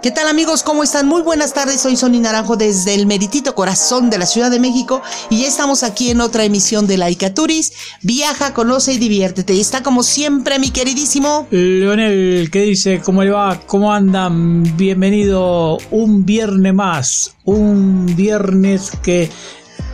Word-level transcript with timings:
¿Qué 0.00 0.12
tal 0.12 0.28
amigos? 0.28 0.62
¿Cómo 0.62 0.84
están? 0.84 1.08
Muy 1.08 1.22
buenas 1.22 1.54
tardes, 1.54 1.80
soy 1.80 1.96
Sony 1.96 2.20
Naranjo 2.20 2.56
desde 2.56 2.94
el 2.94 3.06
meritito 3.06 3.56
corazón 3.56 4.10
de 4.10 4.18
la 4.18 4.26
Ciudad 4.26 4.48
de 4.48 4.60
México 4.60 5.02
y 5.28 5.40
ya 5.40 5.48
estamos 5.48 5.82
aquí 5.82 6.10
en 6.10 6.20
otra 6.20 6.44
emisión 6.44 6.86
de 6.86 6.96
Laika 6.96 7.34
Turis. 7.34 7.72
Viaja, 8.02 8.54
conoce 8.54 8.92
y 8.92 8.98
diviértete. 8.98 9.54
Y 9.54 9.60
está 9.60 9.82
como 9.82 10.04
siempre 10.04 10.60
mi 10.60 10.70
queridísimo... 10.70 11.48
Leonel, 11.50 12.48
¿qué 12.52 12.60
dice? 12.60 13.00
¿Cómo 13.00 13.24
le 13.24 13.30
va? 13.30 13.60
¿Cómo 13.66 13.92
andan? 13.92 14.62
Bienvenido 14.76 15.78
un 15.90 16.24
viernes 16.24 16.74
más. 16.74 17.34
Un 17.44 18.06
viernes 18.14 18.92
que 19.02 19.28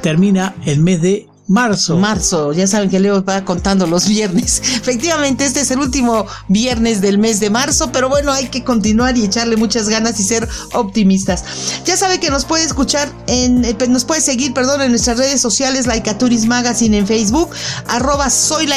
termina 0.02 0.55
el 0.66 0.80
mes 0.80 1.00
de 1.00 1.28
Marzo. 1.46 1.96
Marzo, 1.96 2.52
ya 2.52 2.66
saben 2.66 2.88
que 2.88 2.98
Leo 2.98 3.24
va 3.24 3.44
contando 3.44 3.86
los 3.86 4.08
viernes. 4.08 4.62
Efectivamente, 4.76 5.44
este 5.44 5.60
es 5.60 5.70
el 5.70 5.78
último 5.78 6.26
viernes 6.48 7.00
del 7.00 7.18
mes 7.18 7.40
de 7.40 7.50
marzo, 7.50 7.90
pero 7.92 8.08
bueno, 8.08 8.32
hay 8.32 8.48
que 8.48 8.64
continuar 8.64 9.16
y 9.16 9.24
echarle 9.24 9.56
muchas 9.56 9.88
ganas 9.88 10.18
y 10.20 10.24
ser 10.24 10.48
optimistas. 10.72 11.44
Ya 11.84 11.96
sabe 11.96 12.18
que 12.18 12.30
nos 12.30 12.44
puede 12.44 12.64
escuchar 12.64 13.10
en, 13.26 13.64
eh, 13.64 13.76
nos 13.88 14.04
puede 14.04 14.20
seguir, 14.20 14.54
perdón, 14.54 14.82
en 14.82 14.90
nuestras 14.90 15.18
redes 15.18 15.40
sociales, 15.40 15.86
Laicaturis 15.86 16.46
Magazine 16.46 16.98
en 16.98 17.06
Facebook, 17.06 17.50
arroba 17.88 18.30
soy 18.30 18.69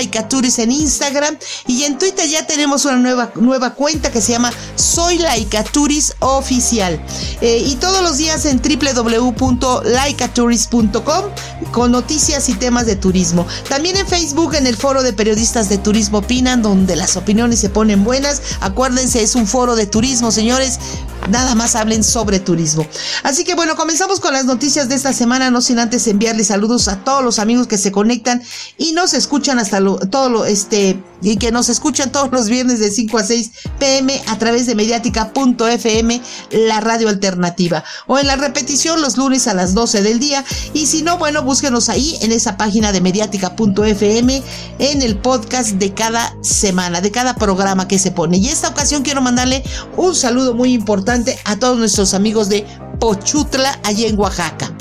en 0.58 0.72
Instagram 0.72 1.38
y 1.68 1.84
en 1.84 1.98
Twitter 1.98 2.28
ya 2.28 2.46
tenemos 2.46 2.84
una 2.86 2.98
nueva, 2.98 3.32
nueva 3.36 3.74
cuenta 3.74 4.12
que 4.12 4.22
se 4.22 4.34
llama 4.34 4.52
Soy 4.76 5.20
Laicaturis 5.20 6.14
Oficial. 6.20 7.02
Eh, 7.42 7.64
y 7.66 7.76
todos 7.76 8.02
los 8.02 8.18
días 8.18 8.46
en 8.46 8.62
www.laicaturis.com 8.62 11.26
con 11.72 11.92
noticias 11.92 12.50
y 12.50 12.57
temas 12.58 12.86
de 12.86 12.96
turismo. 12.96 13.46
También 13.70 13.98
en 13.98 14.08
Facebook, 14.08 14.56
en 14.56 14.68
el 14.68 14.76
foro 14.76 15.04
de 15.04 15.14
periodistas 15.14 15.70
de 15.70 15.78
turismo 15.78 16.20
opinan, 16.20 16.62
donde 16.62 16.96
las 16.96 17.18
opiniones 17.18 17.60
se 17.60 17.70
ponen 17.70 18.04
buenas. 18.04 18.42
Acuérdense, 18.62 19.22
es 19.22 19.36
un 19.36 19.48
foro 19.48 19.76
de 19.76 19.86
turismo, 19.86 20.32
señores. 20.32 20.80
Nada 21.30 21.56
más 21.56 21.76
hablen 21.76 22.04
sobre 22.04 22.40
turismo. 22.40 22.88
Así 23.24 23.44
que 23.44 23.54
bueno, 23.54 23.76
comenzamos 23.76 24.20
con 24.20 24.34
las 24.34 24.46
noticias 24.46 24.88
de 24.88 24.96
esta 24.96 25.12
semana, 25.12 25.52
no 25.52 25.62
sin 25.62 25.78
antes 25.78 26.08
enviarles 26.08 26.48
saludos 26.48 26.88
a 26.88 27.04
todos 27.04 27.24
los 27.24 27.40
amigos 27.40 27.68
que 27.68 27.78
se 27.78 27.92
conectan 27.92 28.42
y 28.78 28.94
nos 28.94 29.14
escuchan 29.14 29.60
hasta 29.60 29.82
lo, 29.82 29.98
todo 29.98 30.30
lo, 30.30 30.46
este, 30.46 31.02
y 31.22 31.38
que 31.38 31.52
nos 31.52 31.68
escuchan 31.68 32.12
todos 32.12 32.32
los 32.32 32.48
viernes 32.48 32.80
de 32.80 32.92
5 32.92 33.18
a 33.18 33.24
6 33.24 33.52
pm 33.80 34.22
a 34.28 34.38
través 34.38 34.68
de 34.68 34.76
mediática.fm, 34.76 36.22
la 36.52 36.80
radio 36.80 37.10
alternativa, 37.10 37.84
o 38.06 38.18
en 38.20 38.28
la 38.28 38.36
repetición 38.36 39.02
los 39.02 39.18
lunes 39.18 39.48
a 39.48 39.54
las 39.54 39.74
12 39.74 40.02
del 40.04 40.20
día. 40.20 40.46
Y 40.74 40.86
si 40.86 41.02
no, 41.02 41.18
bueno, 41.18 41.44
búsquenos 41.44 41.90
ahí 41.90 42.18
en 42.22 42.32
esa 42.32 42.47
página 42.56 42.92
de 42.92 43.02
mediática.fm 43.02 44.44
en 44.80 45.02
el 45.02 45.18
podcast 45.18 45.72
de 45.72 45.94
cada 45.94 46.34
semana, 46.42 47.02
de 47.02 47.12
cada 47.12 47.36
programa 47.36 47.88
que 47.88 48.00
se 48.00 48.12
pone. 48.12 48.38
Y 48.38 48.48
esta 48.48 48.70
ocasión 48.70 49.04
quiero 49.04 49.22
mandarle 49.22 49.64
un 49.98 50.16
saludo 50.16 50.54
muy 50.54 50.72
importante 50.72 51.38
a 51.44 51.58
todos 51.58 51.78
nuestros 51.78 52.14
amigos 52.14 52.48
de 52.48 52.66
Pochutla, 53.00 53.80
allí 53.84 54.06
en 54.06 54.18
Oaxaca. 54.18 54.72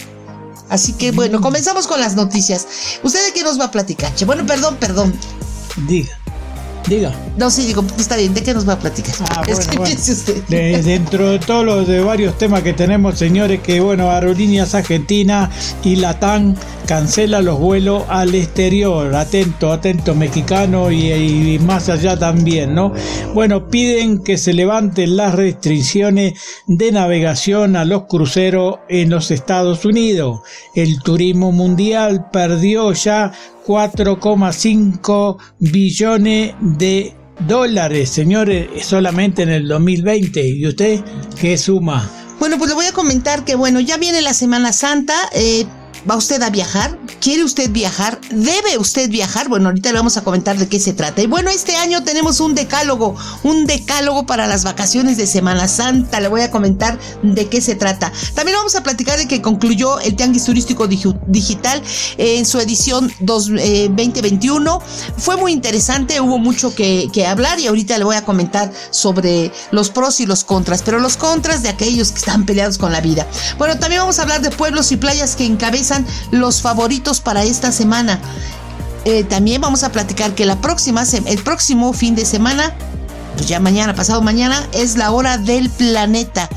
Así 0.68 0.92
que 0.92 1.12
bueno, 1.12 1.40
comenzamos 1.40 1.86
con 1.86 1.98
las 1.98 2.14
noticias. 2.14 2.66
¿Usted 3.02 3.24
de 3.26 3.32
qué 3.32 3.42
nos 3.42 3.58
va 3.58 3.64
a 3.64 3.70
platicar? 3.70 4.12
Bueno, 4.26 4.44
perdón, 4.46 4.76
perdón. 4.76 5.18
Diga. 5.88 6.18
Diga. 6.88 7.12
No, 7.36 7.50
sí, 7.50 7.66
digo, 7.66 7.84
está 7.98 8.16
bien, 8.16 8.32
¿de 8.32 8.42
qué 8.42 8.54
nos 8.54 8.68
va 8.68 8.74
a 8.74 8.78
platicar? 8.78 9.14
Ah, 9.30 9.42
dentro 10.48 11.30
de 11.30 11.38
todos 11.40 11.64
los 11.64 11.86
de 11.86 12.00
varios 12.00 12.38
temas 12.38 12.62
que 12.62 12.72
tenemos, 12.72 13.18
señores, 13.18 13.60
que 13.60 13.80
bueno, 13.80 14.10
Aerolíneas 14.10 14.74
Argentina 14.74 15.50
y 15.82 15.96
Latam 15.96 16.54
cancela 16.86 17.42
los 17.42 17.58
vuelos 17.58 18.04
al 18.08 18.34
exterior. 18.34 19.14
Atento, 19.16 19.72
atento, 19.72 20.14
mexicano 20.14 20.92
y, 20.92 21.58
más 21.58 21.88
allá 21.88 22.16
también, 22.16 22.74
¿no? 22.74 22.92
Bueno, 23.34 23.68
piden 23.68 24.22
que 24.22 24.38
se 24.38 24.54
levanten 24.54 25.16
las 25.16 25.34
restricciones 25.34 26.40
de 26.66 26.92
navegación 26.92 27.74
a 27.74 27.84
los 27.84 28.04
cruceros 28.04 28.76
en 28.88 29.10
los 29.10 29.32
Estados 29.32 29.84
Unidos. 29.84 30.40
El 30.74 31.02
turismo 31.02 31.50
mundial 31.50 32.30
perdió 32.30 32.92
ya 32.92 33.32
4,5 33.66 35.38
billones 35.58 36.54
de 36.60 37.14
dólares, 37.46 38.10
señores, 38.10 38.86
solamente 38.86 39.42
en 39.42 39.48
el 39.50 39.68
2020. 39.68 40.46
¿Y 40.46 40.66
usted 40.66 41.00
qué 41.40 41.58
suma? 41.58 42.08
Bueno, 42.38 42.58
pues 42.58 42.68
le 42.68 42.74
voy 42.74 42.86
a 42.86 42.92
comentar 42.92 43.44
que, 43.44 43.54
bueno, 43.54 43.80
ya 43.80 43.96
viene 43.96 44.22
la 44.22 44.34
Semana 44.34 44.72
Santa. 44.72 45.14
Eh, 45.32 45.66
¿Va 46.08 46.14
usted 46.14 46.40
a 46.42 46.50
viajar? 46.50 46.96
¿Quiere 47.20 47.42
usted 47.42 47.70
viajar? 47.70 48.20
¿Debe 48.30 48.78
usted 48.78 49.10
viajar? 49.10 49.48
Bueno, 49.48 49.68
ahorita 49.68 49.90
le 49.90 49.98
vamos 49.98 50.16
a 50.16 50.22
comentar 50.22 50.56
de 50.56 50.68
qué 50.68 50.78
se 50.78 50.92
trata. 50.92 51.20
Y 51.20 51.26
bueno, 51.26 51.50
este 51.50 51.74
año 51.74 52.04
tenemos 52.04 52.38
un 52.38 52.54
decálogo, 52.54 53.16
un 53.42 53.66
decálogo 53.66 54.24
para 54.24 54.46
las 54.46 54.62
vacaciones 54.62 55.16
de 55.16 55.26
Semana 55.26 55.66
Santa. 55.66 56.20
Le 56.20 56.28
voy 56.28 56.42
a 56.42 56.50
comentar 56.52 56.96
de 57.22 57.48
qué 57.48 57.60
se 57.60 57.74
trata. 57.74 58.12
También 58.34 58.56
vamos 58.56 58.76
a 58.76 58.84
platicar 58.84 59.18
de 59.18 59.26
que 59.26 59.42
concluyó 59.42 59.98
el 59.98 60.14
Tianguis 60.14 60.44
Turístico 60.44 60.86
Digital 60.86 61.82
en 62.18 62.46
su 62.46 62.60
edición 62.60 63.12
2021. 63.20 64.76
Eh, 64.76 65.10
Fue 65.18 65.36
muy 65.36 65.50
interesante, 65.50 66.20
hubo 66.20 66.38
mucho 66.38 66.72
que, 66.72 67.08
que 67.12 67.26
hablar 67.26 67.58
y 67.58 67.66
ahorita 67.66 67.98
le 67.98 68.04
voy 68.04 68.16
a 68.16 68.24
comentar 68.24 68.72
sobre 68.90 69.50
los 69.72 69.90
pros 69.90 70.20
y 70.20 70.26
los 70.26 70.44
contras, 70.44 70.82
pero 70.82 71.00
los 71.00 71.16
contras 71.16 71.64
de 71.64 71.68
aquellos 71.68 72.12
que 72.12 72.18
están 72.18 72.46
peleados 72.46 72.78
con 72.78 72.92
la 72.92 73.00
vida. 73.00 73.26
Bueno, 73.58 73.76
también 73.78 74.02
vamos 74.02 74.20
a 74.20 74.22
hablar 74.22 74.40
de 74.40 74.50
pueblos 74.50 74.92
y 74.92 74.96
playas 74.96 75.34
que 75.34 75.44
encabezan 75.44 75.95
los 76.30 76.60
favoritos 76.60 77.20
para 77.20 77.44
esta 77.44 77.72
semana. 77.72 78.20
Eh, 79.04 79.24
también 79.24 79.60
vamos 79.60 79.84
a 79.84 79.92
platicar 79.92 80.34
que 80.34 80.44
la 80.46 80.60
próxima, 80.60 81.04
el 81.26 81.38
próximo 81.42 81.92
fin 81.92 82.14
de 82.16 82.24
semana, 82.24 82.74
pues 83.36 83.46
ya 83.46 83.60
mañana, 83.60 83.94
pasado 83.94 84.20
mañana, 84.20 84.66
es 84.72 84.96
la 84.96 85.12
hora 85.12 85.38
del 85.38 85.70
planeta. 85.70 86.48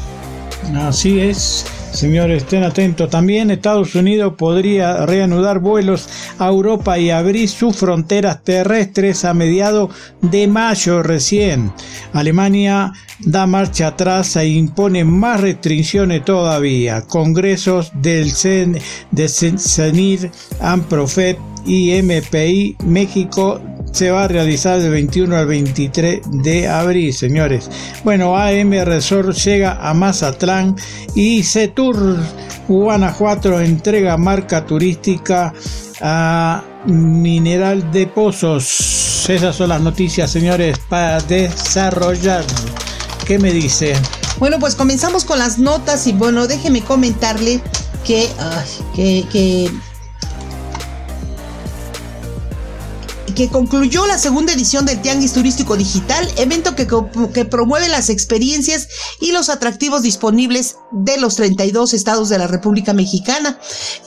Así 0.76 1.20
es. 1.20 1.66
Señores, 1.92 2.44
estén 2.44 2.64
atentos. 2.64 3.10
También 3.10 3.52
Estados 3.52 3.96
Unidos 3.96 4.34
podría 4.38 5.06
reanudar 5.06 5.60
vuelos 5.60 6.08
a 6.38 6.48
Europa 6.48 6.98
y 6.98 7.10
abrir 7.10 7.50
sus 7.50 7.76
fronteras 7.76 8.44
terrestres 8.44 9.26
a 9.26 9.34
mediados 9.34 9.90
de 10.22 10.48
mayo 10.48 11.04
recién. 11.04 11.72
Alemania 12.14 12.94
da 13.20 13.46
marcha 13.46 13.88
atrás 13.88 14.36
e 14.36 14.48
impone 14.48 15.04
más 15.04 15.42
restricciones 15.42 16.24
todavía. 16.24 17.02
Congresos 17.02 17.92
del 17.96 18.32
CEN, 18.32 18.78
de 19.12 19.28
CENIR, 19.28 20.32
AMPROFET 20.62 21.38
y 21.66 22.02
MPI 22.02 22.78
México 22.86 23.62
se 23.92 24.12
va 24.12 24.24
a 24.24 24.28
realizar 24.28 24.80
del 24.80 24.92
21 24.92 25.36
al 25.36 25.48
23 25.48 26.22
de 26.44 26.68
abril, 26.68 27.14
señores. 27.14 27.70
Bueno, 28.04 28.38
AM 28.38 28.72
Resort 28.84 29.36
llega 29.36 29.78
a 29.82 29.94
Mazatlán 29.94 30.76
y 31.16 31.44
Setur 31.44 32.18
Guanajuato 32.68 33.60
entrega 33.60 34.16
marca 34.18 34.66
turística 34.66 35.54
a 36.02 36.64
Mineral 36.86 37.92
de 37.92 38.08
Pozos. 38.08 39.28
Esas 39.28 39.56
son 39.56 39.70
las 39.70 39.82
noticias, 39.82 40.32
señores, 40.32 40.78
para 40.88 41.20
desarrollar. 41.22 42.44
¿Qué 43.26 43.38
me 43.38 43.52
dice? 43.52 43.94
Bueno, 44.40 44.58
pues 44.60 44.76
comenzamos 44.76 45.26
con 45.26 45.40
las 45.40 45.60
notas 45.60 46.08
y 46.08 46.14
bueno, 46.14 46.48
déjeme 46.48 46.82
comentarle 46.82 47.62
que, 48.06 48.28
que, 48.96 49.26
que 49.32 49.70
que 53.40 53.48
concluyó 53.48 54.06
la 54.06 54.18
segunda 54.18 54.52
edición 54.52 54.86
del 54.86 55.02
Tianguis 55.02 55.32
Turístico 55.32 55.78
Digital, 55.78 56.30
evento 56.36 56.76
que, 56.76 56.86
que, 57.34 57.46
promueve 57.46 57.88
las 57.88 58.10
experiencias 58.10 58.90
y 59.22 59.32
los 59.32 59.48
atractivos 59.48 60.02
disponibles 60.02 60.76
de 60.92 61.18
los 61.22 61.38
32 61.38 61.94
estados 61.94 62.28
de 62.28 62.38
la 62.38 62.48
República 62.48 62.92
Mexicana. 62.92 63.58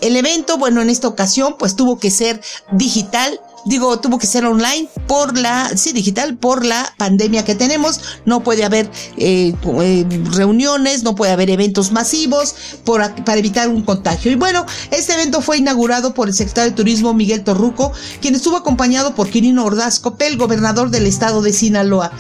El 0.03 0.17
evento, 0.17 0.59
bueno, 0.59 0.83
en 0.83 0.91
esta 0.91 1.09
ocasión, 1.09 1.57
pues 1.59 1.77
tuvo 1.77 1.99
que 1.99 2.11
ser 2.11 2.43
digital 2.73 3.41
digo, 3.65 3.99
tuvo 4.01 4.19
que 4.19 4.27
ser 4.27 4.45
online 4.45 4.89
por 5.07 5.39
la, 5.39 5.71
sí, 5.77 5.93
digital, 5.93 6.37
por 6.37 6.65
la 6.65 6.93
pandemia 6.97 7.45
que 7.45 7.55
tenemos. 7.55 8.01
No 8.25 8.43
puede 8.43 8.65
haber 8.65 8.91
eh, 9.17 9.55
eh, 9.81 10.07
reuniones, 10.33 11.03
no 11.03 11.15
puede 11.15 11.33
haber 11.33 11.51
eventos 11.51 11.93
masivos 11.93 12.55
para 12.85 13.37
evitar 13.37 13.69
un 13.69 13.83
contagio. 13.83 14.31
Y 14.31 14.35
bueno, 14.35 14.65
este 14.91 15.15
evento 15.15 15.41
fue 15.41 15.59
inaugurado 15.59 16.15
por 16.15 16.29
el 16.29 16.35
secretario 16.35 16.71
de 16.71 16.77
Turismo 16.77 17.15
Miguel 17.15 17.45
Torruco, 17.45 17.93
quien 18.21 18.35
estuvo 18.35 18.57
acompañado 18.57 19.15
por 19.15 19.29
Quirino 19.29 19.65
Ordaz 19.65 19.99
Copel, 20.01 20.37
gobernador 20.37 20.91
del 20.91 21.07
estado 21.07 21.43
de 21.43 21.53
Sinaloa. 21.53 22.13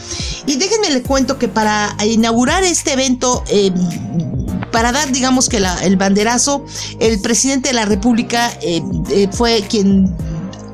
Y 0.46 0.56
déjenme 0.56 0.90
le 0.90 1.02
cuento 1.02 1.38
que 1.38 1.48
para 1.48 1.96
inaugurar 2.04 2.64
este 2.64 2.92
evento, 2.92 3.44
eh, 3.48 3.72
para 4.70 4.92
dar, 4.92 5.12
digamos 5.12 5.48
que 5.48 5.58
el 5.82 5.96
banderazo, 5.96 6.64
el 6.98 7.20
presidente 7.20 7.68
de 7.68 7.74
la 7.74 7.84
República 7.84 8.50
eh, 8.62 8.82
eh, 9.10 9.28
fue 9.30 9.62
quien 9.68 10.14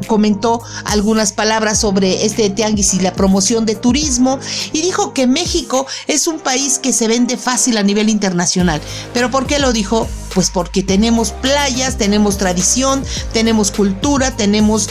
comentó 0.07 0.63
algunas 0.85 1.33
palabras 1.33 1.79
sobre 1.79 2.25
este 2.25 2.51
tianguis 2.51 2.95
y 2.95 3.01
la 3.01 3.13
promoción 3.13 3.67
de 3.67 3.75
turismo 3.75 4.39
y 4.73 4.81
dijo 4.83 5.13
que 5.13 5.27
México 5.27 5.87
es 6.07 6.27
un 6.27 6.39
país 6.39 6.79
que 6.79 6.93
se 6.93 7.09
vende 7.09 7.37
fácil 7.37 7.77
a 7.79 7.83
nivel 7.83 8.09
internacional. 8.09 8.81
¿Pero 9.15 9.31
por 9.31 9.47
qué 9.47 9.59
lo 9.59 9.73
dijo? 9.73 10.09
Pues 10.35 10.51
porque 10.51 10.83
tenemos 10.83 11.31
playas, 11.31 11.97
tenemos 11.97 12.39
tradición, 12.39 13.03
tenemos 13.33 13.71
cultura, 13.71 14.37
tenemos 14.37 14.89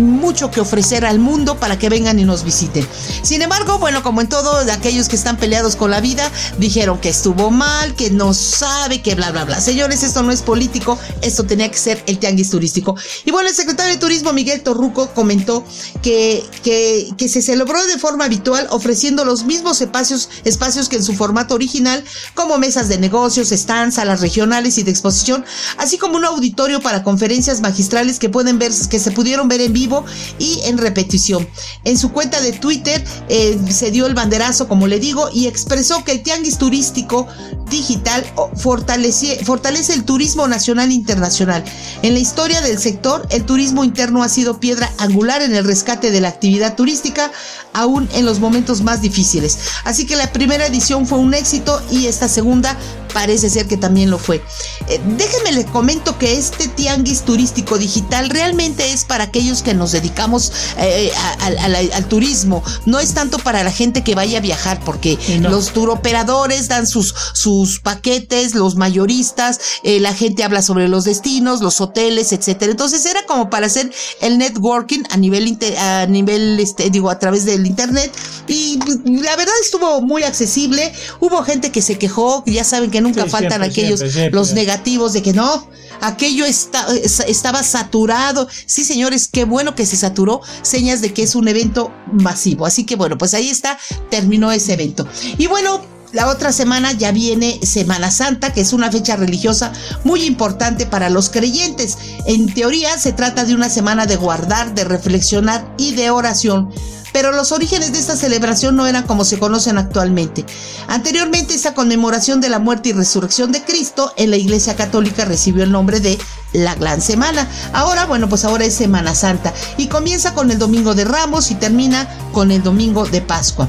mucho 0.00 0.50
que 0.50 0.60
ofrecer 0.60 1.04
al 1.04 1.18
mundo 1.18 1.58
para 1.58 1.78
que 1.78 1.88
vengan 1.88 2.18
y 2.18 2.24
nos 2.24 2.44
visiten. 2.44 2.86
Sin 3.22 3.42
embargo, 3.42 3.78
bueno, 3.78 4.02
como 4.02 4.20
en 4.20 4.28
todo, 4.28 4.58
aquellos 4.72 5.08
que 5.08 5.16
están 5.16 5.36
peleados 5.36 5.76
con 5.76 5.90
la 5.90 6.00
vida 6.00 6.30
dijeron 6.58 6.98
que 6.98 7.08
estuvo 7.08 7.50
mal, 7.50 7.94
que 7.94 8.10
no 8.10 8.34
sabe, 8.34 9.02
que 9.02 9.14
bla, 9.14 9.30
bla, 9.30 9.44
bla. 9.44 9.60
Señores, 9.60 10.02
esto 10.02 10.22
no 10.22 10.32
es 10.32 10.42
político, 10.42 10.98
esto 11.22 11.44
tenía 11.44 11.70
que 11.70 11.78
ser 11.78 12.02
el 12.06 12.18
tianguis 12.18 12.50
turístico. 12.50 12.96
Y 13.24 13.30
bueno, 13.30 13.48
el 13.48 13.54
secretario 13.54 13.92
de 13.92 14.00
Turismo, 14.00 14.32
Miguel 14.32 14.62
Torruco, 14.62 15.10
comentó 15.14 15.64
que, 16.02 16.44
que, 16.62 17.08
que 17.16 17.28
se 17.28 17.42
celebró 17.42 17.84
de 17.86 17.98
forma 17.98 18.24
habitual 18.24 18.66
ofreciendo 18.70 19.24
los 19.24 19.44
mismos 19.44 19.80
espacios, 19.80 20.28
espacios 20.44 20.88
que 20.88 20.96
en 20.96 21.04
su 21.04 21.14
formato 21.14 21.54
original, 21.54 22.04
como 22.34 22.58
mesas 22.58 22.88
de 22.88 22.98
negocios, 22.98 23.50
stands, 23.50 23.96
salas 23.96 24.20
regionales 24.20 24.78
y 24.78 24.82
de 24.82 24.90
exposición, 24.90 25.44
así 25.76 25.98
como 25.98 26.16
un 26.16 26.24
auditorio 26.24 26.80
para 26.80 27.02
conferencias 27.02 27.60
magistrales 27.60 28.18
que 28.18 28.28
pueden 28.28 28.58
ver, 28.58 28.72
que 28.90 28.98
se 28.98 29.10
pudieron 29.12 29.48
ver 29.48 29.60
en 29.60 29.67
vivo 29.72 30.04
y 30.38 30.60
en 30.64 30.78
repetición. 30.78 31.48
En 31.84 31.98
su 31.98 32.12
cuenta 32.12 32.40
de 32.40 32.52
Twitter 32.52 33.04
eh, 33.28 33.58
se 33.70 33.90
dio 33.90 34.06
el 34.06 34.14
banderazo, 34.14 34.68
como 34.68 34.86
le 34.86 34.98
digo, 34.98 35.28
y 35.32 35.46
expresó 35.46 36.04
que 36.04 36.12
el 36.12 36.22
tianguis 36.22 36.58
turístico 36.58 37.26
digital 37.70 38.24
fortalece, 38.56 39.44
fortalece 39.44 39.94
el 39.94 40.04
turismo 40.04 40.48
nacional 40.48 40.90
e 40.90 40.94
internacional. 40.94 41.64
En 42.02 42.14
la 42.14 42.20
historia 42.20 42.60
del 42.60 42.78
sector, 42.78 43.26
el 43.30 43.44
turismo 43.44 43.84
interno 43.84 44.22
ha 44.22 44.28
sido 44.28 44.60
piedra 44.60 44.90
angular 44.98 45.42
en 45.42 45.54
el 45.54 45.64
rescate 45.64 46.10
de 46.10 46.20
la 46.20 46.28
actividad 46.28 46.76
turística, 46.76 47.30
aún 47.72 48.08
en 48.14 48.24
los 48.24 48.40
momentos 48.40 48.82
más 48.82 49.00
difíciles. 49.02 49.58
Así 49.84 50.06
que 50.06 50.16
la 50.16 50.32
primera 50.32 50.66
edición 50.66 51.06
fue 51.06 51.18
un 51.18 51.34
éxito 51.34 51.80
y 51.90 52.06
esta 52.06 52.28
segunda 52.28 52.76
parece 53.12 53.50
ser 53.50 53.66
que 53.66 53.76
también 53.76 54.10
lo 54.10 54.18
fue. 54.18 54.42
Eh, 54.88 55.00
déjenme 55.16 55.52
les 55.52 55.66
comento 55.66 56.18
que 56.18 56.38
este 56.38 56.68
tianguis 56.68 57.22
turístico 57.22 57.78
digital 57.78 58.30
realmente 58.30 58.92
es 58.92 59.04
para 59.04 59.24
aquellos 59.24 59.57
que 59.62 59.74
nos 59.74 59.92
dedicamos 59.92 60.52
eh, 60.78 61.10
al 61.40 62.08
turismo. 62.08 62.62
No 62.86 62.98
es 63.00 63.14
tanto 63.14 63.38
para 63.38 63.62
la 63.62 63.70
gente 63.70 64.02
que 64.02 64.14
vaya 64.14 64.38
a 64.38 64.40
viajar, 64.40 64.80
porque 64.84 65.18
los 65.40 65.72
turoperadores 65.72 66.68
dan 66.68 66.86
sus, 66.86 67.14
sus 67.32 67.80
paquetes, 67.80 68.54
los 68.54 68.76
mayoristas, 68.76 69.60
eh, 69.82 70.00
la 70.00 70.14
gente 70.14 70.44
habla 70.44 70.62
sobre 70.62 70.88
los 70.88 71.04
destinos, 71.04 71.60
los 71.60 71.80
hoteles, 71.80 72.32
etcétera. 72.32 72.70
Entonces 72.70 73.04
era 73.06 73.24
como 73.26 73.50
para 73.50 73.66
hacer 73.66 73.90
el 74.20 74.38
networking 74.38 75.02
a 75.10 75.16
nivel, 75.16 75.58
a 75.78 76.06
nivel, 76.06 76.58
este, 76.60 76.90
digo, 76.90 77.10
a 77.10 77.18
través 77.18 77.44
del 77.44 77.66
internet. 77.66 78.12
Y 78.46 78.78
la 79.04 79.36
verdad 79.36 79.54
estuvo 79.62 80.00
muy 80.00 80.22
accesible. 80.22 80.92
Hubo 81.20 81.42
gente 81.42 81.70
que 81.70 81.82
se 81.82 81.98
quejó, 81.98 82.42
ya 82.46 82.64
saben 82.64 82.90
que 82.90 83.00
nunca 83.00 83.26
faltan 83.26 83.62
aquellos, 83.62 84.02
los 84.32 84.52
negativos 84.52 85.12
de 85.12 85.22
que 85.22 85.32
no, 85.32 85.68
aquello 86.00 86.44
estaba 86.44 87.62
saturado. 87.62 88.48
Sí, 88.66 88.84
señores, 88.84 89.28
qué 89.28 89.44
bueno 89.44 89.74
que 89.74 89.86
se 89.86 89.96
saturó, 89.96 90.40
señas 90.62 91.00
de 91.00 91.12
que 91.12 91.22
es 91.22 91.34
un 91.34 91.48
evento 91.48 91.92
masivo. 92.12 92.66
Así 92.66 92.84
que 92.84 92.96
bueno, 92.96 93.18
pues 93.18 93.34
ahí 93.34 93.48
está, 93.48 93.78
terminó 94.10 94.52
ese 94.52 94.74
evento. 94.74 95.06
Y 95.38 95.46
bueno, 95.46 95.80
la 96.12 96.28
otra 96.28 96.52
semana 96.52 96.92
ya 96.92 97.12
viene 97.12 97.60
Semana 97.62 98.10
Santa, 98.10 98.52
que 98.52 98.62
es 98.62 98.72
una 98.72 98.90
fecha 98.90 99.16
religiosa 99.16 99.72
muy 100.04 100.24
importante 100.24 100.86
para 100.86 101.10
los 101.10 101.28
creyentes. 101.28 101.98
En 102.24 102.52
teoría 102.52 102.98
se 102.98 103.12
trata 103.12 103.44
de 103.44 103.54
una 103.54 103.68
semana 103.68 104.06
de 104.06 104.16
guardar, 104.16 104.74
de 104.74 104.84
reflexionar 104.84 105.74
y 105.76 105.94
de 105.94 106.10
oración 106.10 106.70
pero 107.12 107.32
los 107.32 107.52
orígenes 107.52 107.92
de 107.92 107.98
esta 107.98 108.16
celebración 108.16 108.76
no 108.76 108.86
eran 108.86 109.04
como 109.04 109.24
se 109.24 109.38
conocen 109.38 109.78
actualmente. 109.78 110.44
Anteriormente, 110.86 111.54
esa 111.54 111.74
conmemoración 111.74 112.40
de 112.40 112.48
la 112.48 112.58
muerte 112.58 112.90
y 112.90 112.92
resurrección 112.92 113.52
de 113.52 113.62
Cristo 113.62 114.12
en 114.16 114.30
la 114.30 114.36
Iglesia 114.36 114.76
Católica 114.76 115.24
recibió 115.24 115.64
el 115.64 115.72
nombre 115.72 116.00
de 116.00 116.18
la 116.52 116.74
Gran 116.74 117.00
Semana. 117.00 117.48
Ahora, 117.72 118.06
bueno, 118.06 118.28
pues 118.28 118.44
ahora 118.44 118.64
es 118.64 118.74
Semana 118.74 119.14
Santa 119.14 119.52
y 119.76 119.88
comienza 119.88 120.34
con 120.34 120.50
el 120.50 120.58
Domingo 120.58 120.94
de 120.94 121.04
Ramos 121.04 121.50
y 121.50 121.54
termina 121.54 122.08
con 122.32 122.50
el 122.50 122.62
Domingo 122.62 123.06
de 123.06 123.20
Pascua. 123.20 123.68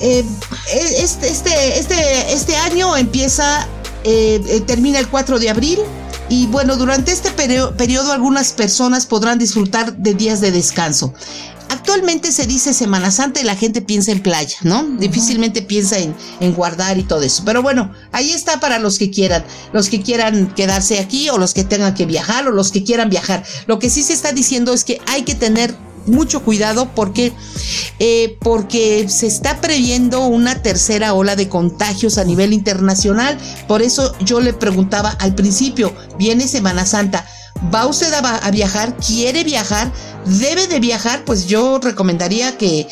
Eh, 0.00 0.24
este, 0.98 1.28
este, 1.28 1.78
este, 1.78 2.32
este, 2.32 2.56
año 2.56 2.96
empieza, 2.96 3.66
eh, 4.04 4.42
eh, 4.46 4.60
termina 4.60 4.98
el 4.98 5.08
4 5.08 5.38
de 5.38 5.50
abril. 5.50 5.78
Y 6.28 6.48
bueno, 6.48 6.76
durante 6.76 7.12
este 7.12 7.30
periodo 7.30 8.12
algunas 8.12 8.52
personas 8.52 9.06
podrán 9.06 9.38
disfrutar 9.38 9.96
de 9.96 10.14
días 10.14 10.40
de 10.40 10.50
descanso. 10.50 11.14
Actualmente 11.86 12.32
se 12.32 12.48
dice 12.48 12.74
Semana 12.74 13.12
Santa 13.12 13.40
y 13.40 13.44
la 13.44 13.54
gente 13.54 13.80
piensa 13.80 14.10
en 14.10 14.20
playa, 14.20 14.56
¿no? 14.62 14.82
Difícilmente 14.98 15.62
piensa 15.62 15.96
en, 15.98 16.16
en, 16.40 16.52
guardar 16.52 16.98
y 16.98 17.04
todo 17.04 17.22
eso. 17.22 17.44
Pero 17.46 17.62
bueno, 17.62 17.92
ahí 18.10 18.32
está 18.32 18.58
para 18.58 18.80
los 18.80 18.98
que 18.98 19.12
quieran, 19.12 19.44
los 19.72 19.88
que 19.88 20.02
quieran 20.02 20.52
quedarse 20.56 20.98
aquí 20.98 21.30
o 21.30 21.38
los 21.38 21.54
que 21.54 21.62
tengan 21.62 21.94
que 21.94 22.04
viajar 22.04 22.48
o 22.48 22.50
los 22.50 22.72
que 22.72 22.82
quieran 22.82 23.08
viajar. 23.08 23.44
Lo 23.68 23.78
que 23.78 23.88
sí 23.88 24.02
se 24.02 24.14
está 24.14 24.32
diciendo 24.32 24.74
es 24.74 24.82
que 24.82 25.00
hay 25.06 25.22
que 25.22 25.36
tener 25.36 25.76
mucho 26.06 26.42
cuidado 26.42 26.90
porque, 26.92 27.32
eh, 28.00 28.36
porque 28.40 29.08
se 29.08 29.28
está 29.28 29.60
previendo 29.60 30.26
una 30.26 30.62
tercera 30.62 31.14
ola 31.14 31.36
de 31.36 31.48
contagios 31.48 32.18
a 32.18 32.24
nivel 32.24 32.52
internacional. 32.52 33.38
Por 33.68 33.80
eso 33.82 34.12
yo 34.24 34.40
le 34.40 34.52
preguntaba 34.52 35.10
al 35.10 35.36
principio, 35.36 35.94
viene 36.18 36.48
Semana 36.48 36.84
Santa, 36.84 37.24
¿va 37.74 37.86
usted 37.86 38.12
a 38.12 38.50
viajar? 38.50 38.96
¿Quiere 38.96 39.44
viajar? 39.44 39.90
debe 40.26 40.66
de 40.66 40.80
viajar, 40.80 41.24
pues 41.24 41.46
yo 41.46 41.78
recomendaría 41.78 42.58
que 42.58 42.88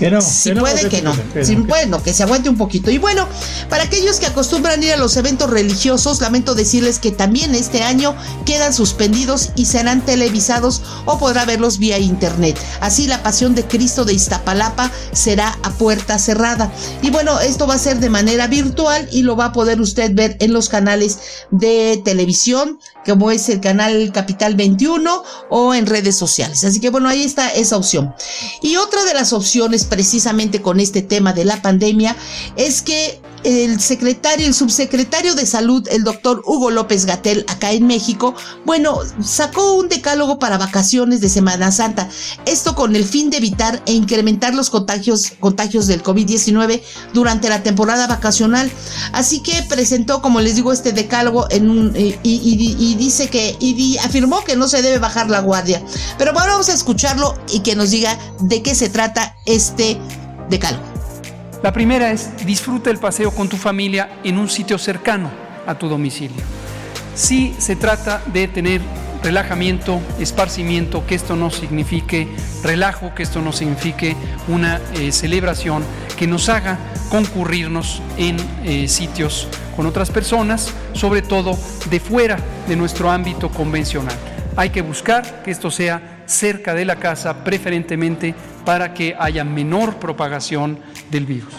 que 0.00 0.10
no. 0.10 0.22
Si 0.22 0.52
puede, 0.52 0.88
que, 0.88 1.02
no. 1.02 1.12
si 1.42 1.56
bueno, 1.56 2.02
que 2.02 2.14
se 2.14 2.22
aguante 2.22 2.48
un 2.48 2.56
poquito. 2.56 2.90
Y 2.90 2.96
bueno, 2.96 3.28
para 3.68 3.84
aquellos 3.84 4.18
que 4.18 4.26
acostumbran 4.26 4.82
ir 4.82 4.94
a 4.94 4.96
los 4.96 5.16
eventos 5.18 5.50
religiosos, 5.50 6.22
lamento 6.22 6.54
decirles 6.54 6.98
que 6.98 7.12
también 7.12 7.54
este 7.54 7.82
año 7.82 8.16
quedan 8.46 8.72
suspendidos 8.72 9.50
y 9.56 9.66
serán 9.66 10.00
televisados 10.04 10.80
o 11.04 11.18
podrá 11.18 11.44
verlos 11.44 11.78
vía 11.78 11.98
internet. 11.98 12.58
Así 12.80 13.06
la 13.06 13.22
pasión 13.22 13.54
de 13.54 13.64
Cristo 13.64 14.06
de 14.06 14.14
Iztapalapa 14.14 14.90
será 15.12 15.58
a 15.62 15.70
puerta 15.70 16.18
cerrada. 16.18 16.72
Y 17.02 17.10
bueno, 17.10 17.38
esto 17.40 17.66
va 17.66 17.74
a 17.74 17.78
ser 17.78 18.00
de 18.00 18.08
manera 18.08 18.46
virtual 18.46 19.06
y 19.12 19.22
lo 19.22 19.36
va 19.36 19.46
a 19.46 19.52
poder 19.52 19.82
usted 19.82 20.14
ver 20.14 20.38
en 20.40 20.54
los 20.54 20.70
canales 20.70 21.18
de 21.50 22.00
televisión, 22.02 22.78
como 23.04 23.30
es 23.30 23.50
el 23.50 23.60
canal 23.60 24.12
Capital 24.12 24.54
21 24.54 25.22
o 25.50 25.74
en 25.74 25.84
redes 25.84 26.16
sociales. 26.16 26.64
Así 26.64 26.80
que 26.80 26.88
bueno, 26.88 27.10
ahí 27.10 27.22
está 27.22 27.50
esa 27.50 27.76
opción. 27.76 28.14
Y 28.62 28.76
otra 28.76 29.04
de 29.04 29.12
las 29.12 29.34
opciones 29.34 29.89
precisamente 29.90 30.62
con 30.62 30.80
este 30.80 31.02
tema 31.02 31.34
de 31.34 31.44
la 31.44 31.60
pandemia 31.60 32.16
es 32.56 32.80
que 32.80 33.19
el 33.44 33.80
secretario, 33.80 34.46
el 34.46 34.54
subsecretario 34.54 35.34
de 35.34 35.46
salud, 35.46 35.86
el 35.90 36.04
doctor 36.04 36.42
Hugo 36.44 36.70
López 36.70 37.06
Gatel, 37.06 37.44
acá 37.48 37.72
en 37.72 37.86
México, 37.86 38.34
bueno, 38.64 38.98
sacó 39.22 39.74
un 39.74 39.88
decálogo 39.88 40.38
para 40.38 40.58
vacaciones 40.58 41.20
de 41.20 41.28
Semana 41.28 41.72
Santa. 41.72 42.08
Esto 42.46 42.74
con 42.74 42.96
el 42.96 43.04
fin 43.04 43.30
de 43.30 43.38
evitar 43.38 43.82
e 43.86 43.92
incrementar 43.92 44.54
los 44.54 44.70
contagios, 44.70 45.32
contagios 45.40 45.86
del 45.86 46.02
COVID-19 46.02 46.82
durante 47.14 47.48
la 47.48 47.62
temporada 47.62 48.06
vacacional. 48.06 48.70
Así 49.12 49.40
que 49.40 49.62
presentó, 49.62 50.22
como 50.22 50.40
les 50.40 50.56
digo, 50.56 50.72
este 50.72 50.92
decálogo 50.92 51.46
en 51.50 51.70
un, 51.70 51.92
eh, 51.96 52.18
y, 52.22 52.94
dice 52.96 53.28
que, 53.28 53.56
y 53.60 53.96
afirmó 53.98 54.44
que 54.44 54.56
no 54.56 54.68
se 54.68 54.82
debe 54.82 54.98
bajar 54.98 55.30
la 55.30 55.40
guardia. 55.40 55.82
Pero 56.18 56.32
ahora 56.32 56.52
vamos 56.52 56.68
a 56.68 56.74
escucharlo 56.74 57.34
y 57.52 57.60
que 57.60 57.76
nos 57.76 57.90
diga 57.90 58.18
de 58.40 58.62
qué 58.62 58.74
se 58.74 58.88
trata 58.88 59.36
este 59.46 59.98
decálogo. 60.48 60.89
La 61.62 61.72
primera 61.74 62.10
es 62.10 62.46
disfruta 62.46 62.88
el 62.88 62.96
paseo 62.96 63.32
con 63.32 63.50
tu 63.50 63.58
familia 63.58 64.20
en 64.24 64.38
un 64.38 64.48
sitio 64.48 64.78
cercano 64.78 65.30
a 65.66 65.74
tu 65.74 65.88
domicilio. 65.88 66.42
Si 67.14 67.54
se 67.58 67.76
trata 67.76 68.22
de 68.32 68.48
tener 68.48 68.80
relajamiento, 69.22 70.00
esparcimiento, 70.18 71.06
que 71.06 71.14
esto 71.14 71.36
no 71.36 71.50
signifique 71.50 72.28
relajo, 72.62 73.14
que 73.14 73.24
esto 73.24 73.42
no 73.42 73.52
signifique 73.52 74.16
una 74.48 74.80
eh, 74.94 75.12
celebración, 75.12 75.84
que 76.16 76.26
nos 76.26 76.48
haga 76.48 76.78
concurrirnos 77.10 78.00
en 78.16 78.38
eh, 78.64 78.88
sitios 78.88 79.46
con 79.76 79.84
otras 79.84 80.10
personas, 80.10 80.72
sobre 80.94 81.20
todo 81.20 81.58
de 81.90 82.00
fuera 82.00 82.38
de 82.68 82.76
nuestro 82.76 83.10
ámbito 83.10 83.50
convencional. 83.50 84.16
Hay 84.56 84.70
que 84.70 84.80
buscar 84.80 85.42
que 85.42 85.50
esto 85.50 85.70
sea 85.70 86.22
cerca 86.24 86.74
de 86.74 86.86
la 86.86 86.96
casa, 86.96 87.44
preferentemente 87.44 88.34
para 88.64 88.94
que 88.94 89.16
haya 89.18 89.44
menor 89.44 89.96
propagación 89.96 90.78
del 91.10 91.26
virus. 91.26 91.54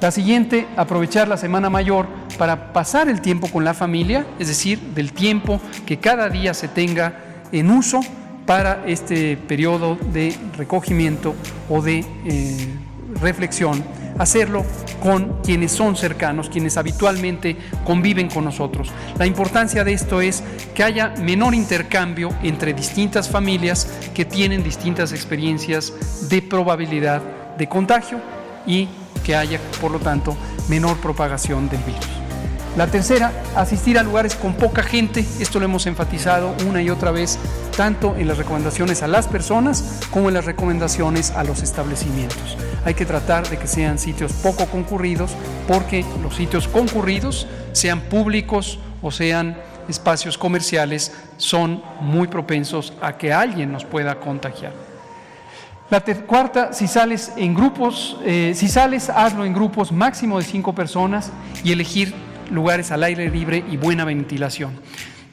La 0.00 0.10
siguiente, 0.10 0.66
aprovechar 0.76 1.28
la 1.28 1.36
semana 1.36 1.70
mayor 1.70 2.08
para 2.36 2.72
pasar 2.72 3.08
el 3.08 3.20
tiempo 3.20 3.48
con 3.48 3.64
la 3.64 3.72
familia, 3.72 4.26
es 4.38 4.48
decir, 4.48 4.80
del 4.94 5.12
tiempo 5.12 5.60
que 5.86 5.98
cada 5.98 6.28
día 6.28 6.54
se 6.54 6.66
tenga 6.66 7.20
en 7.52 7.70
uso 7.70 8.00
para 8.46 8.82
este 8.86 9.36
periodo 9.36 9.96
de 10.12 10.36
recogimiento 10.56 11.34
o 11.68 11.80
de 11.80 12.04
eh, 12.24 12.68
reflexión 13.20 13.82
hacerlo 14.18 14.64
con 15.02 15.40
quienes 15.42 15.72
son 15.72 15.96
cercanos, 15.96 16.48
quienes 16.48 16.76
habitualmente 16.76 17.56
conviven 17.84 18.28
con 18.28 18.44
nosotros. 18.44 18.90
La 19.18 19.26
importancia 19.26 19.84
de 19.84 19.92
esto 19.92 20.20
es 20.20 20.42
que 20.74 20.84
haya 20.84 21.08
menor 21.18 21.54
intercambio 21.54 22.30
entre 22.42 22.72
distintas 22.72 23.28
familias 23.28 23.88
que 24.14 24.24
tienen 24.24 24.62
distintas 24.62 25.12
experiencias 25.12 26.28
de 26.28 26.42
probabilidad 26.42 27.22
de 27.56 27.68
contagio 27.68 28.20
y 28.66 28.88
que 29.24 29.34
haya, 29.36 29.60
por 29.80 29.90
lo 29.90 29.98
tanto, 29.98 30.36
menor 30.68 30.96
propagación 30.98 31.68
del 31.68 31.80
virus. 31.82 32.21
La 32.74 32.86
tercera, 32.86 33.32
asistir 33.54 33.98
a 33.98 34.02
lugares 34.02 34.34
con 34.34 34.54
poca 34.54 34.82
gente. 34.82 35.26
Esto 35.38 35.58
lo 35.58 35.66
hemos 35.66 35.86
enfatizado 35.86 36.54
una 36.66 36.80
y 36.80 36.88
otra 36.88 37.10
vez, 37.10 37.38
tanto 37.76 38.16
en 38.16 38.26
las 38.26 38.38
recomendaciones 38.38 39.02
a 39.02 39.08
las 39.08 39.28
personas 39.28 40.00
como 40.10 40.28
en 40.28 40.34
las 40.34 40.46
recomendaciones 40.46 41.32
a 41.32 41.44
los 41.44 41.62
establecimientos. 41.62 42.56
Hay 42.86 42.94
que 42.94 43.04
tratar 43.04 43.46
de 43.50 43.58
que 43.58 43.66
sean 43.66 43.98
sitios 43.98 44.32
poco 44.32 44.64
concurridos, 44.66 45.32
porque 45.68 46.02
los 46.22 46.34
sitios 46.34 46.66
concurridos, 46.66 47.46
sean 47.72 48.00
públicos 48.00 48.78
o 49.02 49.10
sean 49.10 49.58
espacios 49.86 50.38
comerciales, 50.38 51.12
son 51.36 51.82
muy 52.00 52.28
propensos 52.28 52.94
a 53.02 53.18
que 53.18 53.34
alguien 53.34 53.70
nos 53.70 53.84
pueda 53.84 54.18
contagiar. 54.18 54.72
La 55.90 56.00
cuarta, 56.00 56.72
si 56.72 56.88
sales 56.88 57.32
en 57.36 57.52
grupos, 57.54 58.16
eh, 58.24 58.54
si 58.56 58.66
sales, 58.66 59.10
hazlo 59.10 59.44
en 59.44 59.52
grupos 59.52 59.92
máximo 59.92 60.38
de 60.38 60.44
cinco 60.44 60.74
personas 60.74 61.30
y 61.62 61.70
elegir 61.70 62.31
lugares 62.52 62.90
al 62.90 63.02
aire 63.02 63.28
libre 63.30 63.64
y 63.70 63.76
buena 63.76 64.04
ventilación. 64.04 64.78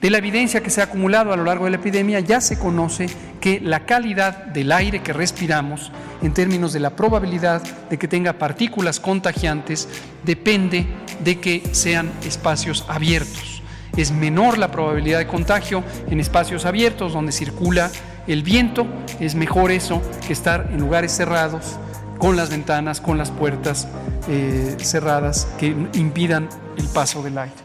De 0.02 0.10
la 0.10 0.20
evidencia 0.20 0.64
que 0.64 0.70
se 0.70 0.80
ha 0.80 0.86
acumulado 0.86 1.34
a 1.34 1.38
lo 1.38 1.44
largo 1.44 1.66
de 1.66 1.72
la 1.72 1.78
epidemia, 1.78 2.22
ya 2.22 2.40
se 2.40 2.58
conoce 2.58 3.08
que 3.42 3.60
la 3.60 3.86
calidad 3.86 4.46
del 4.46 4.72
aire 4.72 5.02
que 5.02 5.12
respiramos, 5.12 5.92
en 6.22 6.34
términos 6.34 6.72
de 6.72 6.80
la 6.80 6.96
probabilidad 6.96 7.62
de 7.90 7.98
que 7.98 8.08
tenga 8.08 8.34
partículas 8.34 9.02
contagiantes, 9.02 9.90
depende 10.24 10.88
de 11.24 11.40
que 11.40 11.64
sean 11.74 12.10
espacios 12.24 12.86
abiertos. 12.88 13.62
Es 13.98 14.12
menor 14.14 14.58
la 14.58 14.72
probabilidad 14.72 15.20
de 15.20 15.28
contagio 15.28 15.84
en 16.10 16.22
espacios 16.22 16.66
abiertos 16.66 17.12
donde 17.12 17.34
circula 17.34 17.92
el 18.26 18.44
viento, 18.44 18.88
es 19.20 19.36
mejor 19.36 19.72
eso 19.72 20.02
que 20.26 20.32
estar 20.32 20.70
en 20.72 20.80
lugares 20.80 21.12
cerrados, 21.12 21.78
con 22.20 22.36
las 22.36 22.52
ventanas, 22.52 23.02
con 23.02 23.18
las 23.18 23.32
puertas 23.32 23.88
eh, 24.28 24.78
cerradas 24.80 25.48
que 25.58 25.68
impidan 25.94 26.48
el 26.78 26.86
paso 26.90 27.24
del 27.24 27.40
aire. 27.40 27.56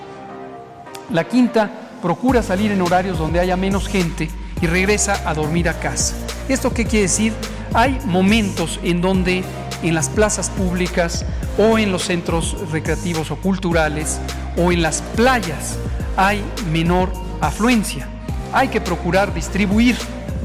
La 1.11 1.25
quinta, 1.25 1.71
procura 2.01 2.43
salir 2.43 2.71
en 2.71 2.81
horarios 2.83 3.19
donde 3.19 3.41
haya 3.41 3.57
menos 3.57 3.89
gente 3.89 4.31
y 4.61 4.67
regresa 4.67 5.29
a 5.29 5.35
dormir 5.35 5.69
a 5.69 5.75
casa. 5.81 6.15
¿Esto 6.49 6.73
qué 6.73 6.85
quiere 6.85 7.05
decir? 7.05 7.33
Hay 7.73 7.99
momentos 8.05 8.79
en 8.83 9.01
donde 9.01 9.43
en 9.83 9.95
las 9.95 10.09
plazas 10.09 10.51
públicas 10.51 11.25
o 11.59 11.79
en 11.79 11.93
los 11.93 12.03
centros 12.05 12.57
recreativos 12.71 13.31
o 13.31 13.37
culturales 13.37 14.21
o 14.57 14.71
en 14.71 14.83
las 14.83 15.03
playas 15.17 15.79
hay 16.17 16.43
menor 16.71 17.11
afluencia. 17.41 18.07
Hay 18.53 18.69
que 18.69 18.81
procurar 18.81 19.35
distribuir 19.35 19.97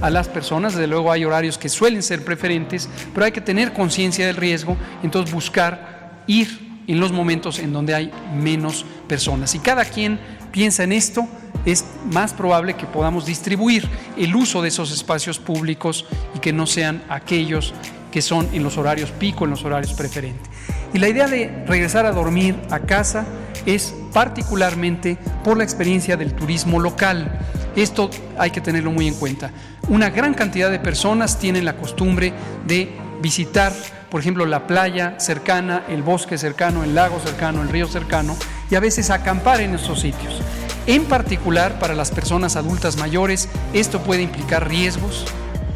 a 0.02 0.10
las 0.10 0.28
personas, 0.28 0.74
desde 0.74 0.88
luego 0.88 1.12
hay 1.12 1.26
horarios 1.26 1.58
que 1.58 1.70
suelen 1.70 2.04
ser 2.04 2.24
preferentes, 2.24 2.90
pero 3.14 3.26
hay 3.26 3.32
que 3.32 3.42
tener 3.42 3.74
conciencia 3.74 4.26
del 4.26 4.36
riesgo, 4.36 4.78
entonces 5.04 5.34
buscar 5.34 6.24
ir 6.28 6.70
en 6.88 7.00
los 7.00 7.12
momentos 7.12 7.60
en 7.60 7.72
donde 7.72 7.94
hay 7.94 8.12
menos 8.36 8.86
personas. 9.08 9.52
Si 9.52 9.60
cada 9.60 9.86
quien 9.86 10.20
piensa 10.52 10.84
en 10.84 10.92
esto, 10.92 11.28
es 11.66 11.86
más 12.12 12.34
probable 12.34 12.76
que 12.76 12.86
podamos 12.86 13.26
distribuir 13.26 13.88
el 14.18 14.36
uso 14.36 14.62
de 14.62 14.70
esos 14.70 14.92
espacios 14.92 15.40
públicos 15.40 16.06
y 16.36 16.40
que 16.40 16.54
no 16.54 16.66
sean 16.66 17.04
aquellos 17.10 17.74
que 18.12 18.22
son 18.22 18.48
en 18.54 18.64
los 18.64 18.78
horarios 18.78 19.12
pico, 19.12 19.46
en 19.46 19.52
los 19.52 19.64
horarios 19.64 19.94
preferentes. 19.94 20.50
Y 20.94 20.98
la 20.98 21.10
idea 21.10 21.28
de 21.28 21.64
regresar 21.68 22.06
a 22.06 22.12
dormir 22.12 22.56
a 22.72 22.80
casa 22.80 23.26
es 23.66 23.94
particularmente 24.14 25.18
por 25.44 25.58
la 25.58 25.64
experiencia 25.64 26.18
del 26.18 26.34
turismo 26.34 26.80
local. 26.80 27.40
Esto 27.76 28.10
hay 28.38 28.52
que 28.52 28.62
tenerlo 28.62 28.92
muy 28.92 29.08
en 29.08 29.16
cuenta. 29.16 29.52
Una 29.88 30.10
gran 30.10 30.34
cantidad 30.34 30.70
de 30.70 30.80
personas 30.80 31.40
tienen 31.40 31.66
la 31.66 31.76
costumbre 31.76 32.34
de 32.66 32.90
visitar, 33.22 33.74
por 34.10 34.22
ejemplo, 34.22 34.46
la 34.46 34.68
playa 34.68 35.20
cercana, 35.20 35.84
el 35.90 36.04
bosque 36.04 36.38
cercano, 36.38 36.84
el 36.84 36.96
lago 36.96 37.20
cercano, 37.20 37.62
el 37.62 37.70
río 37.70 37.88
cercano, 37.88 38.36
y 38.70 38.76
a 38.76 38.80
veces 38.80 39.10
acampar 39.10 39.62
en 39.62 39.76
esos 39.76 40.02
sitios. 40.02 40.42
En 40.86 41.06
particular, 41.06 41.80
para 41.80 41.94
las 41.94 42.12
personas 42.12 42.56
adultas 42.56 42.98
mayores, 42.98 43.50
esto 43.74 44.02
puede 44.02 44.24
implicar 44.24 44.68
riesgos 44.68 45.26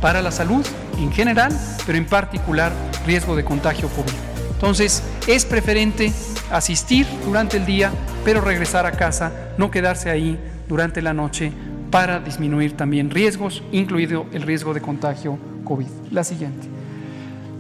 para 0.02 0.22
la 0.22 0.32
salud 0.32 0.66
en 0.98 1.12
general, 1.12 1.58
pero 1.86 1.98
en 1.98 2.06
particular 2.06 2.72
riesgo 3.06 3.36
de 3.36 3.44
contagio 3.44 3.90
COVID. 3.90 4.14
Entonces, 4.54 5.04
es 5.28 5.46
preferente 5.46 6.14
asistir 6.52 7.06
durante 7.26 7.58
el 7.58 7.66
día, 7.66 7.92
pero 8.24 8.42
regresar 8.42 8.86
a 8.86 8.92
casa, 8.92 9.32
no 9.58 9.70
quedarse 9.72 10.10
ahí 10.10 10.40
durante 10.68 11.02
la 11.02 11.14
noche 11.14 11.52
para 11.94 12.20
disminuir 12.20 12.76
también 12.76 13.12
riesgos, 13.12 13.62
incluido 13.72 14.26
el 14.34 14.42
riesgo 14.42 14.74
de 14.74 14.82
contagio 14.82 15.38
COVID. 15.64 15.86
La 16.10 16.24
siguiente. 16.24 16.66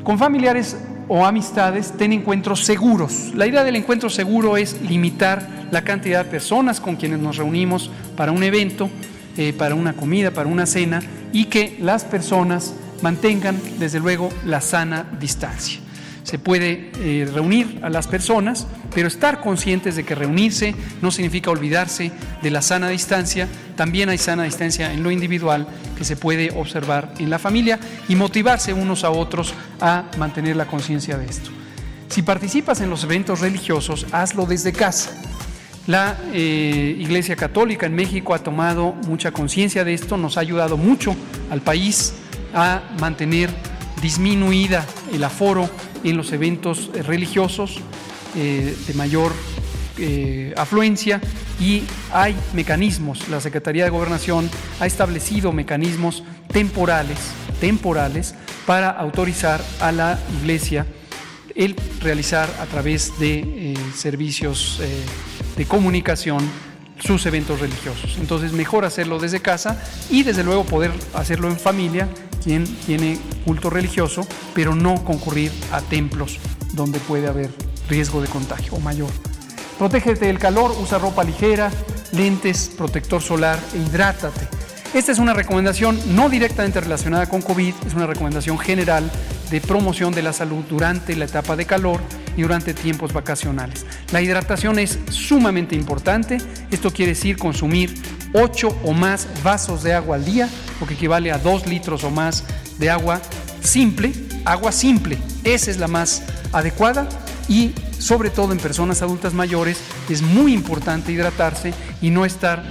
Con 0.04 0.18
familiares 0.18 0.76
o 1.08 1.24
amistades, 1.24 1.94
ten 2.00 2.14
encuentros 2.14 2.66
seguros. 2.66 3.32
La 3.36 3.46
idea 3.46 3.64
del 3.64 3.76
encuentro 3.76 4.10
seguro 4.10 4.58
es 4.58 4.82
limitar 4.82 5.68
la 5.70 5.84
cantidad 5.84 6.24
de 6.26 6.32
personas 6.32 6.82
con 6.82 6.96
quienes 6.96 7.20
nos 7.20 7.38
reunimos 7.38 7.92
para 8.18 8.32
un 8.32 8.42
evento, 8.42 8.90
eh, 9.38 9.54
para 9.54 9.76
una 9.76 9.94
comida, 9.94 10.32
para 10.32 10.50
una 10.50 10.66
cena, 10.66 11.04
y 11.32 11.46
que 11.46 11.78
las 11.80 12.04
personas 12.04 12.74
mantengan, 13.04 13.56
desde 13.78 14.00
luego, 14.00 14.30
la 14.48 14.62
sana 14.62 15.06
distancia 15.20 15.84
se 16.24 16.40
puede 16.40 16.92
eh, 17.00 17.30
reunir 17.32 17.80
a 17.84 17.90
las 17.90 18.08
personas, 18.08 18.66
pero 18.96 19.08
estar 19.08 19.42
conscientes 19.42 19.96
de 19.96 20.04
que 20.04 20.16
reunirse 20.16 20.74
no 21.02 21.12
significa 21.12 21.52
olvidarse 21.52 22.12
de 22.42 22.52
la 22.52 22.62
sana 22.62 22.90
distancia. 22.90 23.48
También 23.76 24.10
hay 24.10 24.18
sana 24.18 24.44
distancia 24.44 24.94
en 24.94 25.04
lo 25.04 25.12
individual 25.12 25.68
que 25.98 26.06
se 26.06 26.16
puede 26.16 26.52
observar 26.52 27.14
en 27.20 27.30
la 27.30 27.40
familia 27.40 27.80
y 28.08 28.16
motivarse 28.16 28.74
unos 28.74 29.04
a 29.04 29.10
otros 29.10 29.54
a 29.82 30.06
mantener 30.18 30.56
la 30.56 30.66
conciencia 30.66 31.18
de 31.18 31.26
esto. 31.26 31.50
Si 32.10 32.22
participas 32.22 32.82
en 32.82 32.90
los 32.90 33.04
eventos 33.04 33.40
religiosos, 33.40 34.06
hazlo 34.12 34.46
desde 34.46 34.72
casa. 34.72 35.12
La 35.88 36.18
eh, 36.32 36.96
Iglesia 37.00 37.36
Católica 37.36 37.86
en 37.86 37.96
México 37.96 38.34
ha 38.34 38.40
tomado 38.40 38.94
mucha 39.08 39.32
conciencia 39.32 39.84
de 39.84 39.94
esto, 39.94 40.16
nos 40.16 40.38
ha 40.38 40.42
ayudado 40.42 40.78
mucho 40.78 41.16
al 41.50 41.62
país 41.62 42.14
a 42.54 42.84
mantener 43.00 43.50
disminuida 44.02 44.86
el 45.12 45.24
aforo 45.24 45.70
en 46.04 46.16
los 46.16 46.32
eventos 46.32 46.92
religiosos 47.06 47.80
eh, 48.36 48.76
de 48.88 48.94
mayor 48.94 49.32
eh, 49.98 50.54
afluencia 50.58 51.22
y 51.60 51.84
hay 52.12 52.36
mecanismos, 52.54 53.30
la 53.30 53.40
Secretaría 53.40 53.84
de 53.84 53.90
Gobernación 53.90 54.50
ha 54.80 54.86
establecido 54.86 55.52
mecanismos 55.52 56.24
temporales, 56.48 57.18
temporales 57.60 58.36
para 58.66 58.90
autorizar 58.90 59.64
a 59.80 59.92
la 59.92 60.20
Iglesia 60.42 60.86
el 61.56 61.76
realizar 62.02 62.50
a 62.60 62.66
través 62.66 63.20
de 63.20 63.76
servicios 63.96 64.82
de 65.56 65.66
comunicación 65.66 66.50
sus 67.00 67.26
eventos 67.26 67.60
religiosos. 67.60 68.18
Entonces 68.20 68.54
mejor 68.54 68.86
hacerlo 68.86 69.20
desde 69.20 69.42
casa 69.42 69.82
y 70.10 70.24
desde 70.24 70.44
luego 70.44 70.64
poder 70.64 70.92
hacerlo 71.14 71.50
en 71.50 71.60
familia 71.60 72.08
quien 72.44 72.66
tiene 72.86 73.18
culto 73.46 73.70
religioso, 73.70 74.28
pero 74.54 74.76
no 74.76 75.04
concurrir 75.04 75.52
a 75.72 75.82
templos 75.82 76.40
donde 76.74 77.00
puede 77.00 77.28
haber 77.28 77.50
riesgo 77.90 78.22
de 78.22 78.28
contagio 78.28 78.74
o 78.74 78.80
mayor. 78.80 79.10
Protégete 79.78 80.28
del 80.28 80.40
calor, 80.40 80.76
usa 80.80 80.98
ropa 81.00 81.24
ligera, 81.24 81.72
lentes, 82.12 82.72
protector 82.78 83.22
solar 83.22 83.60
e 83.74 83.78
hidrátate. 83.78 84.48
Esta 84.94 85.12
es 85.12 85.18
una 85.18 85.34
recomendación 85.34 86.00
no 86.16 86.30
directamente 86.30 86.80
relacionada 86.80 87.28
con 87.28 87.42
COVID, 87.42 87.74
es 87.88 87.94
una 87.96 88.06
recomendación 88.06 88.60
general 88.60 89.10
de 89.50 89.60
promoción 89.60 90.14
de 90.14 90.22
la 90.22 90.34
salud 90.34 90.64
durante 90.70 91.16
la 91.16 91.26
etapa 91.26 91.56
de 91.56 91.66
calor 91.66 92.00
y 92.38 92.44
durante 92.44 92.76
tiempos 92.76 93.12
vacacionales. 93.12 93.86
La 94.12 94.22
hidratación 94.22 94.78
es 94.78 95.00
sumamente 95.10 95.76
importante, 95.76 96.38
esto 96.70 96.92
quiere 96.92 97.14
decir 97.14 97.38
consumir 97.38 97.96
8 98.34 98.82
o 98.84 98.94
más 98.94 99.28
vasos 99.44 99.82
de 99.82 99.94
agua 99.94 100.18
al 100.18 100.26
día, 100.26 100.48
lo 100.80 100.86
que 100.86 100.94
equivale 100.94 101.32
a 101.32 101.40
2 101.40 101.68
litros 101.68 102.04
o 102.04 102.12
más 102.12 102.44
de 102.78 102.92
agua 102.92 103.20
simple, 103.62 104.14
agua 104.46 104.72
simple, 104.72 105.18
esa 105.44 105.72
es 105.72 105.78
la 105.78 105.88
más 105.88 106.22
adecuada 106.52 107.08
y 107.48 107.74
sobre 108.04 108.30
todo 108.30 108.52
en 108.52 108.58
personas 108.58 109.02
adultas 109.02 109.34
mayores 109.34 109.80
es 110.10 110.22
muy 110.22 110.54
importante 110.54 111.14
hidratarse 111.14 111.74
y 112.02 112.10
no 112.10 112.26
estar 112.26 112.62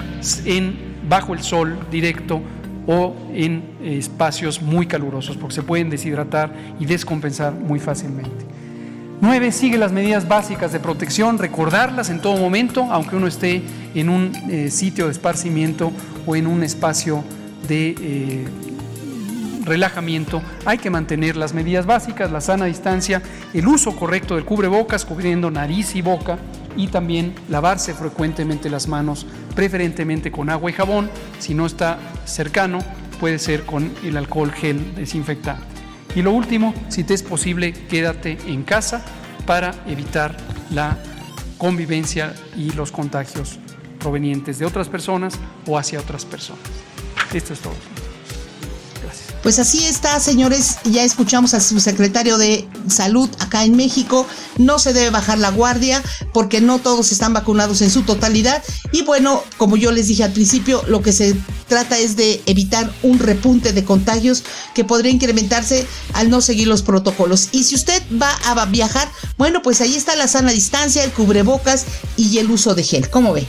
en, 0.44 0.78
bajo 1.08 1.32
el 1.32 1.42
sol 1.42 1.78
directo 1.90 2.42
o 2.86 3.14
en 3.32 3.78
espacios 3.82 4.60
muy 4.60 4.86
calurosos 4.86 5.38
porque 5.38 5.54
se 5.54 5.62
pueden 5.62 5.88
deshidratar 5.88 6.52
y 6.78 6.84
descompensar 6.84 7.54
muy 7.54 7.80
fácilmente. 7.80 8.44
9. 9.22 9.52
Sigue 9.52 9.78
las 9.78 9.92
medidas 9.92 10.28
básicas 10.28 10.72
de 10.72 10.80
protección, 10.80 11.38
recordarlas 11.38 12.10
en 12.10 12.20
todo 12.20 12.36
momento, 12.36 12.88
aunque 12.90 13.16
uno 13.16 13.28
esté 13.28 13.62
en 13.94 14.08
un 14.08 14.32
eh, 14.50 14.68
sitio 14.70 15.06
de 15.06 15.12
esparcimiento 15.12 15.92
o 16.26 16.36
en 16.36 16.46
un 16.46 16.62
espacio 16.62 17.24
de, 17.68 17.94
eh, 18.00 18.44
relajamiento 19.64 20.42
hay 20.64 20.78
que 20.78 20.90
mantener 20.90 21.36
las 21.36 21.54
medidas 21.54 21.86
básicas, 21.86 22.30
la 22.30 22.40
sana 22.40 22.66
distancia, 22.66 23.22
el 23.54 23.66
uso 23.66 23.94
correcto 23.96 24.34
del 24.34 24.44
cubrebocas 24.44 25.04
cubriendo 25.04 25.50
nariz 25.50 25.94
y 25.94 26.02
boca 26.02 26.38
y 26.76 26.88
también 26.88 27.34
lavarse 27.48 27.94
frecuentemente 27.94 28.70
las 28.70 28.88
manos, 28.88 29.26
preferentemente 29.54 30.30
con 30.30 30.50
agua 30.50 30.70
y 30.70 30.74
jabón. 30.74 31.10
Si 31.38 31.54
no 31.54 31.66
está 31.66 31.98
cercano, 32.24 32.78
puede 33.20 33.38
ser 33.38 33.64
con 33.64 33.92
el 34.04 34.16
alcohol 34.16 34.52
gel 34.52 34.94
desinfectante. 34.94 35.64
Y 36.14 36.22
lo 36.22 36.32
último, 36.32 36.74
si 36.88 37.04
te 37.04 37.14
es 37.14 37.22
posible, 37.22 37.72
quédate 37.72 38.38
en 38.46 38.62
casa 38.64 39.02
para 39.46 39.74
evitar 39.86 40.36
la 40.70 40.98
convivencia 41.58 42.34
y 42.56 42.70
los 42.72 42.92
contagios 42.92 43.58
provenientes 43.98 44.58
de 44.58 44.66
otras 44.66 44.88
personas 44.88 45.34
o 45.66 45.78
hacia 45.78 46.00
otras 46.00 46.24
personas. 46.24 46.62
Esto 47.32 47.52
es 47.54 47.60
todo. 47.60 47.91
Pues 49.42 49.58
así 49.58 49.84
está, 49.84 50.20
señores. 50.20 50.76
Ya 50.84 51.02
escuchamos 51.02 51.52
a 51.54 51.60
su 51.60 51.80
secretario 51.80 52.38
de 52.38 52.68
salud 52.88 53.28
acá 53.40 53.64
en 53.64 53.76
México. 53.76 54.24
No 54.56 54.78
se 54.78 54.92
debe 54.92 55.10
bajar 55.10 55.38
la 55.38 55.50
guardia 55.50 56.00
porque 56.32 56.60
no 56.60 56.78
todos 56.78 57.10
están 57.10 57.32
vacunados 57.32 57.82
en 57.82 57.90
su 57.90 58.02
totalidad. 58.02 58.62
Y 58.92 59.02
bueno, 59.02 59.42
como 59.58 59.76
yo 59.76 59.90
les 59.90 60.06
dije 60.06 60.22
al 60.22 60.32
principio, 60.32 60.84
lo 60.86 61.02
que 61.02 61.12
se 61.12 61.34
trata 61.66 61.98
es 61.98 62.14
de 62.14 62.40
evitar 62.46 62.92
un 63.02 63.18
repunte 63.18 63.72
de 63.72 63.84
contagios 63.84 64.44
que 64.74 64.84
podría 64.84 65.10
incrementarse 65.10 65.88
al 66.12 66.30
no 66.30 66.40
seguir 66.40 66.68
los 66.68 66.82
protocolos. 66.82 67.48
Y 67.50 67.64
si 67.64 67.74
usted 67.74 68.00
va 68.20 68.30
a 68.44 68.64
viajar, 68.66 69.10
bueno, 69.38 69.60
pues 69.60 69.80
ahí 69.80 69.96
está 69.96 70.14
la 70.14 70.28
sana 70.28 70.52
distancia, 70.52 71.02
el 71.02 71.10
cubrebocas 71.10 71.84
y 72.16 72.38
el 72.38 72.48
uso 72.48 72.76
de 72.76 72.84
gel. 72.84 73.10
¿Cómo 73.10 73.32
ve? 73.32 73.44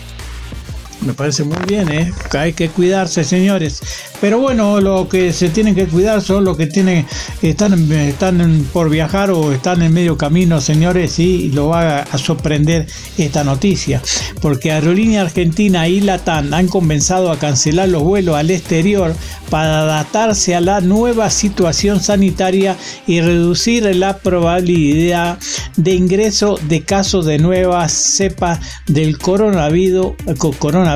Me 1.05 1.13
parece 1.13 1.43
muy 1.43 1.57
bien, 1.67 1.89
¿eh? 1.91 2.13
Hay 2.31 2.53
que 2.53 2.69
cuidarse, 2.69 3.24
señores. 3.24 3.81
Pero 4.22 4.39
bueno, 4.39 4.79
lo 4.79 5.10
que 5.10 5.33
se 5.33 5.50
tienen 5.50 5.75
que 5.75 5.86
cuidar 5.86 6.22
son 6.22 6.45
los 6.45 6.55
que 6.55 6.65
tienen, 6.67 7.05
están, 7.41 7.91
están 7.91 8.65
por 8.72 8.89
viajar 8.89 9.31
o 9.31 9.51
están 9.51 9.81
en 9.81 9.93
medio 9.93 10.17
camino, 10.17 10.62
señores, 10.62 11.19
y 11.19 11.50
lo 11.50 11.67
va 11.67 12.00
a 12.00 12.17
sorprender 12.17 12.88
esta 13.17 13.43
noticia. 13.43 14.01
Porque 14.41 14.72
Aerolínea 14.72 15.24
Argentina 15.24 15.89
y 15.89 16.00
Latam 16.00 16.53
han 16.53 16.69
comenzado 16.69 17.31
a 17.31 17.38
cancelar 17.38 17.89
los 17.89 18.03
vuelos 18.03 18.38
al 18.38 18.50
exterior 18.50 19.13
para 19.50 19.81
adaptarse 19.81 20.55
a 20.55 20.62
la 20.62 20.79
nueva 20.79 21.29
situación 21.29 22.00
sanitaria 22.00 22.77
y 23.07 23.19
reducir 23.19 23.83
la 23.95 24.17
probabilidad 24.19 25.38
de 25.75 25.93
ingreso 25.93 26.57
de 26.69 26.81
casos 26.81 27.25
de 27.25 27.39
nuevas 27.39 27.91
cepas 27.91 28.60
del 28.88 29.17
coronavirus, 29.17 30.13
coronavirus, 30.60 30.92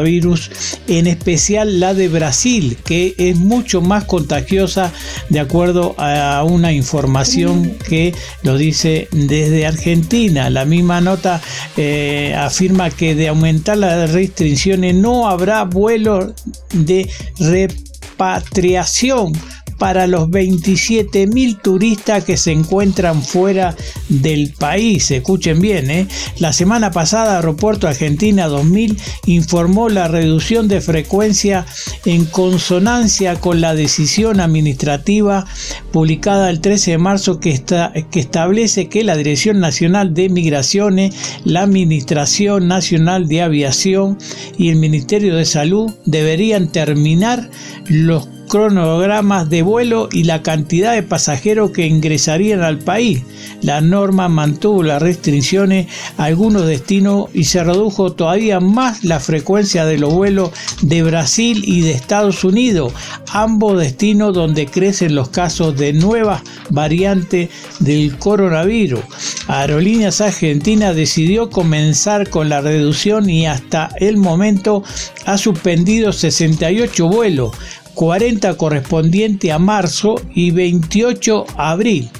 en 0.87 1.07
especial 1.07 1.79
la 1.79 1.93
de 1.93 2.07
Brasil, 2.07 2.77
que 2.83 3.15
es 3.17 3.37
mucho 3.37 3.81
más 3.81 4.05
contagiosa 4.05 4.91
de 5.29 5.39
acuerdo 5.39 5.95
a 5.97 6.43
una 6.43 6.71
información 6.73 7.77
que 7.87 8.13
lo 8.43 8.57
dice 8.57 9.07
desde 9.11 9.65
Argentina. 9.65 10.49
La 10.49 10.65
misma 10.65 11.01
nota 11.01 11.41
eh, 11.75 12.35
afirma 12.37 12.89
que 12.89 13.15
de 13.15 13.27
aumentar 13.29 13.77
las 13.77 14.11
restricciones 14.11 14.95
no 14.95 15.27
habrá 15.27 15.63
vuelos 15.63 16.33
de 16.73 17.09
repatriación 17.39 19.33
para 19.77 20.07
los 20.07 20.29
27 20.29 21.27
mil 21.27 21.57
turistas 21.57 22.23
que 22.23 22.37
se 22.37 22.51
encuentran 22.51 23.21
fuera 23.21 23.75
del 24.09 24.53
país. 24.53 25.11
Escuchen 25.11 25.59
bien, 25.59 25.91
¿eh? 25.91 26.07
la 26.39 26.53
semana 26.53 26.91
pasada 26.91 27.37
Aeropuerto 27.37 27.87
Argentina 27.87 28.47
2000 28.47 28.97
informó 29.25 29.89
la 29.89 30.07
reducción 30.07 30.67
de 30.67 30.81
frecuencia 30.81 31.65
en 32.05 32.25
consonancia 32.25 33.39
con 33.39 33.61
la 33.61 33.75
decisión 33.75 34.39
administrativa 34.39 35.45
publicada 35.91 36.49
el 36.49 36.61
13 36.61 36.91
de 36.91 36.97
marzo 36.97 37.39
que, 37.39 37.51
está, 37.51 37.93
que 38.11 38.19
establece 38.19 38.89
que 38.89 39.03
la 39.03 39.15
Dirección 39.15 39.59
Nacional 39.59 40.13
de 40.13 40.29
Migraciones, 40.29 41.15
la 41.43 41.61
Administración 41.63 42.67
Nacional 42.67 43.27
de 43.27 43.41
Aviación 43.41 44.17
y 44.57 44.69
el 44.69 44.77
Ministerio 44.77 45.35
de 45.35 45.45
Salud 45.45 45.91
deberían 46.05 46.71
terminar 46.71 47.49
los 47.87 48.27
cronogramas 48.47 49.49
de 49.49 49.61
vuelo 49.61 50.09
y 50.11 50.23
la 50.23 50.41
cantidad 50.41 50.93
de 50.93 51.03
pasajeros 51.03 51.71
que 51.71 51.85
ingresarían 51.85 52.61
al 52.61 52.79
país. 52.79 53.23
La 53.61 53.81
norma 53.81 54.29
mantuvo 54.29 54.83
las 54.83 55.01
restricciones 55.01 55.87
a 56.17 56.25
algunos 56.25 56.65
destinos 56.65 57.29
y 57.33 57.45
se 57.45 57.63
redujo 57.63 58.13
todavía 58.13 58.59
más 58.59 59.03
la 59.03 59.19
frecuencia 59.19 59.85
de 59.85 59.97
los 59.97 60.13
vuelos 60.13 60.51
de 60.81 61.03
Brasil 61.03 61.63
y 61.65 61.81
de 61.81 61.91
Estados 61.91 62.43
Unidos, 62.43 62.93
ambos 63.31 63.79
destinos 63.79 64.33
donde 64.33 64.65
crecen 64.65 65.15
los 65.15 65.29
casos 65.29 65.75
de 65.77 65.93
nuevas 65.93 66.41
variantes 66.69 67.49
del 67.79 68.17
coronavirus. 68.17 69.01
Aerolíneas 69.47 70.21
Argentina 70.21 70.93
decidió 70.93 71.49
comenzar 71.49 72.29
con 72.29 72.49
la 72.49 72.61
reducción 72.61 73.29
y 73.29 73.45
hasta 73.45 73.89
el 73.99 74.17
momento 74.17 74.83
ha 75.25 75.37
suspendido 75.37 76.11
68 76.11 77.07
vuelos, 77.07 77.51
40 77.97 78.57
correspondiente 78.57 79.51
a 79.51 79.57
marzo 79.57 80.21
y 80.35 80.51
28 80.51 81.47
a 81.57 81.71
abril. 81.71 82.11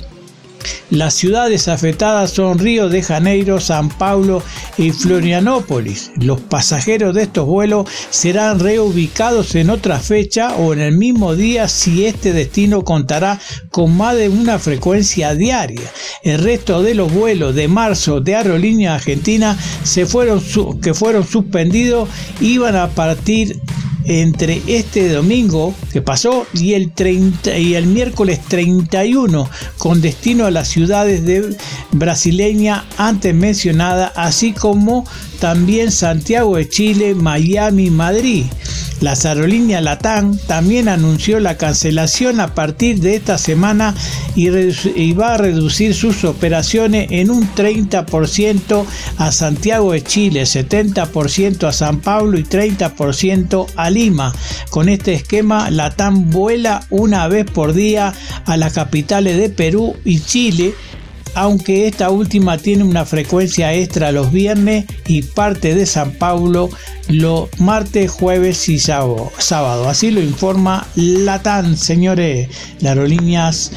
Las 0.90 1.14
ciudades 1.14 1.68
afectadas 1.68 2.32
son 2.32 2.58
Río 2.58 2.90
de 2.90 3.04
Janeiro, 3.04 3.60
San 3.60 3.90
Paulo 3.90 4.42
y 4.80 4.90
Florianópolis. 4.90 6.12
Los 6.16 6.42
pasajeros 6.42 7.14
de 7.14 7.24
estos 7.24 7.46
vuelos 7.46 7.88
serán 8.10 8.60
reubicados 8.60 9.54
en 9.54 9.70
otra 9.70 10.00
fecha 10.00 10.56
o 10.56 10.74
en 10.74 10.80
el 10.80 10.98
mismo 10.98 11.36
día 11.36 11.68
si 11.68 12.08
este 12.08 12.34
destino 12.34 12.84
contará 12.84 13.40
con 13.70 13.96
más 13.96 14.18
de 14.18 14.30
una 14.30 14.58
frecuencia 14.58 15.36
diaria. 15.36 15.92
El 16.24 16.42
resto 16.44 16.82
de 16.82 16.96
los 16.96 17.14
vuelos 17.14 17.54
de 17.54 17.68
marzo 17.68 18.20
de 18.20 18.36
Aerolínea 18.36 18.96
Argentina 18.96 19.56
se 19.84 20.08
fueron 20.08 20.42
que 20.82 20.96
fueron 20.96 21.24
suspendidos 21.24 22.10
iban 22.42 22.76
a 22.76 22.88
partir 22.88 23.62
entre 24.08 24.62
este 24.68 25.10
domingo 25.10 25.76
que 25.92 26.02
pasó 26.02 26.48
y 26.54 26.74
el, 26.74 26.92
30, 26.92 27.58
y 27.58 27.76
el 27.76 27.88
miércoles 27.88 28.40
31 28.48 29.50
con 29.78 30.02
destino 30.02 30.46
a 30.46 30.52
las 30.52 30.70
ciudades 30.70 31.26
de 31.26 31.58
brasileña 31.92 32.86
antes 32.98 33.36
mencionada, 33.36 34.12
así 34.16 34.54
como 34.54 35.06
también 35.40 35.92
Santiago 35.92 36.58
de 36.58 36.68
Chile, 36.70 37.16
Miami, 37.16 37.90
Madrid. 37.90 38.46
La 39.00 39.14
aerolínea 39.14 39.80
Latam 39.80 40.36
también 40.48 40.90
anunció 40.90 41.40
la 41.40 41.56
cancelación 41.56 42.40
a 42.40 42.56
partir 42.56 43.00
de 43.00 43.16
esta 43.16 43.38
semana 43.38 43.94
y, 44.36 45.14
va 45.14 45.36
a 45.36 45.38
reducir 45.38 45.94
sus 45.94 46.24
operaciones 46.24 47.08
en 47.12 47.30
un 47.30 47.48
30% 47.54 48.86
a 49.18 49.32
Santiago 49.32 49.92
de 49.92 50.04
Chile, 50.04 50.44
70% 50.44 51.68
a 51.68 51.72
San 51.72 52.00
Pablo 52.00 52.40
y 52.40 52.44
30% 52.44 53.68
a 53.76 53.90
Lima. 53.92 54.34
Con 54.72 54.90
este 54.90 55.14
esquema, 55.14 55.70
Latam 55.70 56.32
vuela 56.32 56.84
una 56.90 57.28
vez 57.28 57.46
por 57.46 57.74
día 57.74 58.14
a 58.46 58.58
las 58.58 58.74
capitales 58.74 59.38
de 59.38 59.50
Perú 59.50 59.96
y 60.06 60.22
Chile 60.22 60.74
aunque 61.38 61.88
esta 61.88 62.10
última 62.10 62.58
tiene 62.58 62.84
una 62.84 63.06
frecuencia 63.06 63.72
extra 63.72 64.12
los 64.12 64.32
viernes 64.32 64.86
y 65.06 65.22
parte 65.22 65.76
de 65.76 65.86
San 65.86 66.14
Paulo 66.14 66.72
los 67.10 67.48
martes, 67.60 68.10
jueves 68.10 68.68
y 68.70 68.80
sábado. 68.80 69.30
Así 69.88 70.10
lo 70.10 70.20
informa 70.20 70.88
Latam, 70.96 71.78
señores, 71.78 72.50
las 72.80 72.90
aerolíneas 72.90 73.72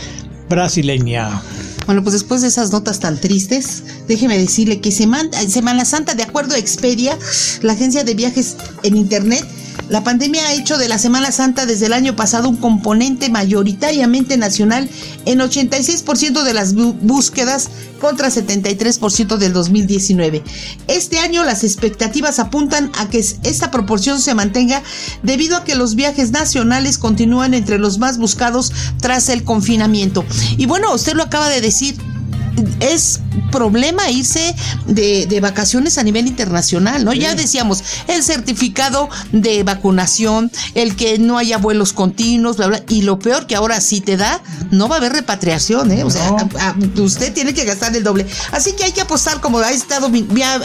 brasileñas. 0.49 1.43
Bueno, 1.85 2.03
pues 2.03 2.15
después 2.15 2.41
de 2.41 2.49
esas 2.49 2.73
notas 2.73 2.99
tan 2.99 3.21
tristes, 3.21 3.83
déjeme 4.09 4.39
decirle 4.39 4.81
que 4.81 4.91
Semana 4.91 5.85
Santa, 5.85 6.15
de 6.15 6.23
acuerdo 6.23 6.55
a 6.55 6.59
Expedia, 6.59 7.19
la 7.61 7.75
agencia 7.75 8.05
de 8.05 8.15
viajes 8.15 8.57
en 8.83 8.97
Internet, 8.97 9.45
la 9.91 10.05
pandemia 10.05 10.47
ha 10.47 10.55
hecho 10.55 10.79
de 10.79 10.89
la 10.89 10.99
Semana 10.99 11.33
Santa 11.33 11.67
desde 11.67 11.87
el 11.87 11.93
año 11.93 12.15
pasado 12.15 12.49
un 12.49 12.57
componente 12.57 13.29
mayoritariamente 13.29 14.37
nacional 14.37 14.89
en 15.27 15.41
86% 15.41 16.45
de 16.45 16.55
las 16.55 16.75
búsquedas 16.75 17.69
contra 18.01 18.29
73% 18.29 19.37
del 19.37 19.53
2019. 19.53 20.45
Este 20.87 21.19
año 21.19 21.43
las 21.43 21.65
expectativas 21.65 22.39
apuntan 22.39 22.93
a 22.99 23.11
que 23.11 23.19
esta 23.19 23.73
proporción 23.73 24.21
se 24.21 24.35
mantenga 24.35 24.81
debido 25.25 25.57
a 25.57 25.65
que 25.65 25.75
los 25.75 25.97
viajes 25.97 26.31
nacionales 26.31 26.97
continúan 26.97 27.53
entre 27.53 27.79
los 27.79 27.99
más 27.99 28.17
buscados 28.17 28.73
tras 29.01 29.29
el 29.29 29.43
confinamiento. 29.43 30.25
Y 30.57 30.67
bueno, 30.67 30.95
usted 30.95 31.15
lo 31.15 31.25
acaba 31.25 31.49
de 31.49 31.61
decir, 31.61 31.97
es 32.81 33.21
problema 33.53 34.11
irse 34.11 34.55
de, 34.87 35.41
vacaciones 35.41 35.97
a 35.97 36.03
nivel 36.03 36.27
internacional, 36.27 37.05
¿no? 37.05 37.15
Ya 37.15 37.35
decíamos, 37.35 37.83
el 38.09 38.23
certificado 38.23 39.09
de 39.33 39.63
vacunación, 39.63 40.51
el 40.75 40.97
que 40.97 41.19
no 41.19 41.39
haya 41.39 41.57
vuelos 41.57 41.95
continuos, 41.95 42.59
bla, 42.59 42.67
bla, 42.67 42.83
y 42.89 43.03
lo 43.03 43.19
peor 43.19 43.47
que 43.47 43.57
ahora 43.57 43.81
sí 43.81 44.03
te 44.03 44.19
da, 44.19 44.43
no 44.71 44.89
va 44.89 44.97
a 44.97 44.99
haber 44.99 45.13
repatriación, 45.13 45.91
¿eh? 45.93 46.05
O 46.05 46.11
sea, 46.11 46.37
usted 46.97 47.33
tiene 47.33 47.55
que 47.55 47.65
gastar 47.65 47.97
el 47.97 48.05
doble. 48.05 48.27
Así 48.53 48.73
que 48.73 48.85
hay 48.85 48.93
que 48.93 49.01
apostar, 49.01 49.41
como 49.41 49.59
ha 49.61 49.73
estado, 49.73 50.11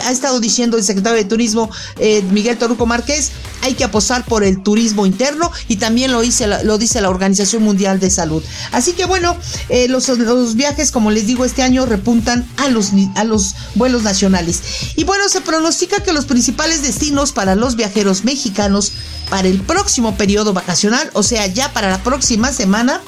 ha 0.04 0.10
estado 0.10 0.40
diciendo 0.40 0.76
el 0.76 0.84
secretario 0.84 1.16
de 1.18 1.24
Turismo, 1.24 1.70
eh, 1.98 2.22
Miguel 2.30 2.58
Toruco 2.58 2.86
Márquez, 2.86 3.32
hay 3.62 3.74
que 3.74 3.84
apostar 3.84 4.24
por 4.24 4.44
el 4.44 4.62
turismo 4.62 5.06
interno 5.06 5.50
y 5.68 5.76
también 5.76 6.12
lo 6.12 6.20
dice, 6.20 6.46
lo 6.64 6.78
dice 6.78 7.00
la 7.00 7.10
Organización 7.10 7.62
Mundial 7.62 7.98
de 7.98 8.10
Salud. 8.10 8.42
Así 8.72 8.92
que 8.92 9.06
bueno, 9.06 9.36
eh, 9.68 9.88
los, 9.88 10.08
los 10.08 10.54
viajes, 10.54 10.92
como 10.92 11.10
les 11.10 11.26
digo, 11.26 11.44
este 11.44 11.62
año 11.62 11.86
repuntan 12.06 12.48
a 12.58 12.68
los, 12.68 12.92
a 13.16 13.24
los 13.24 13.56
vuelos 13.74 14.04
nacionales. 14.04 14.62
Y 14.94 15.02
bueno, 15.02 15.28
se 15.28 15.40
pronostica 15.40 16.04
que 16.04 16.12
los 16.12 16.24
principales 16.24 16.82
destinos 16.82 17.32
para 17.32 17.56
los 17.56 17.74
viajeros 17.74 18.22
mexicanos 18.22 18.92
para 19.28 19.48
el 19.48 19.60
próximo 19.60 20.16
periodo 20.16 20.52
vacacional, 20.52 21.10
o 21.14 21.24
sea, 21.24 21.48
ya 21.48 21.72
para 21.72 21.90
la 21.90 22.00
próxima 22.04 22.52
semana, 22.52 23.00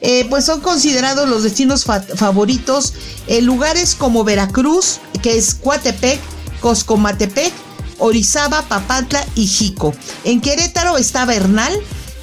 eh, 0.00 0.24
pues 0.30 0.44
son 0.44 0.60
considerados 0.60 1.28
los 1.28 1.42
destinos 1.42 1.84
favoritos 1.84 2.94
en 3.26 3.44
lugares 3.44 3.96
como 3.96 4.22
Veracruz, 4.22 5.00
que 5.20 5.36
es 5.36 5.56
Coatepec, 5.56 6.20
Coscomatepec, 6.60 7.52
Orizaba, 7.98 8.62
Papantla 8.62 9.26
y 9.34 9.48
Jico. 9.48 9.92
En 10.22 10.40
Querétaro 10.40 10.96
está 10.96 11.24
Bernal, 11.24 11.76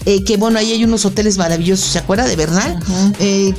eh, 0.06 0.24
que 0.24 0.38
bueno, 0.38 0.60
ahí 0.60 0.72
hay 0.72 0.84
unos 0.84 1.06
hoteles 1.06 1.38
maravillosos, 1.38 1.92
¿se 1.92 2.00
acuerda 2.00 2.26
de 2.26 2.36
Bernal? 2.36 2.80
Eh, 3.20 3.54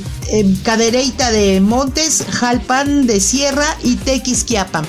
Cadereita 0.63 1.31
de 1.31 1.61
Montes, 1.61 2.25
Jalpan 2.29 3.07
de 3.07 3.19
Sierra 3.19 3.77
y 3.83 3.95
Tequisquiapan. 3.95 4.85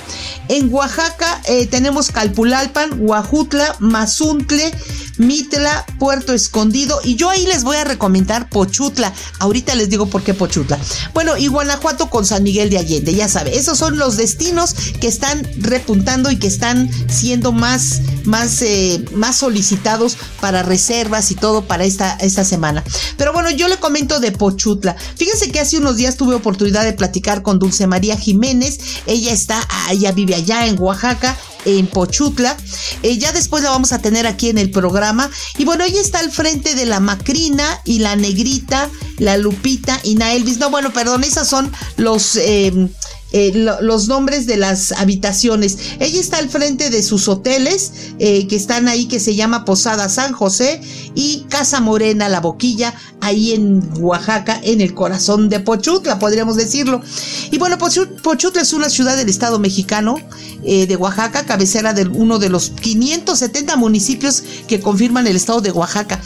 En 0.48 0.72
Oaxaca 0.72 1.40
eh, 1.46 1.66
tenemos 1.66 2.10
Calpulalpan, 2.10 3.00
Huajutla, 3.00 3.76
Mazuntle, 3.80 4.72
Mitla, 5.18 5.84
Puerto 5.98 6.32
Escondido 6.32 7.00
y 7.04 7.16
yo 7.16 7.28
ahí 7.28 7.44
les 7.46 7.64
voy 7.64 7.76
a 7.76 7.84
recomendar 7.84 8.48
Pochutla. 8.48 9.12
Ahorita 9.40 9.74
les 9.74 9.90
digo 9.90 10.06
por 10.06 10.22
qué 10.22 10.32
Pochutla. 10.32 10.78
Bueno, 11.12 11.36
y 11.36 11.48
Guanajuato 11.48 12.08
con 12.08 12.24
San 12.24 12.42
Miguel 12.44 12.70
de 12.70 12.78
Allende, 12.78 13.14
ya 13.14 13.28
sabe, 13.28 13.58
esos 13.58 13.78
son 13.78 13.98
los 13.98 14.16
destinos 14.16 14.74
que 15.00 15.08
están 15.08 15.46
repuntando 15.58 16.30
y 16.30 16.38
que 16.38 16.46
están 16.46 16.88
siendo 17.10 17.52
más, 17.52 18.00
más, 18.24 18.62
eh, 18.62 19.04
más 19.14 19.36
solicitados 19.36 20.16
para 20.40 20.62
reservas 20.62 21.30
y 21.30 21.34
todo 21.34 21.62
para 21.66 21.84
esta, 21.84 22.16
esta 22.20 22.44
semana. 22.44 22.84
Pero 23.16 23.32
bueno, 23.32 23.50
yo 23.50 23.68
le 23.68 23.76
comento 23.76 24.20
de 24.20 24.32
Pochutla. 24.32 24.96
Fíjense 25.16 25.50
que 25.50 25.60
hace 25.60 25.76
unos 25.76 25.96
días 25.96 26.16
tuve 26.16 26.34
oportunidad 26.34 26.84
de 26.84 26.92
platicar 26.92 27.42
con 27.42 27.58
Dulce 27.58 27.86
María 27.86 28.16
Jiménez. 28.16 28.78
Ella 29.06 29.32
está, 29.32 29.60
ella 29.90 30.12
vive 30.12 30.37
allá 30.38 30.66
en 30.66 30.80
Oaxaca, 30.80 31.36
en 31.64 31.86
Pochutla. 31.86 32.56
Eh, 33.02 33.18
ya 33.18 33.32
después 33.32 33.62
la 33.62 33.70
vamos 33.70 33.92
a 33.92 34.00
tener 34.00 34.26
aquí 34.26 34.48
en 34.48 34.58
el 34.58 34.70
programa. 34.70 35.30
Y 35.58 35.64
bueno, 35.64 35.84
ella 35.84 36.00
está 36.00 36.20
al 36.20 36.30
frente 36.30 36.74
de 36.74 36.86
la 36.86 37.00
Macrina 37.00 37.80
y 37.84 37.98
la 37.98 38.16
Negrita, 38.16 38.88
la 39.18 39.36
Lupita 39.36 40.00
y 40.02 40.14
Naelvis. 40.14 40.58
No, 40.58 40.70
bueno, 40.70 40.92
perdón, 40.92 41.24
esas 41.24 41.48
son 41.48 41.72
los... 41.96 42.36
Eh, 42.36 42.88
eh, 43.32 43.52
los 43.54 44.08
nombres 44.08 44.46
de 44.46 44.56
las 44.56 44.92
habitaciones. 44.92 45.78
Ella 46.00 46.20
está 46.20 46.38
al 46.38 46.48
frente 46.48 46.90
de 46.90 47.02
sus 47.02 47.28
hoteles 47.28 47.92
eh, 48.18 48.46
que 48.46 48.56
están 48.56 48.88
ahí, 48.88 49.06
que 49.06 49.20
se 49.20 49.34
llama 49.34 49.64
Posada 49.64 50.08
San 50.08 50.32
José 50.32 50.80
y 51.14 51.44
Casa 51.50 51.80
Morena 51.80 52.28
La 52.28 52.40
Boquilla, 52.40 52.94
ahí 53.20 53.52
en 53.52 53.82
Oaxaca, 54.00 54.58
en 54.62 54.80
el 54.80 54.94
corazón 54.94 55.48
de 55.48 55.60
Pochutla, 55.60 56.18
podríamos 56.18 56.56
decirlo. 56.56 57.02
Y 57.50 57.58
bueno, 57.58 57.76
Pochutla 57.78 58.62
es 58.62 58.72
una 58.72 58.88
ciudad 58.88 59.16
del 59.16 59.28
estado 59.28 59.58
mexicano 59.58 60.16
eh, 60.64 60.86
de 60.86 60.96
Oaxaca, 60.96 61.46
cabecera 61.46 61.94
de 61.94 62.06
uno 62.06 62.38
de 62.38 62.48
los 62.48 62.70
570 62.70 63.76
municipios 63.76 64.42
que 64.66 64.80
confirman 64.80 65.26
el 65.26 65.36
estado 65.36 65.60
de 65.60 65.70
Oaxaca. 65.70 66.20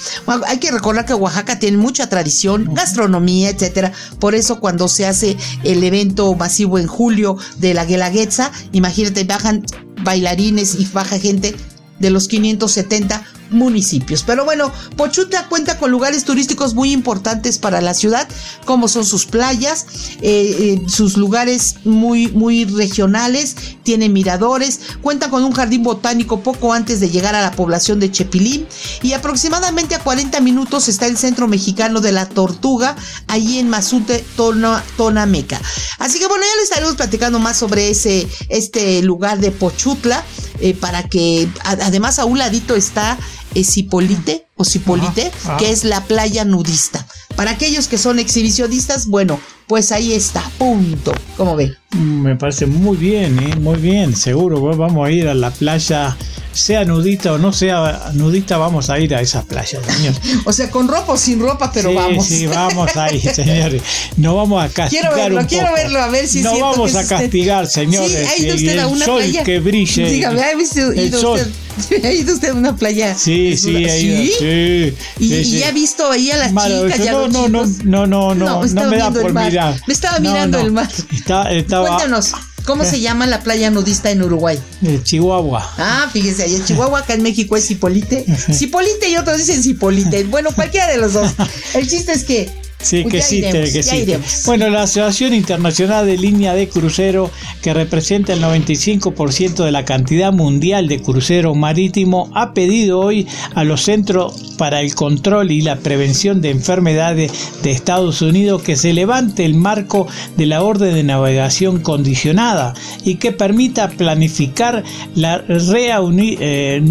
hay 0.46 0.58
que 0.58 0.70
recordar 0.70 1.04
que 1.04 1.14
Oaxaca 1.14 1.58
tiene 1.58 1.76
mucha 1.76 2.08
tradición, 2.08 2.72
gastronomía, 2.72 3.50
etcétera. 3.50 3.92
Por 4.18 4.34
eso 4.34 4.60
cuando 4.60 4.88
se 4.88 5.06
hace 5.06 5.36
el 5.64 5.82
evento 5.84 6.34
masivo 6.34 6.78
en 6.78 6.86
julio 6.86 7.36
de 7.58 7.74
la 7.74 7.84
Guelaguetza, 7.84 8.52
imagínate, 8.72 9.24
bajan 9.24 9.64
bailarines 10.02 10.74
y 10.74 10.86
baja 10.86 11.18
gente 11.18 11.54
de 11.98 12.10
los 12.10 12.28
570 12.28 13.24
municipios. 13.52 14.22
Pero 14.22 14.44
bueno, 14.44 14.72
Pochutla 14.96 15.48
cuenta 15.48 15.78
con 15.78 15.90
lugares 15.90 16.24
turísticos 16.24 16.74
muy 16.74 16.92
importantes 16.92 17.58
para 17.58 17.80
la 17.80 17.94
ciudad, 17.94 18.28
como 18.64 18.88
son 18.88 19.04
sus 19.04 19.26
playas, 19.26 19.86
eh, 20.20 20.78
eh, 20.82 20.82
sus 20.88 21.16
lugares 21.16 21.76
muy, 21.84 22.28
muy 22.28 22.64
regionales, 22.64 23.56
tiene 23.82 24.08
miradores, 24.08 24.80
cuenta 25.00 25.30
con 25.30 25.44
un 25.44 25.52
jardín 25.52 25.82
botánico 25.82 26.40
poco 26.40 26.72
antes 26.72 27.00
de 27.00 27.10
llegar 27.10 27.34
a 27.34 27.42
la 27.42 27.52
población 27.52 28.00
de 28.00 28.10
Chepilín 28.10 28.66
y 29.02 29.12
aproximadamente 29.12 29.94
a 29.94 30.00
40 30.00 30.40
minutos 30.40 30.88
está 30.88 31.06
el 31.06 31.16
centro 31.16 31.48
mexicano 31.48 32.00
de 32.00 32.12
la 32.12 32.28
tortuga, 32.28 32.96
allí 33.26 33.58
en 33.58 33.68
Mazute, 33.68 34.24
Tona, 34.36 34.82
Tonameca. 34.96 35.60
Así 35.98 36.18
que 36.18 36.26
bueno, 36.26 36.44
ya 36.44 36.56
les 36.56 36.64
estaremos 36.64 36.96
platicando 36.96 37.38
más 37.38 37.56
sobre 37.56 37.90
ese, 37.90 38.28
este 38.48 39.02
lugar 39.02 39.38
de 39.38 39.50
Pochutla, 39.50 40.24
eh, 40.60 40.74
para 40.74 41.02
que 41.08 41.48
además 41.64 42.18
a 42.18 42.24
un 42.24 42.38
ladito 42.38 42.76
está 42.76 43.18
Cipolite 43.60 44.46
o 44.56 44.64
Cipolite, 44.64 45.30
que 45.58 45.70
es 45.70 45.84
la 45.84 46.02
playa 46.02 46.44
nudista. 46.44 47.06
Para 47.36 47.52
aquellos 47.52 47.88
que 47.88 47.98
son 47.98 48.18
exhibicionistas, 48.18 49.06
bueno, 49.06 49.40
pues 49.66 49.92
ahí 49.92 50.12
está, 50.12 50.42
punto. 50.58 51.12
¿Cómo 51.36 51.56
ve? 51.56 51.74
Me 51.92 52.36
parece 52.36 52.66
muy 52.66 52.96
bien, 52.96 53.38
¿eh? 53.38 53.56
muy 53.56 53.78
bien, 53.78 54.14
seguro. 54.14 54.60
Vamos 54.60 55.06
a 55.06 55.10
ir 55.10 55.28
a 55.28 55.34
la 55.34 55.50
playa 55.50 56.16
sea 56.52 56.84
nudista 56.84 57.32
o 57.32 57.38
no 57.38 57.52
sea 57.52 58.10
nudista, 58.14 58.58
vamos 58.58 58.90
a 58.90 58.98
ir 58.98 59.14
a 59.14 59.20
esa 59.20 59.42
playa, 59.42 59.80
señor. 59.82 60.14
o 60.44 60.52
sea, 60.52 60.70
con 60.70 60.88
ropa 60.88 61.12
o 61.12 61.16
sin 61.16 61.40
ropa, 61.40 61.70
pero 61.72 61.94
vamos. 61.94 62.26
Sí, 62.26 62.46
vamos 62.46 62.96
ahí, 62.96 63.20
señores. 63.34 63.82
No 64.16 64.36
vamos 64.36 64.62
a 64.62 64.68
castigar. 64.68 65.12
Quiero 65.12 65.16
verlo, 65.16 65.48
quiero 65.48 65.72
verlo, 65.72 66.00
a 66.00 66.08
ver 66.08 66.28
si 66.28 66.42
No 66.42 66.58
vamos 66.58 66.94
a 66.94 67.06
castigar, 67.06 67.66
señores. 67.66 68.28
Sí, 68.36 68.42
ha 68.42 68.46
ido 68.46 68.54
usted 68.56 68.78
a 68.78 68.86
una 68.86 69.04
sol 69.04 69.22
playa. 69.22 69.44
que 69.44 69.60
brille. 69.60 70.10
Dígame, 70.10 70.42
¿ha 70.42 70.54
visto, 70.54 70.92
ido 70.92 71.34
usted, 71.34 71.50
¿ha 72.04 72.12
ido 72.12 72.34
usted 72.34 72.50
a 72.50 72.54
una 72.54 72.76
playa? 72.76 73.16
Sí, 73.16 73.56
sí, 73.56 73.84
ha 73.86 73.96
ido. 73.96 74.22
Sí, 74.38 74.41
y, 74.42 74.94
sí, 75.18 75.56
y 75.56 75.58
ya 75.60 75.70
visto 75.72 76.10
ahí 76.10 76.30
a 76.30 76.36
las 76.36 76.48
chicas. 76.50 76.98
Ya 76.98 77.12
no, 77.12 77.28
no, 77.28 77.48
no, 77.48 77.66
no, 77.84 78.06
no, 78.06 78.34
no, 78.34 78.64
no, 78.64 78.86
me 78.86 78.98
da 78.98 79.10
por 79.10 79.32
mirar. 79.32 79.80
Me 79.86 79.94
estaba 79.94 80.18
mirando 80.18 80.58
el 80.58 80.72
mar. 80.72 80.88
Está, 81.12 81.50
estaba, 81.52 81.88
Cuéntanos. 81.88 82.32
¿Cómo 82.64 82.84
se 82.84 83.00
llama 83.00 83.26
la 83.26 83.40
playa 83.40 83.70
nudista 83.70 84.10
en 84.10 84.22
Uruguay? 84.22 84.58
Chihuahua. 85.02 85.68
Ah, 85.78 86.08
fíjese, 86.12 86.44
ahí 86.44 86.54
en 86.54 86.64
Chihuahua, 86.64 87.00
acá 87.00 87.14
en 87.14 87.22
México 87.22 87.56
es 87.56 87.66
Cipolite. 87.66 88.24
Cipolite 88.52 89.08
y 89.08 89.16
otros 89.16 89.38
dicen 89.38 89.62
Cipolite. 89.62 90.24
Bueno, 90.24 90.50
cualquiera 90.54 90.86
de 90.86 90.98
los 90.98 91.12
dos. 91.12 91.32
El 91.74 91.88
chiste 91.88 92.12
es 92.12 92.24
que 92.24 92.61
Sí, 92.82 93.04
que 93.04 93.22
sí, 93.22 93.40
que 93.40 93.82
sí. 93.82 94.04
Bueno, 94.44 94.68
la 94.68 94.82
Asociación 94.82 95.34
Internacional 95.34 96.04
de 96.06 96.18
Línea 96.18 96.54
de 96.54 96.68
Crucero, 96.68 97.30
que 97.62 97.72
representa 97.72 98.32
el 98.32 98.42
95% 98.42 99.64
de 99.64 99.70
la 99.70 99.84
cantidad 99.84 100.32
mundial 100.32 100.88
de 100.88 101.00
crucero 101.00 101.54
marítimo, 101.54 102.30
ha 102.34 102.54
pedido 102.54 102.98
hoy 103.00 103.28
a 103.54 103.62
los 103.64 103.82
Centros 103.82 104.54
para 104.58 104.80
el 104.80 104.94
Control 104.94 105.50
y 105.50 105.60
la 105.62 105.76
Prevención 105.76 106.40
de 106.40 106.50
Enfermedades 106.50 107.32
de 107.62 107.70
Estados 107.70 108.22
Unidos 108.22 108.62
que 108.62 108.76
se 108.76 108.92
levante 108.92 109.44
el 109.44 109.54
marco 109.54 110.06
de 110.36 110.46
la 110.46 110.62
orden 110.62 110.94
de 110.94 111.02
navegación 111.04 111.80
condicionada 111.80 112.74
y 113.04 113.16
que 113.16 113.32
permita 113.32 113.88
planificar 113.90 114.84
la 115.14 115.38
reanudación 115.38 116.82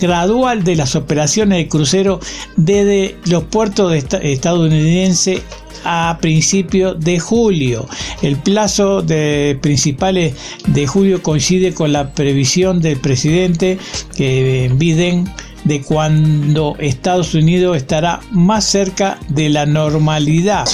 gradual 0.00 0.64
de 0.64 0.76
las 0.76 0.96
operaciones 0.96 1.58
de 1.58 1.68
crucero 1.68 2.20
desde 2.56 3.16
los 3.26 3.44
puertos 3.44 3.92
de 3.92 3.98
estadounidense 4.32 5.42
a 5.84 6.18
principios 6.20 7.00
de 7.00 7.18
julio. 7.18 7.86
El 8.22 8.36
plazo 8.36 9.02
de 9.02 9.58
principales 9.60 10.34
de 10.66 10.86
julio 10.86 11.22
coincide 11.22 11.72
con 11.72 11.92
la 11.92 12.12
previsión 12.12 12.80
del 12.80 12.98
presidente 13.00 13.78
que 14.16 14.70
Biden 14.74 15.30
de 15.64 15.82
cuando 15.82 16.74
Estados 16.78 17.34
Unidos 17.34 17.76
estará 17.76 18.20
más 18.30 18.64
cerca 18.64 19.18
de 19.28 19.48
la 19.48 19.66
normalidad. 19.66 20.66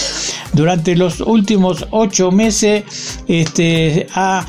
Durante 0.53 0.97
los 0.97 1.21
últimos 1.21 1.87
ocho 1.90 2.31
meses 2.31 2.85
este, 3.29 4.07
ha 4.14 4.47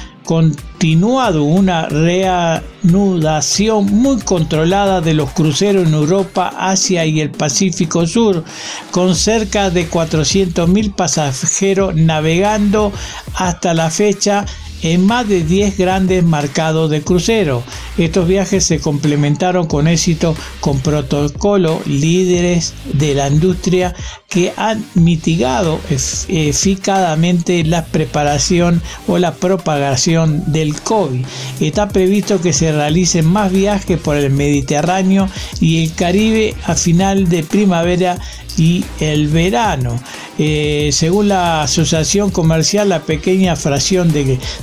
continuado 0.78 1.44
una 1.44 1.88
reanudación 1.88 3.86
muy 3.86 4.22
controlada 4.22 5.02
de 5.02 5.16
los 5.16 5.32
cruceros 5.32 5.88
en 5.88 5.96
Europa, 5.96 6.54
Asia 6.56 7.04
y 7.04 7.20
el 7.20 7.32
Pacífico 7.32 8.06
Sur, 8.06 8.44
con 8.92 9.16
cerca 9.16 9.72
de 9.72 9.90
400.000 9.90 10.94
pasajeros 10.94 11.96
navegando 11.96 12.94
hasta 13.34 13.74
la 13.74 13.90
fecha 13.90 14.46
en 14.82 15.06
más 15.06 15.28
de 15.28 15.44
10 15.44 15.78
grandes 15.78 16.24
mercados 16.24 16.90
de 16.90 17.02
crucero. 17.02 17.64
Estos 17.98 18.28
viajes 18.28 18.64
se 18.64 18.80
complementaron 18.80 19.68
con 19.68 19.88
éxito 19.88 20.36
con 20.60 20.80
protocolo 20.80 21.82
líderes 21.86 22.74
de 22.94 23.16
la 23.16 23.28
industria 23.28 23.96
que 24.30 24.54
han 24.58 24.84
mitigado 24.94 25.80
eficazmente 25.90 27.64
la 27.64 27.86
preparación 27.86 28.82
o 29.08 29.18
la 29.18 29.34
propagación 29.34 30.52
del 30.52 30.80
COVID. 30.82 31.26
Está 31.60 31.88
previsto 31.90 32.42
que 32.42 32.54
se 32.54 32.72
realicen 32.72 33.26
más 33.26 33.52
viajes 33.52 34.00
por 34.00 34.18
el 34.18 34.32
Mediterráneo 34.32 35.30
y 35.60 35.84
el 35.84 35.94
Caribe 35.94 36.56
a 36.66 36.76
final 36.76 37.30
de 37.30 37.44
primavera 37.44 38.18
y 38.58 38.84
el 39.00 39.28
verano. 39.28 40.00
Eh, 40.40 40.90
según 40.92 41.30
la 41.30 41.64
Asociación 41.64 42.30
Comercial, 42.30 42.90
la 42.90 43.02
pequeña 43.02 43.56
fracción 43.56 44.12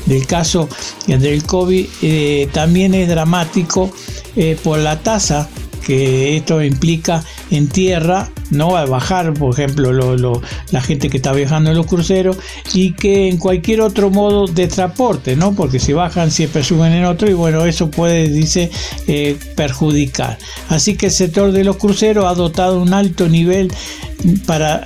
del 0.07 0.27
caso 0.27 0.69
del 1.07 1.45
COVID 1.45 1.87
eh, 2.03 2.49
también 2.53 2.95
es 2.95 3.09
dramático 3.09 3.91
eh, 4.37 4.57
por 4.63 4.79
la 4.79 5.01
tasa 5.01 5.49
que 5.85 6.39
esto 6.39 6.63
implica 6.63 7.23
en 7.51 7.69
tierra, 7.69 8.31
no 8.51 8.71
va 8.71 8.81
a 8.81 8.87
bajar, 8.87 9.35
por 9.35 9.53
ejemplo, 9.53 9.93
la 10.71 10.81
gente 10.81 11.11
que 11.11 11.19
está 11.19 11.33
viajando 11.33 11.71
en 11.71 11.77
los 11.77 11.87
cruceros 11.87 12.39
y 12.73 12.95
que 12.95 13.29
en 13.29 13.37
cualquier 13.37 13.83
otro 13.83 14.09
modo 14.09 14.47
de 14.47 14.67
transporte, 14.67 15.37
¿no? 15.37 15.55
Porque 15.55 15.79
si 15.79 15.93
bajan 15.93 16.31
siempre 16.31 16.65
suben 16.65 16.95
en 16.95 17.05
otro 17.05 17.29
y 17.29 17.35
bueno, 17.35 17.67
eso 17.67 17.91
puede, 17.91 18.29
dice, 18.29 18.71
eh, 19.07 19.37
perjudicar. 19.57 20.39
Así 20.71 20.97
que 20.97 21.07
el 21.07 21.13
sector 21.13 21.53
de 21.53 21.65
los 21.65 21.77
cruceros 21.77 22.25
ha 22.25 22.35
dotado 22.35 22.81
un 22.81 22.95
alto 22.95 23.29
nivel 23.29 23.71
para 24.47 24.79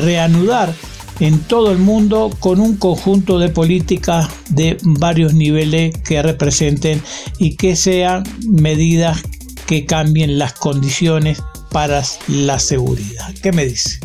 reanudar 0.00 0.74
en 1.20 1.38
todo 1.40 1.70
el 1.70 1.78
mundo 1.78 2.30
con 2.40 2.60
un 2.60 2.76
conjunto 2.76 3.38
de 3.38 3.48
políticas 3.48 4.28
de 4.50 4.76
varios 4.82 5.34
niveles 5.34 5.96
que 5.98 6.22
representen 6.22 7.00
y 7.38 7.56
que 7.56 7.76
sean 7.76 8.24
medidas 8.48 9.22
que 9.66 9.86
cambien 9.86 10.38
las 10.38 10.52
condiciones 10.52 11.42
para 11.74 12.04
la 12.28 12.60
seguridad. 12.60 13.34
¿Qué 13.42 13.50
me 13.50 13.66
dice? 13.66 13.98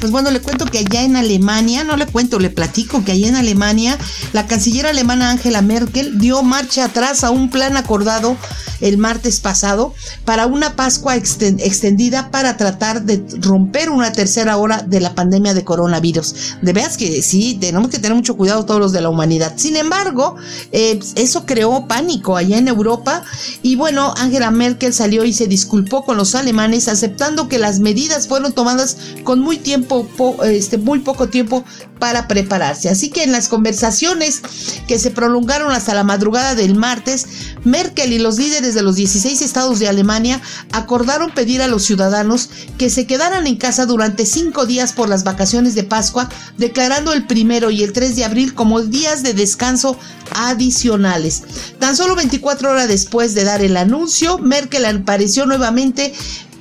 Pues 0.00 0.12
bueno, 0.12 0.30
le 0.30 0.42
cuento 0.42 0.66
que 0.66 0.80
allá 0.80 1.02
en 1.02 1.16
Alemania, 1.16 1.82
no 1.82 1.96
le 1.96 2.04
cuento, 2.04 2.38
le 2.38 2.50
platico 2.50 3.02
que 3.04 3.12
allá 3.12 3.28
en 3.28 3.36
Alemania, 3.36 3.96
la 4.34 4.46
canciller 4.46 4.86
alemana 4.86 5.30
Angela 5.30 5.62
Merkel 5.62 6.18
dio 6.18 6.42
marcha 6.42 6.84
atrás 6.84 7.24
a 7.24 7.30
un 7.30 7.48
plan 7.50 7.78
acordado 7.78 8.36
el 8.80 8.98
martes 8.98 9.40
pasado 9.40 9.94
para 10.26 10.46
una 10.46 10.76
Pascua 10.76 11.16
extendida 11.16 12.30
para 12.30 12.58
tratar 12.58 13.02
de 13.02 13.24
romper 13.40 13.90
una 13.90 14.12
tercera 14.12 14.58
hora 14.58 14.82
de 14.82 15.00
la 15.00 15.14
pandemia 15.14 15.54
de 15.54 15.64
coronavirus. 15.64 16.58
De 16.60 16.72
veras 16.72 16.98
que 16.98 17.22
sí, 17.22 17.56
tenemos 17.58 17.90
que 17.90 17.98
tener 17.98 18.14
mucho 18.14 18.36
cuidado 18.36 18.66
todos 18.66 18.80
los 18.80 18.92
de 18.92 19.00
la 19.00 19.08
humanidad. 19.08 19.54
Sin 19.56 19.76
embargo, 19.76 20.36
eh, 20.72 21.00
eso 21.14 21.46
creó 21.46 21.88
pánico 21.88 22.36
allá 22.36 22.58
en 22.58 22.68
Europa 22.68 23.24
y 23.62 23.76
bueno, 23.76 24.12
Angela 24.16 24.50
Merkel 24.50 24.92
salió 24.92 25.24
y 25.24 25.32
se 25.32 25.46
disculpó 25.46 26.04
con 26.04 26.18
los 26.18 26.34
alemanes 26.34 26.88
aceptando 27.06 27.48
que 27.48 27.58
las 27.58 27.78
medidas 27.78 28.26
fueron 28.26 28.52
tomadas 28.52 28.96
con 29.22 29.38
muy 29.38 29.58
tiempo, 29.58 30.08
este, 30.42 30.76
muy 30.76 30.98
poco 30.98 31.28
tiempo 31.28 31.64
para 32.00 32.26
prepararse. 32.26 32.88
Así 32.88 33.10
que 33.10 33.22
en 33.22 33.30
las 33.30 33.48
conversaciones 33.48 34.42
que 34.88 34.98
se 34.98 35.12
prolongaron 35.12 35.70
hasta 35.70 35.94
la 35.94 36.02
madrugada 36.02 36.56
del 36.56 36.74
martes, 36.74 37.26
Merkel 37.62 38.12
y 38.12 38.18
los 38.18 38.38
líderes 38.38 38.74
de 38.74 38.82
los 38.82 38.96
16 38.96 39.40
estados 39.40 39.78
de 39.78 39.88
Alemania 39.88 40.42
acordaron 40.72 41.30
pedir 41.30 41.62
a 41.62 41.68
los 41.68 41.84
ciudadanos 41.84 42.50
que 42.76 42.90
se 42.90 43.06
quedaran 43.06 43.46
en 43.46 43.56
casa 43.56 43.86
durante 43.86 44.26
cinco 44.26 44.66
días 44.66 44.92
por 44.92 45.08
las 45.08 45.22
vacaciones 45.22 45.76
de 45.76 45.84
Pascua, 45.84 46.28
declarando 46.58 47.12
el 47.12 47.26
primero 47.26 47.70
y 47.70 47.84
el 47.84 47.92
3 47.92 48.16
de 48.16 48.24
abril 48.24 48.54
como 48.54 48.82
días 48.82 49.22
de 49.22 49.32
descanso 49.32 49.96
adicionales. 50.34 51.44
Tan 51.78 51.96
solo 51.96 52.16
24 52.16 52.72
horas 52.72 52.88
después 52.88 53.34
de 53.34 53.44
dar 53.44 53.62
el 53.62 53.76
anuncio, 53.76 54.38
Merkel 54.38 54.84
apareció 54.84 55.46
nuevamente 55.46 56.12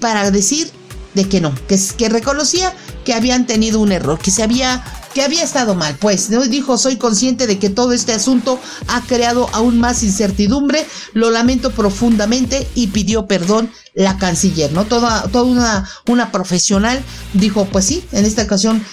para 0.06 0.30
decir 0.30 0.70
de 1.15 1.28
que 1.28 1.41
no, 1.41 1.52
que, 1.68 1.80
que 1.98 2.10
reconocía 2.10 2.72
que 3.06 3.15
habían 3.15 3.48
tenido 3.48 3.80
un 3.80 3.91
error, 3.91 4.20
que 4.20 4.30
se 4.30 4.44
había 4.44 4.84
que 5.15 5.23
había 5.23 5.43
estado 5.43 5.75
mal, 5.75 5.95
pues 5.95 6.30
dijo 6.49 6.78
soy 6.78 6.97
consciente 6.97 7.47
de 7.47 7.58
que 7.58 7.69
todo 7.69 7.93
este 7.93 8.12
asunto 8.12 8.60
ha 8.89 8.99
creado 8.99 9.49
aún 9.54 9.80
más 9.80 10.04
incertidumbre, 10.04 10.86
lo 11.13 11.32
lamento 11.32 11.71
profundamente 11.71 12.67
y 12.75 12.88
pidió 12.88 13.25
perdón 13.25 13.71
la 13.93 14.17
canciller, 14.17 14.73
¿no? 14.73 14.84
Toda, 14.84 15.23
toda 15.30 15.45
una, 15.45 15.89
una 16.08 16.30
profesional 16.34 17.01
dijo, 17.32 17.63
pues 17.63 17.86
sí, 17.86 18.04
en 18.12 18.25
esta 18.25 18.43
ocasión, 18.43 18.84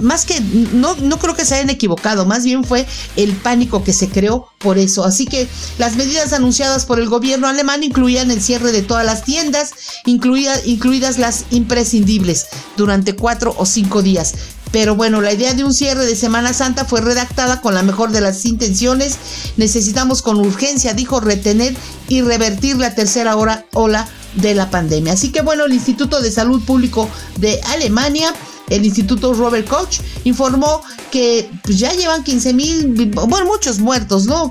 más 0.00 0.24
que, 0.24 0.40
no, 0.72 0.96
no 0.96 1.18
creo 1.20 1.36
que 1.36 1.44
se 1.44 1.54
hayan 1.54 1.70
equivocado, 1.70 2.26
más 2.26 2.42
bien 2.42 2.64
fue 2.64 2.84
el 3.14 3.32
pánico 3.36 3.84
que 3.84 3.92
se 3.92 4.08
creó 4.08 4.48
por 4.58 4.78
eso. 4.78 5.04
Así 5.04 5.26
que 5.26 5.46
las 5.78 5.94
medidas 5.94 6.32
anunciadas 6.32 6.86
por 6.86 6.98
el 6.98 7.08
gobierno 7.08 7.46
alemán 7.46 7.84
incluían 7.84 8.32
el 8.32 8.42
cierre 8.42 8.72
de 8.72 8.82
todas 8.82 9.06
las 9.06 9.22
tiendas, 9.22 9.70
incluidas 10.06 11.18
las 11.18 11.44
imprescindibles, 11.50 12.48
durante 12.76 13.14
cuatro 13.14 13.54
o 13.56 13.64
cinco 13.64 14.02
días. 14.02 14.34
Pero 14.70 14.94
bueno, 14.94 15.20
la 15.20 15.32
idea 15.32 15.54
de 15.54 15.64
un 15.64 15.72
cierre 15.72 16.04
de 16.04 16.14
Semana 16.14 16.52
Santa 16.52 16.84
fue 16.84 17.00
redactada 17.00 17.60
con 17.60 17.74
la 17.74 17.82
mejor 17.82 18.10
de 18.10 18.20
las 18.20 18.44
intenciones. 18.44 19.16
Necesitamos 19.56 20.22
con 20.22 20.38
urgencia, 20.38 20.92
dijo, 20.92 21.20
retener 21.20 21.74
y 22.08 22.20
revertir 22.20 22.76
la 22.76 22.94
tercera 22.94 23.36
hora, 23.36 23.64
ola 23.72 24.08
de 24.34 24.54
la 24.54 24.70
pandemia. 24.70 25.14
Así 25.14 25.32
que 25.32 25.40
bueno, 25.40 25.64
el 25.64 25.72
Instituto 25.72 26.20
de 26.20 26.30
Salud 26.30 26.62
Público 26.64 27.08
de 27.36 27.60
Alemania, 27.68 28.34
el 28.68 28.84
Instituto 28.84 29.32
Robert 29.32 29.66
Koch, 29.66 30.00
informó 30.24 30.82
que 31.10 31.48
pues, 31.64 31.78
ya 31.78 31.92
llevan 31.92 32.22
15 32.22 32.52
mil, 32.52 33.10
bueno, 33.12 33.46
muchos 33.46 33.78
muertos, 33.78 34.26
¿no? 34.26 34.50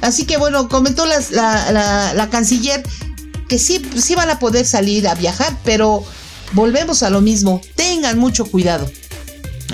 así 0.00 0.24
que 0.24 0.36
bueno, 0.36 0.68
comentó 0.68 1.06
la, 1.06 1.22
la, 1.30 2.14
la 2.14 2.30
canciller 2.30 2.82
que 3.48 3.58
sí, 3.58 3.80
sí 3.96 4.16
van 4.16 4.30
a 4.30 4.40
poder 4.40 4.66
salir 4.66 5.06
a 5.06 5.14
viajar, 5.14 5.56
pero 5.64 6.02
volvemos 6.52 7.04
a 7.04 7.10
lo 7.10 7.20
mismo, 7.20 7.60
tengan 7.76 8.18
mucho 8.18 8.44
cuidado 8.46 8.90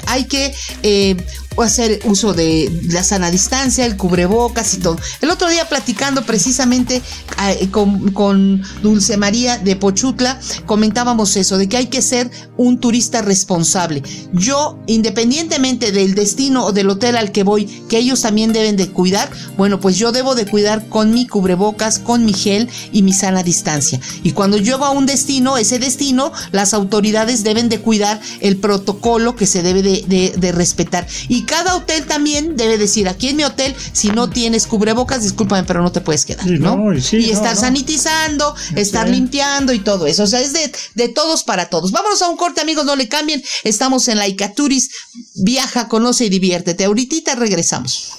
hay 0.07 0.24
que 0.24 0.55
eh, 0.83 1.16
hacer 1.62 2.01
uso 2.05 2.35
de 2.35 2.70
la 2.88 3.03
sana 3.03 3.31
distancia, 3.31 3.85
el 3.85 3.96
cubrebocas 3.96 4.74
y 4.74 4.79
todo. 4.79 4.96
El 5.20 5.31
otro 5.31 5.48
día 5.48 5.68
platicando 5.68 6.24
precisamente 6.24 7.03
eh, 7.48 7.68
con, 7.70 8.62
Dulce 8.83 9.16
María 9.16 9.59
de 9.59 9.77
Pochutla, 9.77 10.40
comentábamos 10.66 11.37
eso, 11.37 11.59
de 11.59 11.68
que 11.68 11.77
hay 11.77 11.87
que 11.87 12.03
ser 12.03 12.31
un 12.57 12.79
turista 12.79 13.22
responsable. 13.22 14.03
Yo, 14.33 14.79
independientemente 14.87 15.92
del 15.92 16.14
destino 16.14 16.64
o 16.64 16.72
del 16.72 16.90
hotel 16.90 17.16
al 17.16 17.33
que 17.33 17.42
voy, 17.42 17.66
que 17.88 17.98
ellos 17.98 18.22
también 18.22 18.53
deben 18.53 18.77
de 18.77 18.88
cuidar, 18.88 19.31
bueno, 19.57 19.81
pues 19.81 19.96
yo 19.96 20.12
debo 20.12 20.35
de 20.35 20.46
cuidar 20.46 20.88
con 20.88 21.12
mi 21.12 21.27
cubrebocas, 21.27 21.98
con 21.98 22.24
mi 22.24 22.33
gel 22.33 22.68
y 22.92 23.03
mi 23.03 23.12
sana 23.12 23.42
distancia. 23.42 24.01
Y 24.22 24.33
cuando 24.33 24.59
llego 24.59 24.85
a 24.85 24.90
un 24.90 25.07
destino, 25.07 25.57
ese 25.57 25.79
destino, 25.79 26.33
las 26.53 26.74
autoridades 26.74 27.42
deben 27.42 27.68
de 27.68 27.81
cuidar 27.81 28.20
el 28.40 28.57
protocolo 28.57 29.37
que 29.37 29.46
se 29.46 29.62
debe 29.62 29.83
de, 30.07 30.35
de 30.37 30.53
respetar. 30.53 31.07
Y 31.29 31.44
cada 31.44 31.77
hotel 31.77 32.07
también 32.07 32.57
debe 32.57 32.79
decir, 32.79 33.09
aquí 33.09 33.29
en 33.29 33.37
mi 33.37 33.44
hotel, 33.44 33.74
si 33.92 34.09
no 34.11 34.29
tienes 34.31 34.66
cubrebocas, 34.66 35.22
discúlpame, 35.22 35.64
pero 35.64 35.83
no 35.83 35.92
te 35.92 36.01
puedes 36.01 36.24
quedar, 36.24 36.46
¿no? 36.46 36.92
y, 36.94 37.31
estar 37.31 37.57
sanitizando, 37.57 38.55
estar 38.77 39.09
limpiando 39.09 39.72
y 39.72 39.81
todo 39.81 40.07
eso. 40.07 40.24
O 40.24 40.27
sea, 40.27 40.40
es 40.40 40.53
de, 40.53 40.72
de 40.94 41.09
todos 41.09 41.44
para 41.44 41.66
todos. 41.66 41.92
Vámonos 41.92 42.22
a 42.22 42.29
un 42.29 42.37
corte, 42.37 42.61
amigos, 42.61 42.85
no 42.85 42.96
le 42.96 43.09
cambien. 43.09 43.42
Estamos 43.64 44.09
en 44.09 44.18
la 44.18 44.29
Icaturis. 44.29 44.90
Viaja, 45.35 45.88
conoce 45.88 46.27
y 46.27 46.29
diviértete. 46.29 46.85
Ahorita 46.85 47.35
regresamos. 47.35 48.12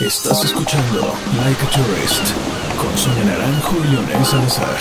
Estás 0.00 0.44
escuchando 0.44 1.14
Like 1.36 1.62
a 1.62 1.70
Tourist 1.70 2.22
con 2.78 2.96
Sonia 2.96 3.24
Naranjo 3.24 3.76
y 3.84 3.88
Leonel 3.88 4.24
Salazar 4.24 4.78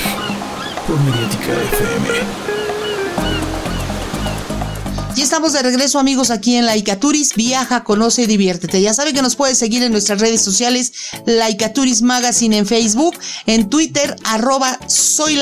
por 0.87 0.97
Mediática 1.01 1.51
FM. 1.73 2.58
Y 5.19 5.21
estamos 5.21 5.51
de 5.51 5.61
regreso 5.61 5.99
amigos 5.99 6.29
aquí 6.29 6.55
en 6.55 6.65
Laicaturis, 6.65 7.35
viaja, 7.35 7.83
conoce 7.83 8.21
y 8.21 8.25
diviértete. 8.25 8.81
Ya 8.81 8.93
saben 8.93 9.13
que 9.13 9.21
nos 9.21 9.35
puedes 9.35 9.57
seguir 9.57 9.83
en 9.83 9.91
nuestras 9.91 10.21
redes 10.21 10.41
sociales, 10.41 10.93
Laicaturis 11.25 12.01
Magazine 12.01 12.57
en 12.57 12.65
Facebook, 12.65 13.17
en 13.45 13.69
Twitter, 13.69 14.15
arroba 14.23 14.79
soy 14.87 15.37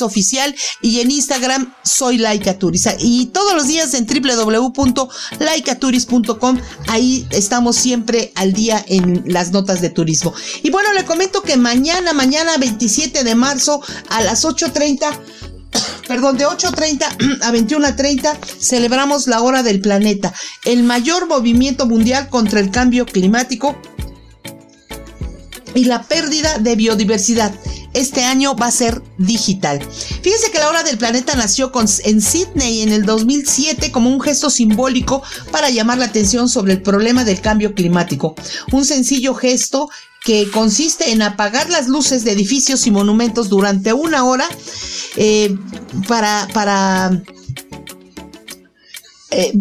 oficial 0.00 0.56
y 0.80 1.00
en 1.00 1.10
Instagram 1.10 1.74
soy 1.82 2.16
Laicaturis. 2.16 2.88
Y 3.00 3.26
todos 3.26 3.54
los 3.54 3.66
días 3.66 3.92
en 3.92 4.06
www.laicaturis.com, 4.06 6.58
ahí 6.88 7.26
estamos 7.32 7.76
siempre 7.76 8.32
al 8.34 8.54
día 8.54 8.82
en 8.88 9.24
las 9.26 9.52
notas 9.52 9.82
de 9.82 9.90
turismo. 9.90 10.32
Y 10.62 10.70
bueno, 10.70 10.90
le 10.94 11.04
comento 11.04 11.42
que 11.42 11.58
mañana, 11.58 12.14
mañana 12.14 12.56
27 12.56 13.24
de 13.24 13.34
marzo 13.34 13.82
a 14.08 14.22
las 14.22 14.46
8.30 14.46 15.52
perdón, 16.08 16.36
de 16.38 16.46
8.30 16.46 17.40
a 17.42 17.52
21.30 17.52 18.38
celebramos 18.58 19.26
la 19.26 19.42
hora 19.42 19.62
del 19.62 19.80
planeta, 19.80 20.32
el 20.64 20.82
mayor 20.82 21.26
movimiento 21.26 21.86
mundial 21.86 22.28
contra 22.28 22.60
el 22.60 22.70
cambio 22.70 23.06
climático 23.06 23.76
y 25.74 25.84
la 25.84 26.02
pérdida 26.02 26.58
de 26.58 26.76
biodiversidad. 26.76 27.54
este 27.94 28.24
año 28.24 28.56
va 28.56 28.66
a 28.66 28.70
ser 28.70 29.02
digital. 29.18 29.78
Fíjense 30.22 30.50
que 30.50 30.58
la 30.58 30.68
hora 30.68 30.82
del 30.82 30.96
planeta 30.96 31.34
nació 31.36 31.70
en 32.04 32.22
Sydney 32.22 32.80
en 32.80 32.90
el 32.90 33.04
2007 33.04 33.92
como 33.92 34.08
un 34.08 34.20
gesto 34.20 34.48
simbólico 34.48 35.22
para 35.50 35.68
llamar 35.68 35.98
la 35.98 36.06
atención 36.06 36.48
sobre 36.48 36.72
el 36.72 36.80
problema 36.80 37.24
del 37.24 37.42
cambio 37.42 37.74
climático. 37.74 38.34
Un 38.70 38.86
sencillo 38.86 39.34
gesto 39.34 39.90
que 40.24 40.50
consiste 40.50 41.10
en 41.10 41.22
apagar 41.22 41.68
las 41.70 41.88
luces 41.88 42.24
de 42.24 42.32
edificios 42.32 42.86
y 42.86 42.90
monumentos 42.90 43.48
durante 43.48 43.92
una 43.92 44.24
hora 44.24 44.48
eh, 45.16 45.56
para, 46.06 46.48
para 46.54 47.22
eh, 49.30 49.52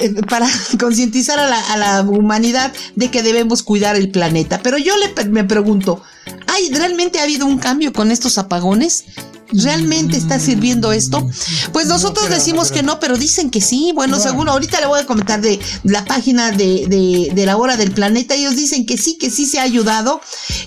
eh, 0.00 0.14
para 0.28 0.48
concientizar 0.80 1.38
a 1.38 1.48
la, 1.48 1.72
a 1.72 1.76
la, 1.76 2.02
humanidad 2.02 2.72
de 2.96 3.10
que 3.10 3.22
debemos 3.22 3.62
cuidar 3.62 3.96
el 3.96 4.10
planeta. 4.10 4.60
Pero 4.62 4.76
yo 4.76 4.94
le, 4.96 5.24
me 5.26 5.44
pregunto, 5.44 6.02
¿hay 6.48 6.68
realmente 6.70 7.20
ha 7.20 7.22
habido 7.22 7.46
un 7.46 7.58
cambio 7.58 7.92
con 7.92 8.10
estos 8.10 8.38
apagones? 8.38 9.04
¿Realmente 9.52 10.16
está 10.16 10.38
sirviendo 10.38 10.92
esto? 10.92 11.28
Pues 11.72 11.86
nosotros 11.86 12.28
decimos 12.28 12.70
que 12.70 12.82
no, 12.82 13.00
pero 13.00 13.16
dicen 13.16 13.50
que 13.50 13.60
sí. 13.60 13.92
Bueno, 13.94 14.18
según 14.20 14.48
ahorita 14.48 14.80
le 14.80 14.86
voy 14.86 15.00
a 15.00 15.06
comentar 15.06 15.40
de 15.40 15.58
la 15.82 16.04
página 16.04 16.52
de, 16.52 17.30
de, 17.34 17.46
la 17.46 17.56
hora 17.56 17.76
del 17.76 17.90
planeta. 17.92 18.34
Ellos 18.34 18.56
dicen 18.56 18.86
que 18.86 18.96
sí, 18.96 19.16
que 19.18 19.30
sí 19.30 19.46
se 19.46 19.58
ha 19.58 19.62
ayudado 19.62 20.20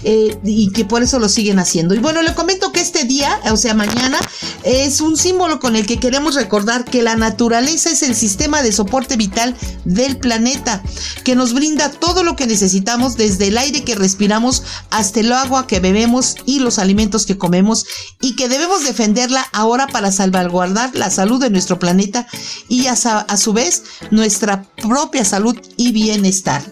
eh, 0.03 0.37
y 0.43 0.71
que 0.71 0.85
por 0.85 1.03
eso 1.03 1.19
lo 1.19 1.29
siguen 1.29 1.59
haciendo. 1.59 1.95
Y 1.95 1.99
bueno, 1.99 2.21
le 2.21 2.33
comento 2.33 2.71
que 2.71 2.81
este 2.81 3.05
día, 3.05 3.39
o 3.51 3.57
sea, 3.57 3.73
mañana, 3.73 4.19
es 4.63 5.01
un 5.01 5.17
símbolo 5.17 5.59
con 5.59 5.75
el 5.75 5.85
que 5.85 5.99
queremos 5.99 6.35
recordar 6.35 6.85
que 6.85 7.01
la 7.01 7.15
naturaleza 7.15 7.89
es 7.89 8.03
el 8.03 8.15
sistema 8.15 8.61
de 8.61 8.71
soporte 8.71 9.15
vital 9.17 9.55
del 9.85 10.17
planeta, 10.17 10.83
que 11.23 11.35
nos 11.35 11.53
brinda 11.53 11.89
todo 11.91 12.23
lo 12.23 12.35
que 12.35 12.47
necesitamos, 12.47 13.15
desde 13.15 13.47
el 13.47 13.57
aire 13.57 13.83
que 13.83 13.95
respiramos 13.95 14.63
hasta 14.89 15.19
el 15.19 15.31
agua 15.31 15.67
que 15.67 15.79
bebemos 15.79 16.35
y 16.45 16.59
los 16.59 16.79
alimentos 16.79 17.25
que 17.25 17.37
comemos, 17.37 17.85
y 18.21 18.35
que 18.35 18.49
debemos 18.49 18.72
defenderla 18.81 19.41
ahora 19.51 19.87
para 19.87 20.11
salvaguardar 20.11 20.95
la 20.95 21.09
salud 21.09 21.39
de 21.39 21.49
nuestro 21.49 21.79
planeta 21.79 22.27
y 22.67 22.87
a, 22.87 22.95
su 22.95 23.53
vez 23.53 23.83
nuestra 24.11 24.63
propia 24.81 25.25
salud 25.25 25.55
y 25.77 25.91
bienestar. 25.91 26.63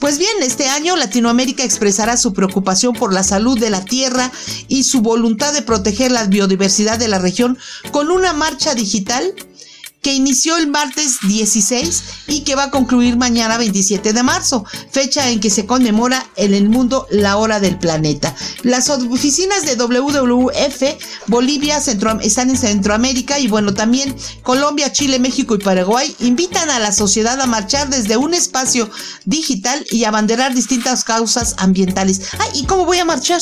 Pues 0.00 0.18
bien, 0.18 0.42
este 0.42 0.68
año 0.68 0.96
Latinoamérica 0.96 1.64
expresará 1.64 2.16
su 2.16 2.34
preocupación 2.34 2.94
por 2.94 3.12
la 3.12 3.22
salud 3.22 3.58
de 3.58 3.70
la 3.70 3.84
Tierra 3.84 4.30
y 4.68 4.84
su 4.84 5.00
voluntad 5.00 5.52
de 5.52 5.62
proteger 5.62 6.10
la 6.10 6.26
biodiversidad 6.26 6.98
de 6.98 7.08
la 7.08 7.18
región 7.18 7.56
con 7.90 8.10
una 8.10 8.32
marcha 8.32 8.74
digital 8.74 9.34
que 10.04 10.12
inició 10.12 10.58
el 10.58 10.68
martes 10.68 11.16
16 11.26 12.04
y 12.28 12.42
que 12.42 12.54
va 12.54 12.64
a 12.64 12.70
concluir 12.70 13.16
mañana 13.16 13.56
27 13.56 14.12
de 14.12 14.22
marzo, 14.22 14.64
fecha 14.90 15.30
en 15.30 15.40
que 15.40 15.48
se 15.48 15.64
conmemora 15.64 16.26
en 16.36 16.52
el 16.52 16.68
mundo 16.68 17.06
la 17.10 17.38
hora 17.38 17.58
del 17.58 17.78
planeta. 17.78 18.36
Las 18.62 18.90
oficinas 18.90 19.64
de 19.64 19.76
WWF 19.76 20.82
Bolivia 21.26 21.78
están 21.78 22.50
en 22.50 22.56
Centroamérica 22.58 23.38
y 23.38 23.48
bueno, 23.48 23.72
también 23.72 24.14
Colombia, 24.42 24.92
Chile, 24.92 25.18
México 25.18 25.54
y 25.54 25.58
Paraguay 25.58 26.14
invitan 26.20 26.68
a 26.68 26.78
la 26.78 26.92
sociedad 26.92 27.40
a 27.40 27.46
marchar 27.46 27.88
desde 27.88 28.18
un 28.18 28.34
espacio 28.34 28.90
digital 29.24 29.86
y 29.90 30.04
abanderar 30.04 30.54
distintas 30.54 31.02
causas 31.02 31.54
ambientales. 31.56 32.20
Ay, 32.38 32.60
¿y 32.60 32.64
cómo 32.66 32.84
voy 32.84 32.98
a 32.98 33.06
marchar? 33.06 33.40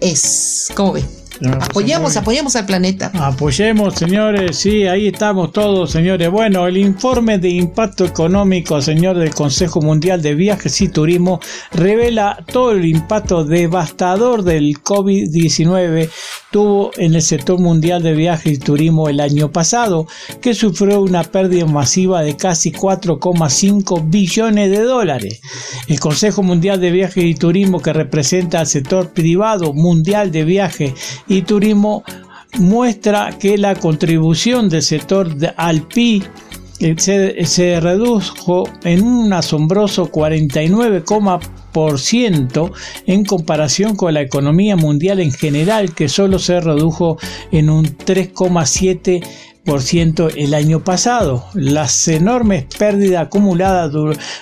.es. 0.01 0.69
¿Cómo 0.75 0.93
apoyemos, 1.61 2.17
apoyemos 2.17 2.55
al 2.55 2.65
planeta. 2.65 3.11
Apoyemos, 3.13 3.95
señores, 3.95 4.57
sí, 4.57 4.87
ahí 4.87 5.07
estamos 5.07 5.51
todos, 5.51 5.91
señores. 5.91 6.29
Bueno, 6.29 6.67
el 6.67 6.77
informe 6.77 7.37
de 7.37 7.49
impacto 7.49 8.05
económico, 8.05 8.81
señor, 8.81 9.17
del 9.17 9.33
Consejo 9.33 9.81
Mundial 9.81 10.21
de 10.21 10.35
Viajes 10.35 10.81
y 10.81 10.89
Turismo 10.89 11.39
revela 11.71 12.43
todo 12.51 12.71
el 12.71 12.85
impacto 12.85 13.45
devastador 13.45 14.43
del 14.43 14.81
COVID-19 14.81 16.09
tuvo 16.51 16.91
en 16.97 17.13
el 17.13 17.21
sector 17.21 17.59
mundial 17.59 18.01
de 18.01 18.13
viajes 18.13 18.53
y 18.53 18.57
turismo 18.57 19.09
el 19.09 19.19
año 19.19 19.51
pasado, 19.51 20.07
que 20.41 20.53
sufrió 20.53 21.01
una 21.01 21.23
pérdida 21.23 21.65
masiva 21.65 22.21
de 22.21 22.35
casi 22.35 22.71
4,5 22.71 24.09
billones 24.09 24.71
de 24.71 24.79
dólares. 24.79 25.41
El 25.87 25.99
Consejo 25.99 26.43
Mundial 26.43 26.81
de 26.81 26.91
Viajes 26.91 27.23
y 27.23 27.35
Turismo, 27.35 27.81
que 27.81 27.93
representa 27.93 28.59
al 28.59 28.67
sector 28.67 29.11
privado 29.11 29.73
mundial 29.73 30.31
de 30.31 30.43
viajes 30.43 30.93
y 31.27 31.43
turismo 31.43 32.03
muestra 32.57 33.37
que 33.37 33.57
la 33.57 33.75
contribución 33.75 34.69
del 34.69 34.81
sector 34.81 35.35
al 35.55 35.83
PIB 35.83 36.23
eh, 36.79 36.95
se, 36.97 37.45
se, 37.45 37.81
redujo 37.81 38.63
en 38.83 39.03
un 39.03 39.33
asombroso 39.33 40.09
49,% 40.09 42.71
en 43.05 43.25
comparación 43.25 43.97
con 43.97 44.13
la 44.13 44.21
economía 44.21 44.77
mundial 44.77 45.19
en 45.19 45.31
general 45.31 45.93
que 45.93 46.07
solo 46.07 46.39
se 46.39 46.61
redujo 46.61 47.17
en 47.51 47.69
un 47.69 47.85
3,7% 47.85 49.27
el 50.35 50.53
año 50.53 50.83
pasado. 50.83 51.45
Las 51.53 52.07
enormes 52.07 52.65
pérdidas 52.77 53.27
acumuladas 53.27 53.91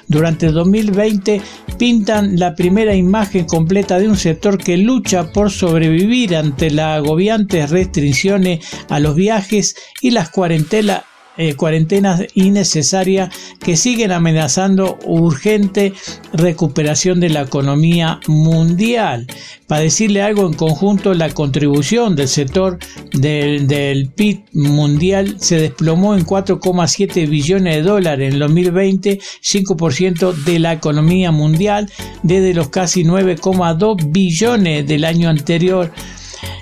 durante 0.07 0.47
el 0.47 0.53
2020 0.53 1.41
pintan 1.77 2.39
la 2.39 2.55
primera 2.55 2.95
imagen 2.95 3.45
completa 3.45 3.99
de 3.99 4.07
un 4.07 4.15
sector 4.15 4.57
que 4.57 4.77
lucha 4.77 5.31
por 5.33 5.51
sobrevivir 5.51 6.35
ante 6.35 6.71
las 6.71 6.97
agobiantes 6.97 7.69
restricciones 7.69 8.65
a 8.89 8.99
los 8.99 9.15
viajes 9.15 9.75
y 10.01 10.11
las 10.11 10.29
cuarentenas 10.29 11.03
eh, 11.37 11.55
cuarentenas 11.55 12.23
innecesarias 12.33 13.29
que 13.59 13.77
siguen 13.77 14.11
amenazando 14.11 14.97
urgente 15.05 15.93
recuperación 16.33 17.19
de 17.19 17.29
la 17.29 17.41
economía 17.41 18.19
mundial. 18.27 19.27
Para 19.67 19.81
decirle 19.81 20.21
algo 20.21 20.47
en 20.47 20.53
conjunto, 20.53 21.13
la 21.13 21.29
contribución 21.29 22.15
del 22.15 22.29
sector 22.29 22.79
del, 23.11 23.67
del 23.67 24.09
PIB 24.09 24.45
mundial 24.53 25.35
se 25.39 25.59
desplomó 25.59 26.15
en 26.15 26.25
4,7 26.25 27.29
billones 27.29 27.75
de 27.75 27.81
dólares 27.81 28.33
en 28.33 28.39
2020, 28.39 29.19
5% 29.19 30.33
de 30.33 30.59
la 30.59 30.73
economía 30.73 31.31
mundial, 31.31 31.91
desde 32.23 32.53
los 32.53 32.69
casi 32.69 33.03
9,2 33.03 34.11
billones 34.11 34.87
del 34.87 35.03
año 35.03 35.29
anterior 35.29 35.91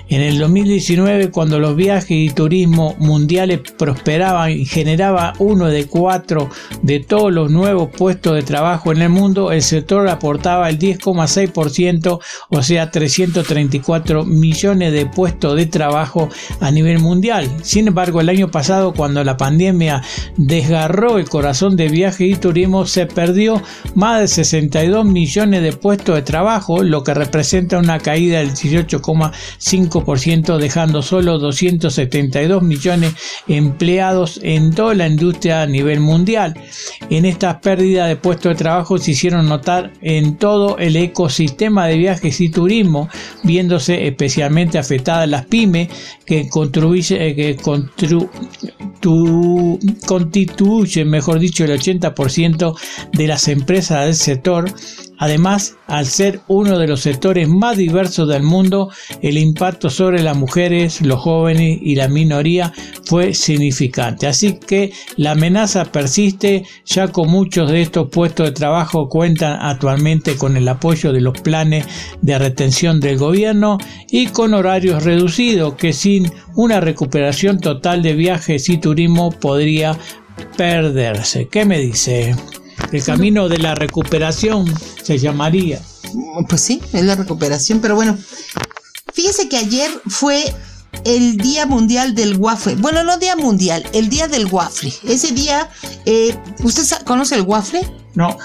En 0.08 0.20
el 0.20 0.38
2019, 0.38 1.32
cuando 1.32 1.58
los 1.58 1.74
viajes 1.74 2.12
y 2.12 2.30
turismo 2.30 2.94
mundiales 3.00 3.58
prosperaban 3.76 4.52
y 4.52 4.64
generaba 4.64 5.32
uno 5.40 5.66
de 5.66 5.86
cuatro 5.86 6.48
de 6.82 7.00
todos 7.00 7.32
los 7.32 7.50
nuevos 7.50 7.88
puestos 7.90 8.36
de 8.36 8.42
trabajo 8.42 8.92
en 8.92 9.02
el 9.02 9.08
mundo, 9.08 9.50
el 9.50 9.62
sector 9.62 10.08
aportaba 10.08 10.68
el 10.70 10.78
10,6%, 10.78 12.20
o 12.50 12.62
sea, 12.62 12.88
334 12.92 14.24
millones 14.24 14.92
de 14.92 15.06
puestos 15.06 15.56
de 15.56 15.66
trabajo 15.66 16.28
a 16.60 16.70
nivel 16.70 17.00
mundial. 17.00 17.50
Sin 17.62 17.88
embargo, 17.88 18.20
el 18.20 18.28
año 18.28 18.48
pasado, 18.48 18.94
cuando 18.94 19.24
la 19.24 19.36
pandemia 19.36 20.02
desgarró 20.36 21.18
el 21.18 21.28
corazón 21.28 21.74
de 21.74 21.88
viajes 21.88 22.30
y 22.30 22.36
turismo, 22.36 22.86
se 22.86 23.06
perdió 23.06 23.60
más 23.96 24.20
de 24.20 24.28
62 24.28 25.04
millones 25.04 25.62
de 25.62 25.72
puestos 25.72 26.14
de 26.14 26.22
trabajo, 26.22 26.84
lo 26.84 27.02
que 27.02 27.12
representa 27.12 27.78
una 27.78 27.98
caída 27.98 28.38
del 28.38 28.52
18,5%, 28.52 29.95
dejando 30.58 31.02
solo 31.02 31.38
272 31.38 32.62
millones 32.62 33.14
empleados 33.48 34.40
en 34.42 34.74
toda 34.74 34.94
la 34.94 35.06
industria 35.06 35.62
a 35.62 35.66
nivel 35.66 36.00
mundial. 36.00 36.54
En 37.10 37.24
estas 37.24 37.56
pérdidas 37.56 38.08
de 38.08 38.16
puestos 38.16 38.52
de 38.52 38.56
trabajo 38.56 38.98
se 38.98 39.12
hicieron 39.12 39.48
notar 39.48 39.92
en 40.00 40.36
todo 40.36 40.78
el 40.78 40.96
ecosistema 40.96 41.86
de 41.86 41.98
viajes 41.98 42.40
y 42.40 42.48
turismo, 42.48 43.08
viéndose 43.42 44.06
especialmente 44.06 44.78
afectadas 44.78 45.28
las 45.28 45.46
pymes 45.46 45.88
que, 46.24 46.40
eh, 46.40 47.56
constituyen, 50.06 51.08
mejor 51.08 51.38
dicho, 51.38 51.64
el 51.64 51.70
80% 51.70 52.74
de 53.12 53.26
las 53.26 53.48
empresas 53.48 54.04
del 54.04 54.14
sector 54.14 54.66
Además, 55.18 55.76
al 55.86 56.06
ser 56.06 56.40
uno 56.48 56.78
de 56.78 56.86
los 56.86 57.00
sectores 57.00 57.48
más 57.48 57.76
diversos 57.76 58.28
del 58.28 58.42
mundo, 58.42 58.90
el 59.22 59.38
impacto 59.38 59.88
sobre 59.90 60.22
las 60.22 60.36
mujeres, 60.36 61.00
los 61.00 61.20
jóvenes 61.20 61.78
y 61.80 61.94
la 61.94 62.08
minoría 62.08 62.72
fue 63.04 63.34
significante. 63.34 64.26
Así 64.26 64.58
que 64.58 64.92
la 65.16 65.32
amenaza 65.32 65.84
persiste, 65.86 66.64
ya 66.84 67.08
con 67.08 67.30
muchos 67.30 67.70
de 67.70 67.82
estos 67.82 68.08
puestos 68.08 68.46
de 68.46 68.52
trabajo 68.52 69.08
cuentan 69.08 69.58
actualmente 69.60 70.36
con 70.36 70.56
el 70.56 70.68
apoyo 70.68 71.12
de 71.12 71.20
los 71.20 71.40
planes 71.40 71.86
de 72.20 72.38
retención 72.38 73.00
del 73.00 73.18
gobierno 73.18 73.78
y 74.10 74.26
con 74.26 74.54
horarios 74.54 75.04
reducidos 75.04 75.74
que 75.74 75.92
sin 75.92 76.30
una 76.54 76.80
recuperación 76.80 77.60
total 77.60 78.02
de 78.02 78.14
viajes 78.14 78.68
y 78.68 78.78
turismo 78.78 79.30
podría 79.30 79.96
perderse. 80.56 81.48
¿Qué 81.48 81.64
me 81.64 81.78
dice? 81.78 82.34
El 82.92 83.02
camino 83.02 83.48
de 83.48 83.58
la 83.58 83.74
recuperación 83.74 84.72
se 85.02 85.18
llamaría. 85.18 85.80
Pues 86.48 86.60
sí, 86.60 86.80
es 86.92 87.04
la 87.04 87.14
recuperación, 87.14 87.80
pero 87.80 87.94
bueno, 87.94 88.16
fíjese 89.12 89.48
que 89.48 89.56
ayer 89.56 89.90
fue 90.06 90.54
el 91.04 91.36
Día 91.36 91.66
Mundial 91.66 92.14
del 92.14 92.36
Waffle. 92.36 92.76
Bueno, 92.76 93.02
no 93.04 93.18
Día 93.18 93.36
Mundial, 93.36 93.84
el 93.92 94.08
Día 94.08 94.28
del 94.28 94.46
Waffle. 94.46 94.92
Ese 95.04 95.32
día, 95.32 95.68
eh, 96.04 96.36
¿usted 96.62 96.84
conoce 97.04 97.34
el 97.34 97.42
waffle? 97.42 97.80
No. 98.14 98.36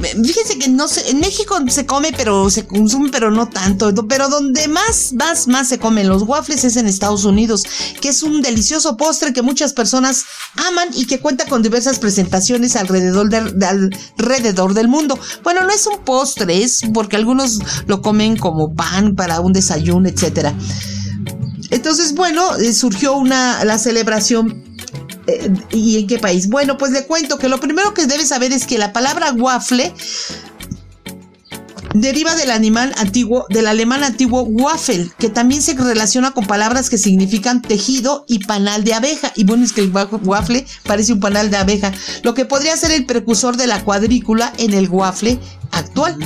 Fíjense 0.00 0.58
que 0.58 0.68
no 0.68 0.88
sé, 0.88 1.10
en 1.10 1.20
México 1.20 1.58
se 1.68 1.86
come, 1.86 2.10
pero 2.16 2.48
se 2.50 2.66
consume, 2.66 3.10
pero 3.10 3.30
no 3.30 3.48
tanto. 3.48 3.92
Pero 4.08 4.28
donde 4.28 4.66
más, 4.68 5.12
más, 5.12 5.46
más 5.48 5.68
se 5.68 5.78
comen 5.78 6.08
los 6.08 6.22
waffles 6.22 6.64
es 6.64 6.76
en 6.76 6.86
Estados 6.86 7.24
Unidos, 7.24 7.64
que 8.00 8.08
es 8.08 8.22
un 8.22 8.42
delicioso 8.42 8.96
postre 8.96 9.32
que 9.32 9.42
muchas 9.42 9.72
personas 9.72 10.24
aman 10.68 10.88
y 10.94 11.06
que 11.06 11.20
cuenta 11.20 11.46
con 11.46 11.62
diversas 11.62 11.98
presentaciones 11.98 12.76
alrededor, 12.76 13.28
alrededor 13.34 14.74
del 14.74 14.88
mundo. 14.88 15.18
Bueno, 15.42 15.62
no 15.62 15.70
es 15.70 15.86
un 15.86 16.04
postre, 16.04 16.62
es 16.62 16.82
porque 16.92 17.16
algunos 17.16 17.58
lo 17.86 18.02
comen 18.02 18.36
como 18.36 18.74
pan 18.74 19.14
para 19.14 19.40
un 19.40 19.52
desayuno, 19.52 20.08
etcétera. 20.08 20.54
Entonces, 21.70 22.14
bueno, 22.14 22.56
eh, 22.56 22.72
surgió 22.72 23.16
una, 23.16 23.64
la 23.64 23.78
celebración 23.78 24.69
¿Y 25.70 25.98
en 25.98 26.06
qué 26.06 26.18
país? 26.18 26.48
Bueno, 26.48 26.76
pues 26.76 26.92
le 26.92 27.06
cuento 27.06 27.38
que 27.38 27.48
lo 27.48 27.60
primero 27.60 27.94
que 27.94 28.06
debe 28.06 28.24
saber 28.24 28.52
es 28.52 28.66
que 28.66 28.78
la 28.78 28.92
palabra 28.92 29.32
waffle 29.32 29.92
deriva 31.94 32.36
del 32.36 32.50
animal 32.50 32.92
antiguo, 32.98 33.46
del 33.48 33.66
alemán 33.66 34.04
antiguo 34.04 34.42
Waffel, 34.42 35.12
que 35.18 35.28
también 35.28 35.62
se 35.62 35.74
relaciona 35.74 36.32
con 36.32 36.46
palabras 36.46 36.90
que 36.90 36.98
significan 36.98 37.62
tejido 37.62 38.24
y 38.28 38.44
panal 38.44 38.84
de 38.84 38.94
abeja. 38.94 39.32
Y 39.36 39.44
bueno, 39.44 39.64
es 39.64 39.72
que 39.72 39.80
el 39.80 39.92
waffle 39.92 40.66
parece 40.84 41.12
un 41.12 41.20
panal 41.20 41.50
de 41.50 41.56
abeja, 41.56 41.92
lo 42.22 42.34
que 42.34 42.44
podría 42.44 42.76
ser 42.76 42.92
el 42.92 43.06
precursor 43.06 43.56
de 43.56 43.66
la 43.66 43.84
cuadrícula 43.84 44.52
en 44.58 44.74
el 44.74 44.88
waffle 44.88 45.38
actual. 45.72 46.16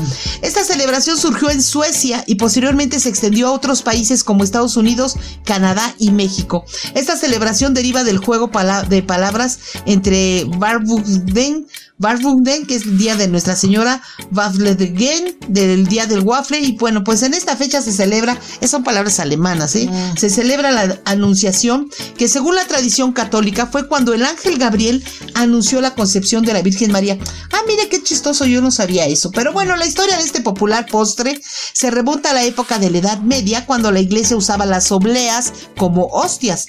Esta 0.43 0.65
celebración 0.65 1.17
surgió 1.17 1.51
en 1.51 1.63
Suecia 1.63 2.25
y 2.27 2.37
posteriormente 2.37 3.01
se 3.01 3.09
extendió 3.09 3.49
a 3.49 3.53
otros 3.53 3.83
países 3.83 4.25
como 4.25 4.45
Estados 4.45 4.77
Unidos, 4.77 5.17
Canadá 5.45 5.95
y 5.99 6.11
México. 6.11 6.65
Esta 6.95 7.17
celebración 7.17 7.75
deriva 7.75 8.05
del 8.05 8.19
juego 8.19 8.51
de 8.89 9.03
palabras 9.03 9.59
entre 9.87 10.45
Barbuden, 10.45 11.67
Barbuden, 11.99 12.67
que 12.67 12.75
es 12.75 12.83
el 12.83 12.99
día 12.99 13.17
de 13.17 13.29
Nuestra 13.29 13.55
Señora, 13.55 14.03
Wafledegen, 14.33 15.37
del 15.49 15.87
día 15.87 16.07
del 16.07 16.21
waffle, 16.21 16.59
y 16.59 16.73
bueno, 16.73 17.05
pues 17.05 17.23
en 17.23 17.35
esta 17.35 17.57
fecha 17.57 17.81
se 17.81 17.93
celebra, 17.93 18.39
son 18.67 18.83
palabras 18.83 19.21
alemanas, 19.21 19.77
¿eh? 19.77 19.89
Mm. 19.89 20.17
Se 20.17 20.29
celebra 20.29 20.73
la 20.73 21.01
anunciación, 21.05 21.91
que 22.17 22.29
según 22.29 22.57
la 22.57 22.67
tradición 22.67 23.13
católica 23.13 23.67
fue 23.67 23.87
cuando 23.87 24.13
el 24.13 24.25
ángel 24.25 24.59
Gabriel 24.59 25.05
anunció 25.35 25.81
la 25.81 25.95
concepción 25.95 26.45
de 26.45 26.53
la 26.53 26.63
Virgen 26.63 26.91
María. 26.91 27.19
Ah, 27.53 27.61
mire 27.69 27.89
qué 27.89 28.03
chistoso, 28.03 28.45
yo 28.45 28.61
no 28.61 28.71
sabía 28.71 29.07
eso. 29.07 29.31
Pero 29.31 29.53
bueno, 29.53 29.77
la 29.77 29.87
historia 29.87 30.17
de 30.17 30.25
este 30.25 30.41
popular 30.41 30.87
postre 30.91 31.41
se 31.73 31.91
remonta 31.91 32.31
a 32.31 32.35
la 32.35 32.45
época 32.45 32.79
de 32.79 32.91
la 32.91 32.99
Edad 32.99 33.21
Media, 33.21 33.67
cuando 33.67 33.93
la 33.93 34.01
iglesia 34.01 34.37
usaba 34.37 34.67
las 34.67 34.91
obleas 34.91 35.53
como 35.77 36.07
hostias. 36.07 36.67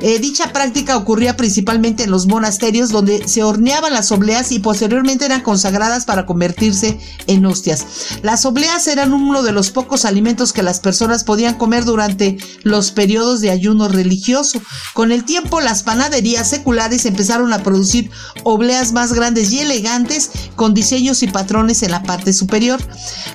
Eh, 0.00 0.20
dicha 0.20 0.52
práctica 0.52 0.96
ocurría 0.96 1.36
principalmente 1.36 2.04
en 2.04 2.12
los 2.12 2.28
monasterios 2.28 2.90
donde 2.90 3.26
se 3.26 3.42
horneaban 3.42 3.92
las 3.92 4.12
obleas 4.12 4.52
y 4.52 4.60
posteriormente 4.60 5.24
eran 5.24 5.40
consagradas 5.40 6.04
para 6.04 6.24
convertirse 6.24 7.00
en 7.26 7.44
hostias. 7.44 7.84
Las 8.22 8.44
obleas 8.44 8.86
eran 8.86 9.12
uno 9.12 9.42
de 9.42 9.50
los 9.50 9.70
pocos 9.70 10.04
alimentos 10.04 10.52
que 10.52 10.62
las 10.62 10.78
personas 10.78 11.24
podían 11.24 11.56
comer 11.56 11.84
durante 11.84 12.38
los 12.62 12.92
periodos 12.92 13.40
de 13.40 13.50
ayuno 13.50 13.88
religioso. 13.88 14.62
Con 14.94 15.10
el 15.10 15.24
tiempo 15.24 15.60
las 15.60 15.82
panaderías 15.82 16.48
seculares 16.48 17.04
empezaron 17.04 17.52
a 17.52 17.64
producir 17.64 18.10
obleas 18.44 18.92
más 18.92 19.12
grandes 19.12 19.50
y 19.50 19.60
elegantes 19.60 20.30
con 20.54 20.74
diseños 20.74 21.24
y 21.24 21.26
patrones 21.26 21.82
en 21.82 21.90
la 21.90 22.04
parte 22.04 22.32
superior. 22.32 22.80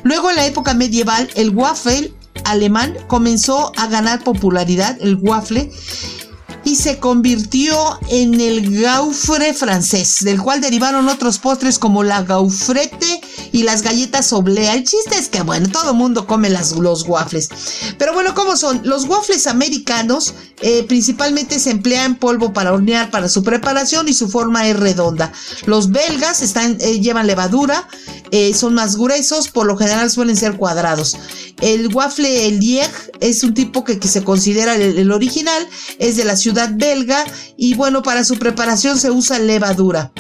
Luego 0.04 0.30
en 0.30 0.38
la 0.38 0.46
época 0.46 0.74
medieval 0.74 1.30
el 1.36 1.50
waffle 1.50 2.14
alemán 2.46 2.96
comenzó 3.08 3.72
a 3.78 3.88
ganar 3.88 4.24
popularidad, 4.24 4.98
el 5.02 5.16
waffle, 5.16 5.72
se 6.76 7.00
convirtió 7.00 7.76
en 8.10 8.40
el 8.40 8.82
gaufre 8.82 9.54
francés, 9.54 10.20
del 10.22 10.42
cual 10.42 10.62
derivaron 10.62 11.08
otros 11.10 11.40
postres 11.40 11.80
como 11.80 12.04
la 12.04 12.24
gaufrete 12.24 13.22
y 13.54 13.64
las 13.64 13.84
galletas 13.84 14.34
oblea. 14.34 14.74
El 14.74 14.84
chiste 14.84 15.16
es 15.18 15.30
que, 15.30 15.44
bueno, 15.44 15.70
todo 15.70 15.94
mundo 15.94 16.28
come 16.28 16.50
las, 16.50 16.74
los 16.74 17.08
waffles. 17.08 17.50
Pero 17.98 18.12
bueno, 18.12 18.34
¿cómo 18.34 18.58
son? 18.58 18.82
Los 18.84 19.06
waffles 19.06 19.48
americanos 19.48 20.34
eh, 20.62 20.84
principalmente 20.88 21.60
se 21.60 21.70
emplean 21.70 22.16
polvo 22.16 22.52
para 22.52 22.74
hornear 22.74 23.12
para 23.12 23.30
su 23.30 23.44
preparación 23.44 24.10
y 24.10 24.14
su 24.14 24.28
forma 24.28 24.68
es 24.68 24.76
redonda. 24.76 25.32
Los 25.68 25.92
belgas 25.92 26.42
están, 26.42 26.78
eh, 26.82 27.00
llevan 27.00 27.28
levadura, 27.28 27.88
eh, 28.32 28.54
son 28.56 28.74
más 28.74 28.98
gruesos, 28.98 29.50
por 29.50 29.68
lo 29.68 29.78
general 29.78 30.10
suelen 30.10 30.36
ser 30.36 30.58
cuadrados. 30.58 31.16
El 31.62 31.94
waffle 31.94 32.48
el 32.48 32.60
Lieg 32.60 32.92
es 33.20 33.44
un 33.44 33.54
tipo 33.54 33.84
que, 33.84 34.00
se 34.02 34.24
considera 34.24 34.76
el 34.76 35.12
original, 35.12 35.68
es 36.00 36.18
de 36.18 36.26
la 36.26 36.36
ciudad 36.36 36.72
belga 36.74 37.24
y 37.56 37.76
bueno, 37.76 38.02
para 38.02 38.26
su 38.26 38.40
preparación 38.40 38.98
se 38.98 39.12
usa 39.12 39.38
levadura. 39.38 40.12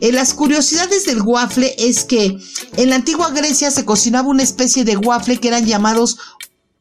En 0.00 0.14
las 0.14 0.32
curiosidades 0.32 1.06
del 1.06 1.22
waffle 1.22 1.74
es 1.76 2.04
que 2.04 2.38
en 2.76 2.90
la 2.90 2.96
antigua 2.96 3.30
Grecia 3.30 3.70
se 3.70 3.84
cocinaba 3.84 4.28
una 4.28 4.44
especie 4.44 4.84
de 4.84 4.96
waffle 4.96 5.38
que 5.38 5.48
eran 5.48 5.66
llamados 5.66 6.18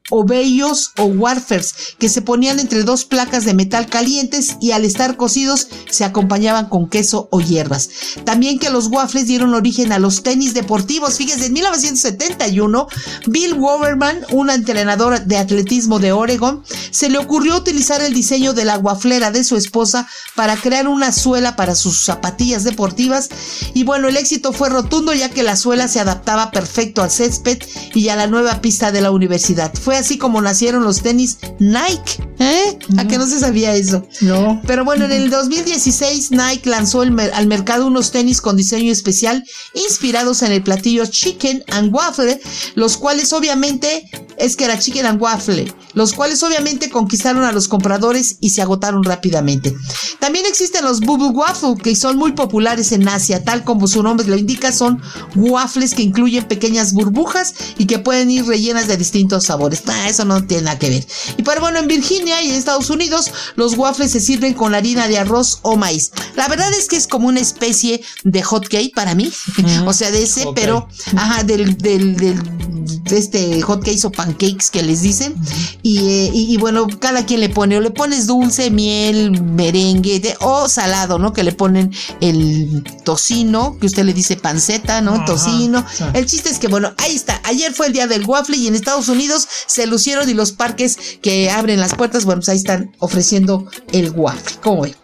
ovejos 0.09 0.91
o 0.97 1.05
warfers 1.05 1.75
que 1.99 2.09
se 2.09 2.21
ponían 2.21 2.59
entre 2.59 2.83
dos 2.83 3.05
placas 3.05 3.45
de 3.45 3.53
metal 3.53 3.87
calientes 3.87 4.57
y 4.61 4.71
al 4.71 4.85
estar 4.85 5.17
cocidos 5.17 5.67
se 5.89 6.05
acompañaban 6.05 6.69
con 6.69 6.89
queso 6.89 7.27
o 7.31 7.39
hierbas. 7.39 7.89
También 8.23 8.59
que 8.59 8.69
los 8.69 8.87
waffles 8.87 9.27
dieron 9.27 9.53
origen 9.53 9.91
a 9.91 9.99
los 9.99 10.23
tenis 10.23 10.53
deportivos. 10.53 11.15
Fíjense, 11.15 11.47
en 11.47 11.53
1971, 11.53 12.87
Bill 13.27 13.53
Woverman, 13.55 14.25
un 14.31 14.49
entrenador 14.49 15.25
de 15.25 15.37
atletismo 15.37 15.99
de 15.99 16.11
Oregon, 16.11 16.63
se 16.91 17.09
le 17.09 17.17
ocurrió 17.17 17.57
utilizar 17.57 18.01
el 18.01 18.13
diseño 18.13 18.53
de 18.53 18.65
la 18.65 18.77
guaflera 18.77 19.31
de 19.31 19.43
su 19.43 19.55
esposa 19.55 20.07
para 20.35 20.55
crear 20.57 20.87
una 20.87 21.11
suela 21.11 21.55
para 21.55 21.75
sus 21.75 22.03
zapatillas 22.03 22.63
deportivas 22.63 23.29
y 23.73 23.83
bueno, 23.83 24.07
el 24.07 24.17
éxito 24.17 24.53
fue 24.53 24.69
rotundo 24.69 25.13
ya 25.13 25.29
que 25.29 25.43
la 25.43 25.55
suela 25.55 25.87
se 25.87 25.99
adaptaba 25.99 26.51
perfecto 26.51 27.01
al 27.01 27.11
césped 27.11 27.59
y 27.93 28.09
a 28.09 28.15
la 28.15 28.27
nueva 28.27 28.61
pista 28.61 28.91
de 28.91 29.01
la 29.01 29.11
universidad. 29.11 29.73
Fue 29.73 29.96
fue 29.97 30.05
así 30.05 30.17
como 30.19 30.41
nacieron 30.41 30.83
los 30.83 31.01
tenis 31.01 31.39
Nike. 31.59 32.23
¿Eh? 32.39 32.77
¿A 32.97 33.07
que 33.07 33.17
no 33.17 33.25
se 33.25 33.39
sabía 33.39 33.73
eso? 33.73 34.07
No. 34.21 34.61
Pero 34.67 34.85
bueno, 34.85 35.05
en 35.05 35.11
el 35.11 35.31
2016 35.31 36.29
Nike 36.31 36.69
lanzó 36.69 37.01
al 37.01 37.47
mercado 37.47 37.87
unos 37.87 38.11
tenis 38.11 38.39
con 38.39 38.55
diseño 38.55 38.91
especial 38.91 39.43
inspirados 39.73 40.43
en 40.43 40.51
el 40.51 40.61
platillo 40.61 41.07
Chicken 41.07 41.63
and 41.69 41.91
Waffle, 41.91 42.39
los 42.75 42.97
cuales 42.97 43.33
obviamente 43.33 44.07
es 44.37 44.55
que 44.55 44.65
era 44.65 44.77
Chicken 44.77 45.07
and 45.07 45.21
Waffle, 45.21 45.73
los 45.95 46.13
cuales 46.13 46.43
obviamente 46.43 46.91
conquistaron 46.91 47.43
a 47.43 47.51
los 47.51 47.67
compradores 47.67 48.37
y 48.39 48.51
se 48.51 48.61
agotaron 48.61 49.03
rápidamente. 49.03 49.75
También 50.19 50.45
existen 50.45 50.85
los 50.85 50.99
Bubble 50.99 51.29
Waffle, 51.29 51.75
que 51.81 51.95
son 51.95 52.17
muy 52.17 52.33
populares 52.33 52.91
en 52.91 53.07
Asia, 53.07 53.43
tal 53.43 53.63
como 53.63 53.87
su 53.87 54.03
nombre 54.03 54.27
lo 54.27 54.37
indica, 54.37 54.71
son 54.71 55.01
waffles 55.35 55.95
que 55.95 56.03
incluyen 56.03 56.47
pequeñas 56.47 56.93
burbujas 56.93 57.55
y 57.79 57.87
que 57.87 57.97
pueden 57.97 58.29
ir 58.29 58.45
rellenas 58.45 58.87
de 58.87 58.97
distintos 58.97 59.45
sabores. 59.45 59.81
Eso 60.07 60.25
no 60.25 60.45
tiene 60.45 60.63
nada 60.63 60.79
que 60.79 60.89
ver. 60.89 61.07
Y 61.37 61.43
pero 61.43 61.61
bueno, 61.61 61.79
en 61.79 61.87
Virginia 61.87 62.41
y 62.41 62.49
en 62.49 62.55
Estados 62.55 62.89
Unidos, 62.89 63.31
los 63.55 63.75
waffles 63.75 64.11
se 64.11 64.19
sirven 64.19 64.53
con 64.53 64.75
harina 64.75 65.07
de 65.07 65.17
arroz 65.17 65.59
o 65.61 65.75
maíz. 65.75 66.11
La 66.35 66.47
verdad 66.47 66.71
es 66.73 66.87
que 66.87 66.95
es 66.95 67.07
como 67.07 67.27
una 67.27 67.39
especie 67.39 68.01
de 68.23 68.43
hot 68.43 68.67
cake 68.67 68.93
para 68.93 69.15
mí. 69.15 69.31
o 69.85 69.93
sea, 69.93 70.11
de 70.11 70.23
ese, 70.23 70.45
pero, 70.55 70.87
ajá, 71.15 71.43
del, 71.43 71.77
del, 71.77 72.15
del, 72.15 72.41
de 72.43 72.76
este 73.11 73.61
hot 73.61 73.83
cakes 73.83 74.05
o 74.05 74.11
pancakes 74.11 74.69
que 74.71 74.83
les 74.83 75.01
dicen. 75.01 75.35
Eh, 75.83 76.29
y, 76.33 76.53
y, 76.53 76.57
bueno, 76.57 76.87
cada 76.99 77.25
quien 77.25 77.39
le 77.39 77.49
pone, 77.49 77.77
o 77.77 77.81
le 77.81 77.91
pones 77.91 78.27
dulce, 78.27 78.71
miel, 78.71 79.41
merengue, 79.41 80.35
o 80.41 80.67
salado, 80.67 81.19
¿no? 81.19 81.33
Que 81.33 81.43
le 81.43 81.51
ponen 81.51 81.91
el 82.21 82.83
tocino, 83.03 83.77
que 83.79 83.87
usted 83.87 84.03
le 84.03 84.13
dice 84.13 84.35
panceta, 84.35 85.01
¿no? 85.01 85.25
tocino. 85.25 85.85
El 86.13 86.25
chiste 86.25 86.49
es 86.49 86.59
que, 86.59 86.67
bueno, 86.67 86.93
ahí 86.97 87.15
está. 87.15 87.41
Ayer 87.43 87.73
fue 87.73 87.87
el 87.87 87.93
día 87.93 88.07
del 88.07 88.25
waffle 88.25 88.57
y 88.57 88.67
en 88.67 88.75
Estados 88.75 89.09
Unidos 89.09 89.47
se 89.65 89.87
lucieron 89.87 90.29
y 90.29 90.33
los 90.33 90.51
parques 90.51 90.97
que 91.21 91.49
abren 91.49 91.79
las 91.79 91.95
puertas, 91.95 92.25
bueno, 92.25 92.39
pues 92.39 92.49
ahí 92.49 92.57
están 92.57 92.91
ofreciendo 92.99 93.69
el 93.91 94.11
waffle. 94.11 94.57
¿Cómo 94.61 94.81
ve? 94.81 94.95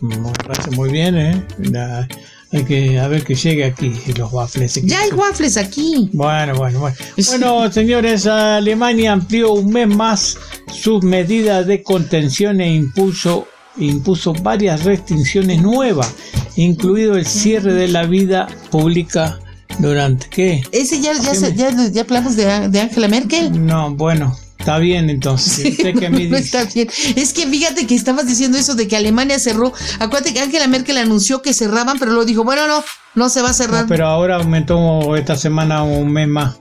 Me 0.00 0.16
parece 0.46 0.70
muy 0.72 0.90
bien, 0.90 1.16
¿eh? 1.16 1.46
Hay 2.52 2.64
que 2.64 2.98
a 2.98 3.08
ver 3.08 3.24
que 3.24 3.34
llegue 3.34 3.64
aquí 3.64 3.92
los 4.16 4.32
waffles. 4.32 4.80
Ya 4.84 5.00
hay 5.00 5.10
waffles 5.10 5.56
aquí. 5.56 6.10
Bueno, 6.12 6.54
bueno, 6.54 6.80
bueno. 6.80 6.96
Bueno, 7.28 7.72
señores, 7.72 8.26
Alemania 8.26 9.12
amplió 9.12 9.52
un 9.54 9.70
mes 9.70 9.88
más 9.88 10.36
sus 10.72 11.02
medidas 11.02 11.66
de 11.66 11.82
contención 11.82 12.60
e 12.60 12.74
impulso 12.74 13.46
impuso 13.78 14.34
varias 14.34 14.84
restricciones 14.84 15.62
nuevas, 15.62 16.14
incluido 16.56 17.16
el 17.16 17.26
cierre 17.26 17.72
de 17.72 17.88
la 17.88 18.04
vida 18.04 18.46
pública 18.70 19.38
durante 19.78 20.28
qué? 20.28 20.62
Ese 20.72 21.00
ya 21.00 21.14
ya, 21.14 21.32
ya, 21.32 21.88
ya 21.90 22.00
hablamos 22.02 22.36
de, 22.36 22.68
de 22.68 22.80
Angela 22.80 23.08
Merkel. 23.08 23.64
No, 23.64 23.94
bueno, 23.94 24.36
Está 24.62 24.78
bien 24.78 25.10
entonces. 25.10 25.76
no 26.30 26.36
está 26.36 26.64
bien. 26.66 26.88
Es 27.16 27.32
que 27.32 27.48
fíjate 27.48 27.84
que 27.84 27.96
estabas 27.96 28.28
diciendo 28.28 28.56
eso 28.56 28.76
de 28.76 28.86
que 28.86 28.96
Alemania 28.96 29.40
cerró. 29.40 29.72
Acuérdate 29.98 30.32
que 30.32 30.38
Angela 30.38 30.68
Merkel 30.68 30.98
anunció 30.98 31.42
que 31.42 31.52
cerraban, 31.52 31.98
pero 31.98 32.12
luego 32.12 32.24
dijo, 32.24 32.44
bueno, 32.44 32.68
no, 32.68 32.84
no 33.16 33.28
se 33.28 33.42
va 33.42 33.50
a 33.50 33.54
cerrar. 33.54 33.86
pero 33.88 34.06
ahora 34.06 34.36
aumentó 34.36 35.16
esta 35.16 35.34
semana 35.34 35.82
un 35.82 36.12
mes 36.12 36.28
más 36.28 36.60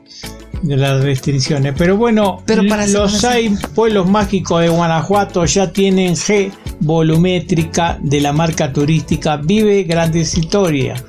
de 0.62 0.78
las 0.78 1.04
restricciones. 1.04 1.74
Pero 1.78 1.98
bueno, 1.98 2.42
pero 2.46 2.64
para 2.68 2.88
los 2.88 3.14
seis 3.14 3.60
pueblos 3.74 4.10
mágicos 4.10 4.62
de 4.62 4.70
Guanajuato 4.70 5.46
ya 5.46 5.72
tienen 5.72 6.16
G 6.16 6.52
volumétrica 6.80 7.98
de 8.02 8.22
la 8.22 8.34
marca 8.34 8.72
turística 8.74 9.38
Vive 9.38 9.84
Grandes 9.84 10.38
Historias. 10.38 11.04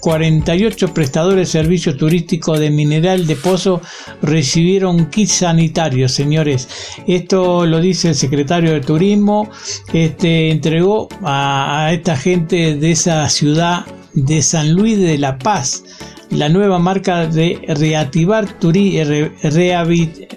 48 0.00 0.86
eh, 0.86 0.88
prestadores 0.92 1.38
de 1.38 1.60
servicios 1.60 1.96
turísticos 1.96 2.58
de 2.58 2.70
mineral 2.70 3.26
de 3.26 3.36
pozo 3.36 3.80
recibieron 4.20 5.06
kit 5.10 5.28
sanitario, 5.28 6.08
señores. 6.08 6.68
Esto 7.06 7.66
lo 7.66 7.80
dice 7.80 8.08
el 8.08 8.14
secretario 8.14 8.72
de 8.72 8.80
Turismo. 8.80 9.48
Este 9.92 10.50
entregó 10.50 11.08
a 11.22 11.90
esta 11.92 12.16
gente 12.16 12.76
de 12.76 12.90
esa 12.90 13.28
ciudad 13.28 13.86
de 14.14 14.42
San 14.42 14.72
Luis 14.72 14.98
de 14.98 15.18
la 15.18 15.38
Paz 15.38 15.84
la 16.32 16.48
nueva 16.48 16.78
marca 16.78 17.26
de 17.26 17.60
reactivar 17.68 18.46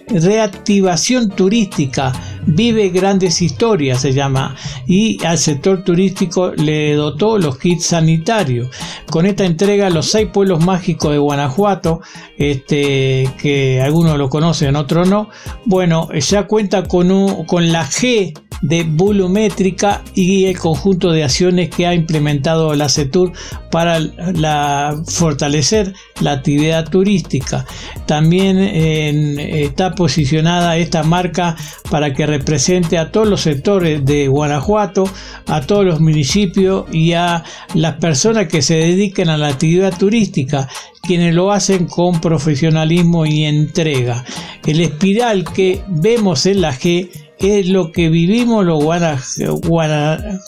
reactivación 0.08 1.30
turística 1.30 2.12
Vive 2.48 2.90
Grandes 2.90 3.42
Historias 3.42 4.02
se 4.02 4.14
llama 4.14 4.56
y 4.86 5.24
al 5.26 5.38
sector 5.38 5.84
turístico 5.84 6.52
le 6.52 6.94
dotó 6.94 7.40
los 7.40 7.58
kits 7.58 7.88
sanitarios. 7.88 8.70
Con 9.10 9.26
esta 9.26 9.46
entrega 9.46 9.90
los 9.90 10.08
seis 10.08 10.28
pueblos 10.32 10.64
mágicos 10.64 11.12
de 11.12 11.18
Guanajuato, 11.18 12.02
este, 12.38 13.30
que 13.42 13.82
algunos 13.82 14.18
lo 14.18 14.30
conocen, 14.30 14.76
otros 14.76 15.10
no, 15.10 15.30
bueno, 15.66 16.10
ya 16.20 16.46
cuenta 16.46 16.84
con, 16.84 17.12
un, 17.12 17.46
con 17.46 17.72
la 17.72 17.86
G 17.86 18.34
de 18.62 18.84
volumétrica 18.84 20.04
y 20.14 20.46
el 20.46 20.58
conjunto 20.58 21.12
de 21.12 21.24
acciones 21.24 21.70
que 21.70 21.86
ha 21.86 21.94
implementado 21.94 22.74
la 22.76 22.90
CETUR 22.90 23.32
para 23.72 24.96
fortalecer 25.08 25.94
la 26.22 26.34
actividad 26.34 26.90
turística. 26.90 27.66
También 28.06 28.58
está 28.58 29.96
posicionada 29.96 30.78
esta 30.78 31.04
marca 31.04 31.56
para 31.90 32.14
que 32.14 32.26
represente 32.26 32.98
a 32.98 33.12
todos 33.12 33.28
los 33.28 33.42
sectores 33.42 34.06
de 34.06 34.28
Guanajuato, 34.28 35.10
a 35.48 35.62
todos 35.62 35.86
los 35.86 36.00
municipios 36.00 36.86
y 36.92 37.14
a 37.14 37.44
las 37.74 37.96
personas 37.96 38.48
que 38.48 38.62
se 38.62 38.76
dediquen 38.76 39.30
a 39.30 39.38
la 39.38 39.48
actividad 39.50 39.98
turística, 39.98 40.68
quienes 41.02 41.36
lo 41.36 41.52
hacen 41.52 41.86
con 41.86 42.20
profesionalismo 42.22 43.26
y 43.26 43.44
entrega. 43.44 44.24
El 44.66 44.82
espiral 44.82 45.44
que 45.44 45.82
vemos 45.88 46.46
en 46.46 46.62
la 46.62 46.74
G 46.74 47.10
es 47.40 47.68
lo 47.68 47.92
que 47.92 48.10
vivimos 48.10 48.66
los 48.66 48.84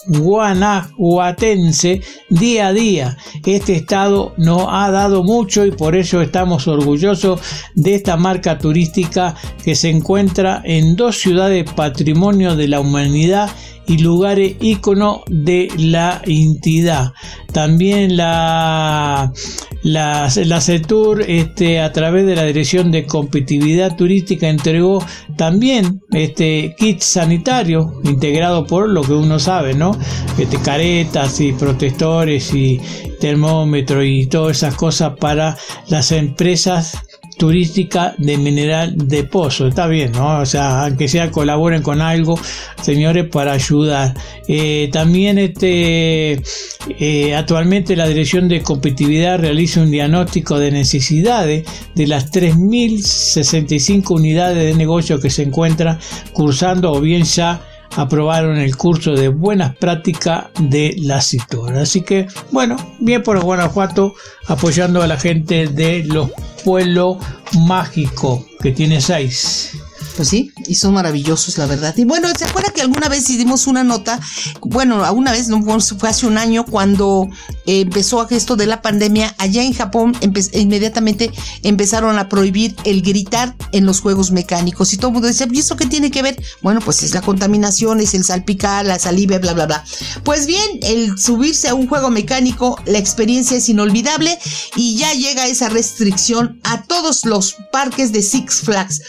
guanajuatenses 0.06 2.00
día 2.30 2.68
a 2.68 2.72
día. 2.72 3.16
Este 3.44 3.76
estado 3.76 4.34
nos 4.36 4.66
ha 4.68 4.90
dado 4.90 5.22
mucho 5.22 5.64
y 5.64 5.70
por 5.70 5.96
ello 5.96 6.22
estamos 6.22 6.68
orgullosos 6.68 7.40
de 7.74 7.94
esta 7.94 8.16
marca 8.16 8.58
turística 8.58 9.34
que 9.64 9.74
se 9.74 9.90
encuentra 9.90 10.62
en 10.64 10.96
dos 10.96 11.18
ciudades 11.18 11.70
patrimonio 11.72 12.56
de 12.56 12.68
la 12.68 12.80
humanidad 12.80 13.50
y 13.88 13.98
lugares 13.98 14.56
ícono 14.60 15.22
de 15.28 15.68
la 15.78 16.22
entidad. 16.24 17.12
También 17.52 18.16
la, 18.16 19.32
la, 19.82 20.30
la 20.44 20.60
CETUR 20.60 21.22
este, 21.22 21.80
a 21.80 21.92
través 21.92 22.26
de 22.26 22.36
la 22.36 22.44
Dirección 22.44 22.90
de 22.90 23.06
Competitividad 23.06 23.96
Turística 23.96 24.48
entregó 24.48 25.04
también 25.36 26.00
este 26.10 26.74
kit 26.78 27.00
sanitario 27.00 28.00
integrado 28.04 28.66
por 28.66 28.88
lo 28.88 29.02
que 29.02 29.14
uno 29.14 29.38
sabe, 29.38 29.74
¿no? 29.74 29.92
Este, 30.38 30.58
caretas 30.58 31.40
y 31.40 31.52
protectores 31.52 32.52
y 32.54 32.80
termómetro 33.18 34.04
y 34.04 34.26
todas 34.26 34.58
esas 34.58 34.74
cosas 34.74 35.14
para 35.18 35.56
las 35.88 36.12
empresas 36.12 36.98
turística 37.38 38.14
de 38.18 38.36
mineral 38.36 38.94
de 38.96 39.24
pozo. 39.24 39.66
Está 39.66 39.86
bien, 39.86 40.12
¿no? 40.12 40.40
O 40.40 40.46
sea, 40.46 40.84
aunque 40.84 41.08
sea 41.08 41.30
colaboren 41.30 41.82
con 41.82 42.02
algo, 42.02 42.38
señores, 42.82 43.26
para 43.30 43.52
ayudar. 43.52 44.14
Eh, 44.48 44.90
también 44.92 45.38
este, 45.38 46.42
eh, 46.98 47.34
actualmente 47.34 47.96
la 47.96 48.06
Dirección 48.08 48.48
de 48.48 48.62
Competitividad 48.62 49.38
realiza 49.38 49.80
un 49.80 49.90
diagnóstico 49.90 50.58
de 50.58 50.72
necesidades 50.72 51.66
de 51.94 52.06
las 52.06 52.30
3.065 52.32 54.10
unidades 54.10 54.64
de 54.64 54.74
negocio 54.74 55.20
que 55.20 55.30
se 55.30 55.44
encuentran 55.44 55.98
cursando 56.32 56.92
o 56.92 57.00
bien 57.00 57.22
ya 57.22 57.62
aprobaron 57.98 58.58
el 58.58 58.76
curso 58.76 59.14
de 59.14 59.26
buenas 59.26 59.76
prácticas 59.76 60.46
de 60.60 60.94
la 60.98 61.20
CITOR. 61.20 61.76
Así 61.76 62.02
que, 62.02 62.28
bueno, 62.52 62.76
bien 63.00 63.24
por 63.24 63.40
Guanajuato 63.42 64.14
apoyando 64.46 65.02
a 65.02 65.08
la 65.08 65.18
gente 65.18 65.66
de 65.66 66.04
los 66.04 66.30
pueblos 66.64 67.18
mágicos 67.66 68.44
que 68.62 68.70
tiene 68.70 69.00
seis. 69.00 69.76
Pues 70.18 70.30
sí, 70.30 70.50
y 70.66 70.74
son 70.74 70.94
maravillosos, 70.94 71.58
la 71.58 71.66
verdad. 71.66 71.96
Y 71.96 72.02
bueno, 72.02 72.26
¿se 72.36 72.44
acuerda 72.44 72.72
que 72.72 72.80
alguna 72.80 73.08
vez 73.08 73.30
hicimos 73.30 73.68
una 73.68 73.84
nota? 73.84 74.18
Bueno, 74.62 75.04
alguna 75.04 75.30
vez, 75.30 75.46
no 75.46 75.62
fue 75.62 76.08
hace 76.08 76.26
un 76.26 76.38
año 76.38 76.64
cuando 76.64 77.28
empezó 77.66 78.28
esto 78.28 78.56
de 78.56 78.66
la 78.66 78.82
pandemia. 78.82 79.32
Allá 79.38 79.62
en 79.62 79.74
Japón 79.74 80.16
inmediatamente 80.54 81.30
empezaron 81.62 82.18
a 82.18 82.28
prohibir 82.28 82.74
el 82.82 83.02
gritar 83.02 83.54
en 83.70 83.86
los 83.86 84.00
juegos 84.00 84.32
mecánicos. 84.32 84.92
Y 84.92 84.96
todo 84.96 85.10
el 85.10 85.12
mundo 85.12 85.28
decía, 85.28 85.46
¿y 85.48 85.60
eso 85.60 85.76
qué 85.76 85.86
tiene 85.86 86.10
que 86.10 86.22
ver? 86.22 86.36
Bueno, 86.62 86.80
pues 86.84 87.04
es 87.04 87.14
la 87.14 87.20
contaminación, 87.20 88.00
es 88.00 88.12
el 88.14 88.24
salpicar, 88.24 88.86
la 88.86 88.98
saliva, 88.98 89.38
bla, 89.38 89.52
bla, 89.52 89.66
bla. 89.66 89.84
Pues 90.24 90.46
bien, 90.46 90.80
el 90.82 91.16
subirse 91.16 91.68
a 91.68 91.74
un 91.74 91.86
juego 91.86 92.10
mecánico, 92.10 92.76
la 92.86 92.98
experiencia 92.98 93.56
es 93.56 93.68
inolvidable 93.68 94.36
y 94.74 94.96
ya 94.96 95.12
llega 95.12 95.46
esa 95.46 95.68
restricción 95.68 96.58
a 96.64 96.82
todos 96.82 97.24
los 97.24 97.54
parques 97.70 98.10
de 98.10 98.22
Six 98.22 98.62
Flags. 98.62 99.00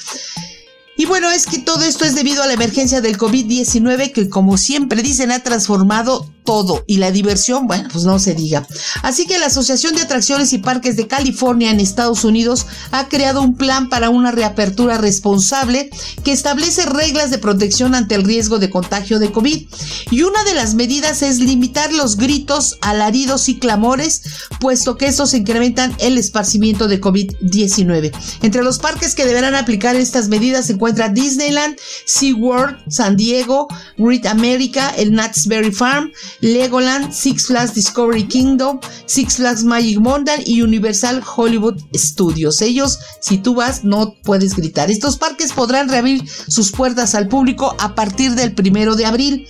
Y 0.99 1.05
bueno, 1.05 1.31
es 1.31 1.45
que 1.45 1.59
todo 1.59 1.85
esto 1.85 2.03
es 2.03 2.13
debido 2.13 2.43
a 2.43 2.47
la 2.47 2.51
emergencia 2.51 2.99
del 2.99 3.17
COVID-19 3.17 4.11
que 4.11 4.27
como 4.27 4.57
siempre 4.57 5.01
dicen 5.01 5.31
ha 5.31 5.41
transformado 5.41 6.29
todo 6.43 6.83
y 6.87 6.97
la 6.97 7.11
diversión, 7.11 7.67
bueno, 7.67 7.87
pues 7.89 8.03
no 8.03 8.19
se 8.19 8.33
diga. 8.33 8.67
Así 9.01 9.25
que 9.25 9.39
la 9.39 9.45
Asociación 9.45 9.95
de 9.95 10.01
Atracciones 10.01 10.51
y 10.51 10.57
Parques 10.57 10.97
de 10.97 11.07
California 11.07 11.71
en 11.71 11.79
Estados 11.79 12.25
Unidos 12.25 12.65
ha 12.91 13.07
creado 13.07 13.41
un 13.41 13.55
plan 13.55 13.87
para 13.87 14.09
una 14.09 14.31
reapertura 14.31 14.97
responsable 14.97 15.89
que 16.25 16.33
establece 16.33 16.85
reglas 16.85 17.31
de 17.31 17.37
protección 17.37 17.95
ante 17.95 18.15
el 18.15 18.25
riesgo 18.25 18.59
de 18.59 18.69
contagio 18.69 19.19
de 19.19 19.31
COVID. 19.31 19.67
Y 20.11 20.23
una 20.23 20.43
de 20.43 20.55
las 20.55 20.73
medidas 20.73 21.21
es 21.21 21.39
limitar 21.39 21.93
los 21.93 22.17
gritos, 22.17 22.77
alaridos 22.81 23.47
y 23.47 23.57
clamores, 23.57 24.23
puesto 24.59 24.97
que 24.97 25.05
estos 25.05 25.33
incrementan 25.33 25.95
el 25.99 26.17
esparcimiento 26.17 26.89
de 26.89 26.99
COVID-19. 26.99 28.11
Entre 28.41 28.63
los 28.63 28.79
parques 28.79 29.15
que 29.15 29.25
deberán 29.25 29.55
aplicar 29.55 29.95
estas 29.95 30.27
medidas 30.27 30.65
se 30.65 30.73
encuentran 30.73 30.88
encuentra 30.89 31.09
Disneyland, 31.09 31.77
SeaWorld, 32.05 32.77
San 32.89 33.15
Diego, 33.15 33.67
Great 33.97 34.25
America, 34.25 34.91
el 34.97 35.11
Knott's 35.11 35.47
Farm, 35.77 36.11
Legoland, 36.41 37.13
Six 37.13 37.47
Flags 37.47 37.73
Discovery 37.73 38.27
Kingdom, 38.27 38.79
Six 39.05 39.35
Flags 39.35 39.63
Magic 39.63 39.99
Mountain 39.99 40.41
y 40.45 40.61
Universal 40.61 41.21
Hollywood 41.35 41.79
Studios. 41.95 42.61
Ellos, 42.61 42.99
si 43.21 43.37
tú 43.37 43.55
vas, 43.55 43.83
no 43.83 44.15
puedes 44.23 44.55
gritar. 44.55 44.89
Estos 44.89 45.17
parques 45.17 45.53
podrán 45.53 45.89
reabrir 45.89 46.27
sus 46.47 46.71
puertas 46.71 47.15
al 47.15 47.27
público 47.27 47.75
a 47.79 47.93
partir 47.93 48.35
del 48.35 48.53
primero 48.53 48.95
de 48.95 49.05
abril. 49.05 49.47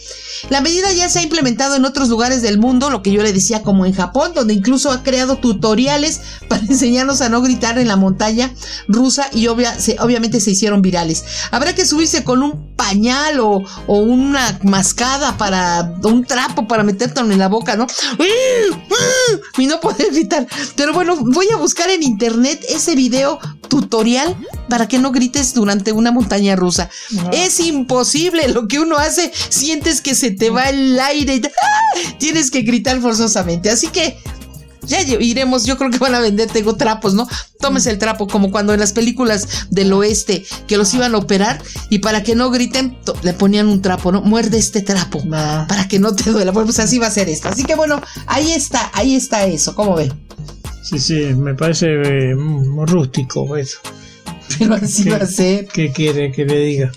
La 0.50 0.62
medida 0.62 0.92
ya 0.94 1.10
se 1.10 1.20
ha 1.20 1.24
implementado 1.24 1.76
en 1.76 1.86
otros 1.86 2.08
lugares 2.10 2.42
del 2.42 2.60
mundo, 2.60 2.90
lo 2.90 3.04
que 3.04 3.12
yo 3.12 3.22
le 3.22 3.34
decía 3.34 3.62
como 3.62 3.86
en 3.86 3.94
Japón, 3.94 4.32
donde 4.34 4.54
incluso 4.54 4.92
ha 4.92 5.04
creado 5.04 5.38
tutoriales 5.38 6.22
para 6.50 6.62
enseñarnos 6.62 7.22
a 7.22 7.30
no 7.30 7.42
gritar 7.42 7.78
en 7.78 7.88
la 7.88 7.98
montaña 7.98 8.54
rusa 8.88 9.30
y 9.34 9.48
obviamente 9.48 10.40
se 10.40 10.52
hicieron 10.52 10.82
virales. 10.82 11.24
Habrá 11.52 11.74
que 11.74 11.86
subirse 11.86 12.24
con 12.24 12.44
un 12.44 12.76
pañal 12.76 13.40
o, 13.40 13.64
una 13.88 14.60
mascada 14.64 15.38
para, 15.38 15.96
un 16.04 16.26
trapo 16.26 16.68
para 16.68 16.84
metértelo 16.84 17.32
en 17.32 17.40
la 17.40 17.48
boca, 17.48 17.76
¿no? 17.76 17.88
Y 19.58 19.68
no 19.68 19.80
poder 19.80 20.12
gritar. 20.12 20.48
Pero 20.76 20.94
bueno, 20.94 21.18
voy 21.18 21.48
a 21.54 21.58
buscar 21.58 21.90
en 21.90 22.04
internet 22.04 22.64
ese 22.70 22.96
video 22.96 23.40
tutorial 23.68 24.36
para 24.70 24.88
que 24.88 25.00
no 25.00 25.12
grites 25.12 25.54
durante 25.54 25.92
una 25.92 26.12
montaña 26.12 26.56
rusa. 26.56 26.90
Es 27.32 27.60
imposible 27.60 28.48
lo 28.50 28.68
que 28.68 28.80
uno 28.80 28.98
hace, 28.98 29.32
sientes 29.50 30.02
que 30.02 30.16
se 30.16 30.32
te 30.32 30.50
va 30.50 30.70
el 30.70 31.00
aire 31.00 31.36
y 31.36 31.42
¡ah! 31.46 32.16
tienes 32.18 32.52
que 32.52 32.62
gritar 32.62 33.00
forzosamente. 33.02 33.70
Así 33.70 33.88
que 33.88 34.18
ya 34.90 35.02
iremos, 35.02 35.66
yo 35.66 35.78
creo 35.78 35.90
que 35.90 35.98
van 35.98 36.16
a 36.16 36.20
vender, 36.20 36.50
tengo 36.50 36.76
trapos, 36.76 37.14
¿no? 37.14 37.28
Tomes 37.60 37.86
el 37.86 37.98
trapo, 37.98 38.28
como 38.28 38.52
cuando 38.52 38.74
en 38.74 38.80
las 38.80 38.92
películas 38.92 39.68
del 39.70 39.94
oeste 39.94 40.46
que 40.68 40.78
los 40.78 40.94
iban 40.94 41.16
a 41.16 41.18
operar 41.18 41.62
y 41.90 42.00
para 42.00 42.24
que 42.24 42.36
no 42.36 42.50
griten, 42.50 42.98
le 43.24 43.34
ponían 43.34 43.68
un 43.68 43.82
trapo, 43.82 44.12
¿no? 44.12 44.22
Muerde 44.22 44.58
este 44.58 44.82
trapo 44.82 45.24
para 45.30 45.88
que 45.88 46.00
no 46.00 46.16
te 46.16 46.32
duela. 46.32 46.52
Pues 46.52 46.80
así 46.80 47.00
va 47.00 47.08
a 47.08 47.12
ser 47.12 47.30
esto. 47.30 47.50
Así 47.50 47.64
que 47.64 47.76
bueno, 47.76 48.02
ahí 48.28 48.52
está, 48.52 48.92
ahí 48.94 49.16
está 49.16 49.46
eso, 49.46 49.76
¿cómo 49.76 49.96
ve? 49.96 50.12
Sí, 50.84 51.00
sí, 51.00 51.36
me 51.36 51.54
parece 51.54 51.88
eh, 51.94 52.36
muy 52.36 52.86
rústico 52.86 53.56
eso. 53.56 53.80
Pero 54.60 54.76
así 54.76 55.10
va 55.10 55.18
a 55.18 55.26
ser. 55.26 55.68
¿Qué 55.68 55.92
quiere 55.92 56.32
que 56.32 56.46
le 56.46 56.60
diga? 56.60 56.92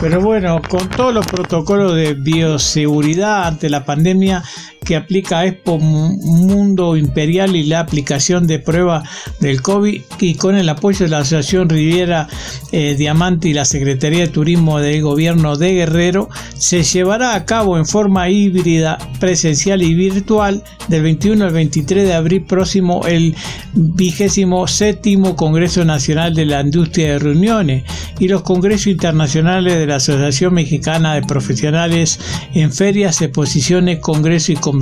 Pero 0.00 0.20
bueno, 0.20 0.62
con 0.68 0.88
todos 0.88 1.12
los 1.12 1.26
protocolos 1.26 1.94
de 1.94 2.14
bioseguridad 2.14 3.46
ante 3.46 3.68
la 3.68 3.84
pandemia, 3.84 4.42
que 4.90 4.96
aplica 4.96 5.46
Expo 5.46 5.78
Mundo 5.78 6.96
Imperial 6.96 7.54
y 7.54 7.62
la 7.62 7.78
aplicación 7.78 8.48
de 8.48 8.58
prueba 8.58 9.04
del 9.38 9.62
COVID 9.62 10.02
y 10.18 10.34
con 10.34 10.56
el 10.56 10.68
apoyo 10.68 11.04
de 11.04 11.12
la 11.12 11.18
Asociación 11.18 11.68
Riviera 11.68 12.26
eh, 12.72 12.96
Diamante 12.98 13.48
y 13.48 13.52
la 13.52 13.64
Secretaría 13.64 14.22
de 14.22 14.28
Turismo 14.32 14.80
del 14.80 15.00
Gobierno 15.00 15.56
de 15.56 15.74
Guerrero, 15.74 16.28
se 16.56 16.82
llevará 16.82 17.36
a 17.36 17.44
cabo 17.44 17.78
en 17.78 17.86
forma 17.86 18.30
híbrida, 18.30 18.98
presencial 19.20 19.80
y 19.82 19.94
virtual 19.94 20.64
del 20.88 21.04
21 21.04 21.44
al 21.44 21.52
23 21.52 22.08
de 22.08 22.14
abril 22.14 22.42
próximo 22.42 23.06
el 23.06 23.36
vigésimo 23.72 24.66
séptimo 24.66 25.36
Congreso 25.36 25.84
Nacional 25.84 26.34
de 26.34 26.46
la 26.46 26.62
Industria 26.62 27.12
de 27.12 27.18
Reuniones 27.20 27.84
y 28.18 28.26
los 28.26 28.42
congresos 28.42 28.88
internacionales 28.88 29.78
de 29.78 29.86
la 29.86 29.96
Asociación 29.96 30.52
Mexicana 30.52 31.14
de 31.14 31.22
Profesionales 31.22 32.18
en 32.54 32.72
ferias, 32.72 33.22
exposiciones, 33.22 34.00
congresos 34.00 34.50
y 34.50 34.56
convenciones 34.56 34.79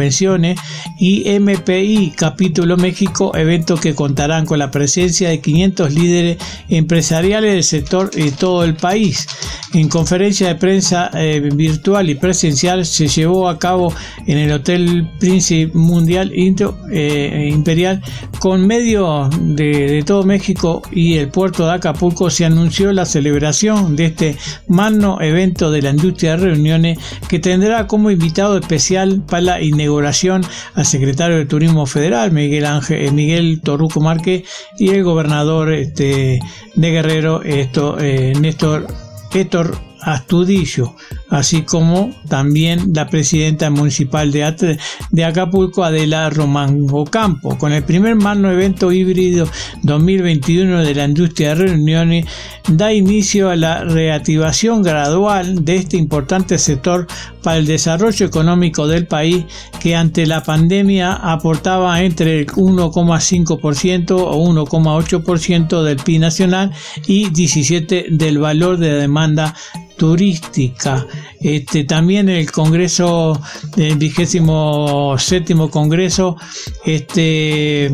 y 0.99 1.39
MPI 1.39 2.13
Capítulo 2.17 2.77
México, 2.77 3.33
eventos 3.37 3.81
que 3.81 3.95
contarán 3.95 4.47
con 4.47 4.59
la 4.59 4.71
presencia 4.71 5.29
de 5.29 5.41
500 5.41 5.93
líderes 5.93 6.39
empresariales 6.69 7.53
del 7.53 7.65
sector 7.65 8.11
de 8.11 8.31
todo 8.33 8.65
el 8.65 8.75
país. 8.75 9.27
En 9.75 9.89
conferencia 9.89 10.49
de 10.49 10.55
prensa 10.55 11.11
eh, 11.15 11.41
virtual 11.41 12.09
y 12.09 12.15
presencial 12.15 12.87
se 12.87 13.07
llevó 13.09 13.49
a 13.49 13.59
cabo 13.59 13.93
en 14.27 14.39
el 14.39 14.53
Hotel 14.53 15.09
Príncipe 15.19 15.77
Mundial 15.77 16.33
eh, 16.35 17.51
Imperial 17.53 18.03
con 18.39 18.67
medio 18.67 19.29
de, 19.41 20.03
todo 20.07 20.23
México 20.23 20.83
y 20.91 21.15
el 21.15 21.29
puerto 21.29 21.67
de 21.67 21.73
Acapulco 21.73 22.31
se 22.31 22.45
anunció 22.45 22.93
la 22.93 23.05
celebración 23.05 23.97
de 23.97 24.07
este 24.07 24.37
magno 24.69 25.21
evento 25.21 25.71
de 25.71 25.83
la 25.83 25.91
industria 25.91 26.37
de 26.37 26.45
reuniones 26.45 26.99
que 27.29 27.39
tendrá 27.39 27.87
como 27.87 28.11
invitado 28.11 28.59
especial 28.59 29.23
para 29.27 29.43
la 29.43 29.61
inauguración 29.85 30.43
al 30.75 30.87
secretario 30.87 31.37
de 31.37 31.47
Turismo 31.47 31.87
Federal, 31.87 32.33
Miguel, 32.33 32.67
Ángel, 32.67 33.07
eh, 33.07 33.11
Miguel 33.11 33.61
Torruco 33.63 34.01
Márquez, 34.01 34.45
y 34.79 34.91
el 34.91 35.05
gobernador 35.05 35.73
este, 35.73 36.41
de 36.75 36.91
Guerrero, 36.91 37.43
esto, 37.43 37.99
eh, 37.99 38.33
Néstor 38.39 38.87
Héctor 39.33 39.79
Astudillo, 40.01 40.95
así 41.31 41.63
como 41.63 42.11
también 42.29 42.93
la 42.95 43.07
presidenta 43.09 43.71
municipal 43.71 44.33
de, 44.33 45.25
Acapulco, 45.25 45.85
Adela 45.85 46.31
Román 46.31 46.87
Ocampo. 46.91 47.57
Con 47.59 47.73
el 47.73 47.83
primer 47.85 48.17
magno 48.17 48.51
evento 48.51 48.93
híbrido 48.93 49.49
2021 49.83 50.83
de 50.83 50.95
la 50.95 51.05
industria 51.05 51.51
de 51.51 51.67
reuniones, 51.67 52.27
da 52.69 52.93
inicio 52.93 53.51
a 53.51 53.57
la 53.57 53.85
reactivación 53.85 54.83
gradual 54.83 55.65
de 55.65 55.77
este 55.77 55.97
importante 55.97 56.59
sector 56.59 57.07
para 57.43 57.59
el 57.59 57.67
desarrollo 57.67 58.27
económico 58.27 58.87
del 58.87 59.07
país 59.07 59.45
que 59.81 59.97
ante 59.97 60.27
la 60.27 60.43
pandemia 60.43 61.13
aportaba 61.13 62.03
entre 62.03 62.41
el 62.41 62.47
1,5% 62.49 64.11
o 64.11 64.35
1,8% 64.37 65.83
del 65.83 65.97
PIB 65.97 66.21
nacional 66.21 66.73
y 67.07 67.27
17% 67.31 68.09
del 68.11 68.39
valor 68.39 68.79
de 68.79 68.93
demanda 68.93 69.55
turística. 69.97 71.07
Este, 71.41 71.85
también 71.85 72.29
el 72.29 72.51
Congreso, 72.51 73.41
el 73.77 73.97
vigésimo 73.97 75.17
séptimo 75.19 75.71
Congreso, 75.71 76.37
este, 76.85 77.87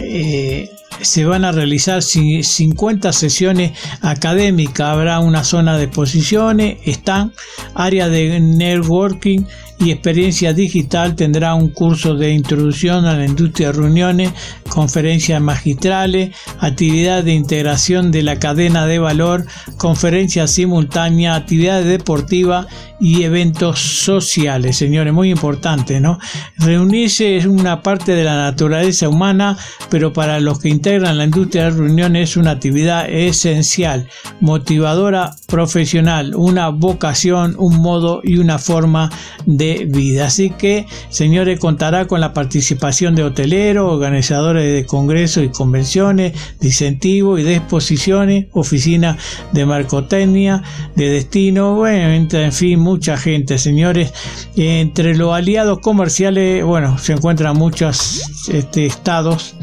eh, 0.00 0.70
se 1.00 1.24
van 1.24 1.44
a 1.44 1.52
realizar 1.52 2.02
50 2.02 3.12
sesiones 3.12 3.72
académicas, 4.02 4.88
habrá 4.88 5.20
una 5.20 5.44
zona 5.44 5.76
de 5.76 5.84
exposiciones, 5.84 6.78
están 6.84 7.32
área 7.74 8.08
de 8.08 8.40
networking 8.40 9.44
y 9.80 9.92
experiencia 9.92 10.52
digital 10.52 11.14
tendrá 11.14 11.54
un 11.54 11.68
curso 11.68 12.14
de 12.14 12.32
introducción 12.32 13.04
a 13.04 13.16
la 13.16 13.24
industria 13.24 13.68
de 13.68 13.74
reuniones, 13.74 14.32
conferencias 14.68 15.40
magistrales, 15.40 16.34
actividad 16.58 17.22
de 17.22 17.34
integración 17.34 18.10
de 18.10 18.22
la 18.22 18.38
cadena 18.38 18.86
de 18.86 18.98
valor, 18.98 19.46
conferencias 19.76 20.50
simultáneas, 20.50 21.36
actividades 21.36 21.86
deportivas 21.86 22.66
y 23.00 23.22
eventos 23.22 23.78
sociales, 23.78 24.76
señores, 24.76 25.12
muy 25.12 25.30
importante, 25.30 26.00
¿no? 26.00 26.18
Reunirse 26.56 27.36
es 27.36 27.46
una 27.46 27.82
parte 27.82 28.14
de 28.14 28.24
la 28.24 28.36
naturaleza 28.36 29.08
humana, 29.08 29.56
pero 29.88 30.12
para 30.12 30.40
los 30.40 30.58
que 30.58 30.68
integran 30.68 31.18
la 31.18 31.24
industria 31.24 31.64
de 31.64 31.70
reuniones 31.70 32.30
es 32.30 32.36
una 32.36 32.52
actividad 32.52 33.08
esencial, 33.08 34.08
motivadora, 34.40 35.36
profesional, 35.46 36.34
una 36.34 36.70
vocación, 36.70 37.54
un 37.58 37.76
modo 37.76 38.20
y 38.24 38.38
una 38.38 38.58
forma 38.58 39.10
de 39.46 39.67
vida. 39.88 40.26
Así 40.26 40.50
que, 40.50 40.86
señores, 41.10 41.58
contará 41.58 42.06
con 42.06 42.20
la 42.20 42.32
participación 42.32 43.14
de 43.14 43.24
hoteleros, 43.24 43.92
organizadores 43.92 44.72
de 44.72 44.86
congresos 44.86 45.44
y 45.44 45.48
convenciones, 45.48 46.32
de 46.60 46.66
incentivos 46.66 47.40
y 47.40 47.42
de 47.42 47.56
exposiciones, 47.56 48.46
oficinas 48.52 49.16
de 49.52 49.66
marcotecnia, 49.66 50.62
de 50.96 51.10
destino, 51.10 51.74
bueno, 51.74 52.28
en 52.30 52.52
fin, 52.52 52.80
mucha 52.80 53.16
gente, 53.16 53.58
señores. 53.58 54.12
Entre 54.56 55.16
los 55.16 55.34
aliados 55.34 55.78
comerciales, 55.80 56.64
bueno, 56.64 56.98
se 56.98 57.12
encuentran 57.12 57.56
muchos 57.56 58.48
este, 58.48 58.86
estados 58.86 59.54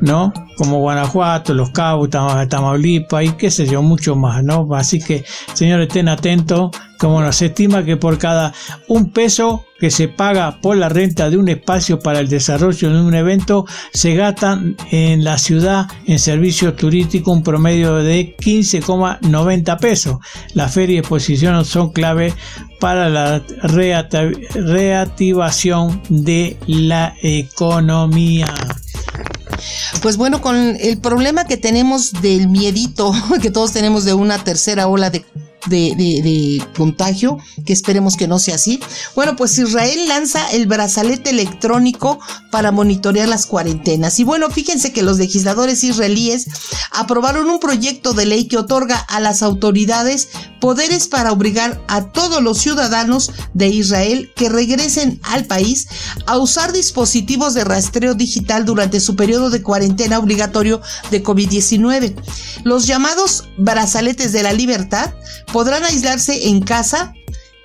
¿no? 0.00 0.32
Como 0.56 0.78
Guanajuato, 0.78 1.52
Los 1.54 1.70
Cabos, 1.70 2.10
Tamaulipas 2.10 3.24
y 3.24 3.30
qué 3.32 3.50
sé 3.50 3.66
yo, 3.66 3.82
mucho 3.82 4.14
más, 4.16 4.44
¿no? 4.44 4.68
Así 4.74 5.00
que, 5.00 5.24
señores, 5.54 5.88
estén 5.88 6.08
atentos, 6.08 6.70
como 6.98 7.22
nos 7.22 7.40
estima 7.40 7.82
que 7.84 7.96
por 7.96 8.18
cada 8.18 8.52
un 8.88 9.10
peso 9.10 9.64
que 9.78 9.90
se 9.90 10.08
paga 10.08 10.60
por 10.60 10.76
la 10.76 10.90
renta 10.90 11.30
de 11.30 11.38
un 11.38 11.48
espacio 11.48 11.98
para 11.98 12.20
el 12.20 12.28
desarrollo 12.28 12.92
de 12.92 13.00
un 13.00 13.14
evento, 13.14 13.64
se 13.94 14.14
gastan 14.14 14.76
en 14.90 15.24
la 15.24 15.38
ciudad 15.38 15.86
en 16.06 16.18
servicios 16.18 16.76
turísticos 16.76 17.34
un 17.34 17.42
promedio 17.42 17.94
de 17.94 18.36
15,90 18.36 19.78
pesos. 19.78 20.18
La 20.52 20.68
feria 20.68 20.96
y 20.96 20.98
exposición 20.98 21.64
son 21.64 21.92
clave 21.92 22.34
para 22.78 23.08
la 23.08 23.42
reactivación 23.62 26.02
de 26.10 26.58
la 26.66 27.14
economía. 27.22 28.52
Pues 30.02 30.16
bueno, 30.16 30.40
con 30.40 30.56
el 30.56 30.98
problema 30.98 31.44
que 31.44 31.56
tenemos 31.56 32.12
del 32.22 32.48
miedito 32.48 33.12
que 33.42 33.50
todos 33.50 33.72
tenemos 33.72 34.04
de 34.04 34.14
una 34.14 34.42
tercera 34.42 34.88
ola 34.88 35.10
de 35.10 35.24
de, 35.66 36.64
contagio, 36.76 37.38
que 37.64 37.72
esperemos 37.72 38.16
que 38.16 38.28
no 38.28 38.38
sea 38.38 38.56
así. 38.56 38.80
Bueno, 39.14 39.36
pues 39.36 39.58
Israel 39.58 40.08
lanza 40.08 40.50
el 40.52 40.66
brazalete 40.66 41.30
electrónico 41.30 42.18
para 42.50 42.72
monitorear 42.72 43.28
las 43.28 43.46
cuarentenas. 43.46 44.18
Y 44.18 44.24
bueno, 44.24 44.50
fíjense 44.50 44.92
que 44.92 45.02
los 45.02 45.18
legisladores 45.18 45.84
israelíes 45.84 46.46
aprobaron 46.92 47.48
un 47.48 47.60
proyecto 47.60 48.12
de 48.12 48.26
ley 48.26 48.48
que 48.48 48.58
otorga 48.58 48.96
a 48.96 49.20
las 49.20 49.42
autoridades 49.42 50.28
poderes 50.60 51.08
para 51.08 51.32
obligar 51.32 51.82
a 51.88 52.12
todos 52.12 52.42
los 52.42 52.58
ciudadanos 52.58 53.32
de 53.54 53.68
Israel 53.68 54.30
que 54.36 54.48
regresen 54.48 55.20
al 55.22 55.46
país 55.46 55.88
a 56.26 56.36
usar 56.38 56.72
dispositivos 56.72 57.54
de 57.54 57.64
rastreo 57.64 58.14
digital 58.14 58.64
durante 58.64 59.00
su 59.00 59.16
periodo 59.16 59.50
de 59.50 59.62
cuarentena 59.62 60.18
obligatorio 60.18 60.80
de 61.10 61.22
COVID-19. 61.22 62.14
Los 62.64 62.86
llamados 62.86 63.48
brazaletes 63.56 64.32
de 64.32 64.42
la 64.42 64.52
libertad 64.52 65.14
podrán 65.52 65.84
aislarse 65.84 66.48
en 66.48 66.60
casa 66.60 67.14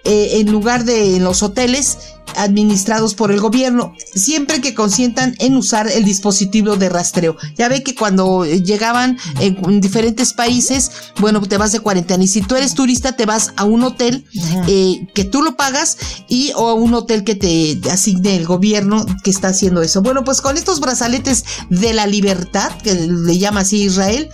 eh, 0.03 0.39
en 0.39 0.51
lugar 0.51 0.83
de 0.85 1.15
en 1.17 1.23
los 1.23 1.43
hoteles 1.43 2.14
administrados 2.35 3.15
por 3.15 3.31
el 3.31 3.39
gobierno, 3.39 3.93
siempre 4.13 4.61
que 4.61 4.73
consientan 4.73 5.35
en 5.39 5.55
usar 5.55 5.87
el 5.87 6.03
dispositivo 6.03 6.75
de 6.75 6.89
rastreo. 6.89 7.37
Ya 7.57 7.69
ve 7.69 7.83
que 7.83 7.95
cuando 7.95 8.45
llegaban 8.45 9.17
en 9.39 9.81
diferentes 9.81 10.33
países, 10.33 10.91
bueno, 11.19 11.41
te 11.41 11.57
vas 11.57 11.71
de 11.71 11.79
cuarentena 11.79 12.23
y 12.23 12.27
si 12.27 12.41
tú 12.41 12.55
eres 12.55 12.73
turista 12.73 13.13
te 13.13 13.25
vas 13.25 13.53
a 13.55 13.65
un 13.65 13.83
hotel 13.83 14.25
eh, 14.67 15.07
que 15.13 15.25
tú 15.25 15.41
lo 15.41 15.55
pagas 15.55 15.97
y 16.27 16.51
o 16.55 16.69
a 16.69 16.73
un 16.73 16.93
hotel 16.93 17.23
que 17.23 17.35
te 17.35 17.79
asigne 17.89 18.35
el 18.35 18.45
gobierno 18.45 19.05
que 19.23 19.29
está 19.29 19.49
haciendo 19.49 19.81
eso. 19.81 20.01
Bueno, 20.01 20.23
pues 20.23 20.41
con 20.41 20.57
estos 20.57 20.79
brazaletes 20.79 21.45
de 21.69 21.93
la 21.93 22.07
libertad, 22.07 22.71
que 22.83 22.93
le 22.93 23.37
llama 23.37 23.61
así 23.61 23.83
Israel, 23.83 24.29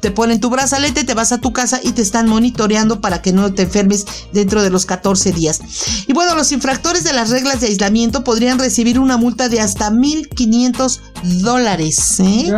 te 0.00 0.10
ponen 0.10 0.40
tu 0.40 0.50
brazalete, 0.50 1.04
te 1.04 1.14
vas 1.14 1.32
a 1.32 1.38
tu 1.38 1.52
casa 1.52 1.80
y 1.82 1.92
te 1.92 2.02
están 2.02 2.28
monitoreando 2.28 3.00
para 3.00 3.22
que 3.22 3.32
no 3.32 3.52
te 3.52 3.62
enfermes 3.62 4.06
dentro 4.32 4.62
de 4.62 4.70
los 4.70 4.86
14 4.86 5.32
días. 5.32 5.60
Y 6.06 6.12
bueno, 6.12 6.34
los 6.34 6.52
infractores 6.52 7.04
de 7.04 7.12
las 7.12 7.27
reglas 7.30 7.60
de 7.60 7.68
aislamiento 7.68 8.24
podrían 8.24 8.58
recibir 8.58 8.98
una 8.98 9.16
multa 9.16 9.48
de 9.48 9.60
hasta 9.60 9.90
1.500 9.90 11.00
dólares. 11.42 12.20
¿eh? 12.20 12.52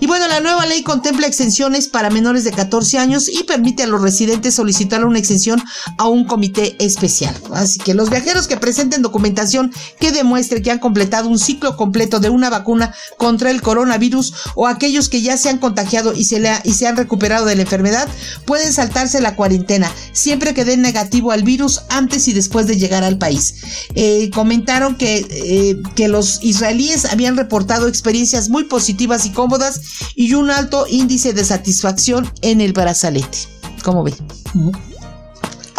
Y 0.00 0.06
bueno, 0.06 0.28
la 0.28 0.40
nueva 0.40 0.66
ley 0.66 0.82
contempla 0.82 1.26
exenciones 1.26 1.88
para 1.88 2.10
menores 2.10 2.44
de 2.44 2.52
14 2.52 2.98
años 2.98 3.28
y 3.28 3.44
permite 3.44 3.82
a 3.82 3.86
los 3.86 4.02
residentes 4.02 4.54
solicitar 4.54 5.04
una 5.04 5.18
exención 5.18 5.62
a 5.98 6.08
un 6.08 6.24
comité 6.24 6.76
especial. 6.78 7.34
Así 7.52 7.78
que 7.78 7.94
los 7.94 8.10
viajeros 8.10 8.46
que 8.46 8.56
presenten 8.56 9.02
documentación 9.02 9.72
que 9.98 10.12
demuestre 10.12 10.62
que 10.62 10.70
han 10.70 10.78
completado 10.78 11.28
un 11.28 11.38
ciclo 11.38 11.76
completo 11.76 12.20
de 12.20 12.30
una 12.30 12.50
vacuna 12.50 12.94
contra 13.16 13.50
el 13.50 13.62
coronavirus 13.62 14.34
o 14.54 14.66
aquellos 14.66 15.08
que 15.08 15.22
ya 15.22 15.36
se 15.36 15.48
han 15.48 15.58
contagiado 15.58 16.12
y 16.14 16.24
se, 16.24 16.40
le 16.40 16.50
y 16.64 16.74
se 16.74 16.86
han 16.86 16.96
recuperado 16.96 17.46
de 17.46 17.54
la 17.54 17.62
enfermedad 17.62 18.08
pueden 18.44 18.72
saltarse 18.72 19.20
la 19.20 19.36
cuarentena 19.36 19.90
siempre 20.12 20.54
que 20.54 20.64
den 20.64 20.82
negativo 20.82 21.32
al 21.32 21.42
virus 21.42 21.82
antes 21.88 22.28
y 22.28 22.32
después 22.32 22.66
de 22.66 22.76
llegar 22.76 23.04
al 23.04 23.18
país. 23.18 23.54
Eh, 23.94 24.09
comentaron 24.34 24.96
que, 24.96 25.26
eh, 25.30 25.82
que 25.94 26.08
los 26.08 26.42
israelíes 26.42 27.04
habían 27.06 27.36
reportado 27.36 27.88
experiencias 27.88 28.48
muy 28.48 28.64
positivas 28.64 29.26
y 29.26 29.30
cómodas 29.30 29.80
y 30.14 30.34
un 30.34 30.50
alto 30.50 30.86
índice 30.88 31.32
de 31.32 31.44
satisfacción 31.44 32.30
en 32.42 32.60
el 32.60 32.72
brazalete. 32.72 33.38
¿Cómo 33.82 34.02
ve? 34.02 34.14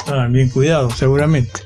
Ah, 0.07 0.27
bien 0.29 0.49
cuidado, 0.49 0.89
seguramente. 0.89 1.61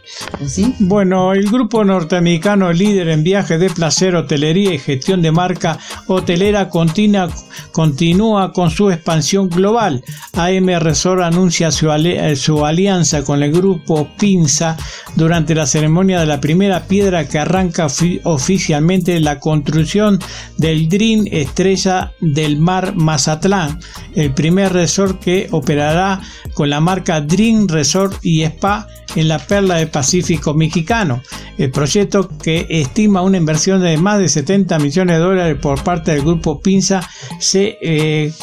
Bueno, 0.79 1.33
el 1.33 1.49
grupo 1.49 1.83
norteamericano 1.83 2.71
líder 2.71 3.09
en 3.09 3.23
viajes 3.23 3.59
de 3.59 3.69
placer, 3.69 4.15
hotelería 4.15 4.73
y 4.73 4.79
gestión 4.79 5.21
de 5.21 5.31
marca 5.31 5.79
hotelera 6.07 6.69
continua, 6.69 7.29
continúa 7.71 8.51
con 8.51 8.69
su 8.69 8.91
expansión 8.91 9.49
global. 9.49 10.03
AM 10.33 10.67
Resort 10.79 11.21
anuncia 11.21 11.71
su, 11.71 11.87
su, 12.35 12.65
alianza 12.65 13.23
con 13.23 13.41
el 13.41 13.51
grupo 13.51 14.09
Pinza 14.19 14.77
durante 15.15 15.55
la 15.55 15.65
ceremonia 15.65 16.19
de 16.19 16.25
la 16.25 16.41
primera 16.41 16.87
piedra 16.87 17.27
que 17.27 17.39
arranca 17.39 17.87
oficialmente 18.23 19.19
la 19.19 19.39
construcción 19.39 20.19
del 20.57 20.89
Dream 20.89 21.25
Estrella 21.31 22.11
del 22.19 22.59
Mar 22.59 22.95
Mazatlán, 22.95 23.79
el 24.13 24.33
primer 24.33 24.73
resort 24.73 25.19
que 25.19 25.47
operará 25.51 26.21
con 26.53 26.69
la 26.69 26.79
marca 26.79 27.21
Dream 27.21 27.67
Resort 27.67 28.24
y 28.25 28.43
Spa 28.43 28.87
en 29.15 29.27
la 29.27 29.39
perla 29.39 29.75
del 29.75 29.87
Pacífico 29.87 30.53
mexicano. 30.53 31.21
El 31.57 31.71
proyecto 31.71 32.29
que 32.39 32.65
estima 32.69 33.21
una 33.21 33.37
inversión 33.37 33.81
de 33.81 33.95
más 33.97 34.19
de 34.19 34.27
70 34.27 34.77
millones 34.79 35.17
de 35.17 35.23
dólares 35.23 35.57
por 35.61 35.81
parte 35.83 36.11
del 36.11 36.21
grupo 36.21 36.59
Pinza 36.59 37.07
se 37.39 37.77
eh, 37.81 38.33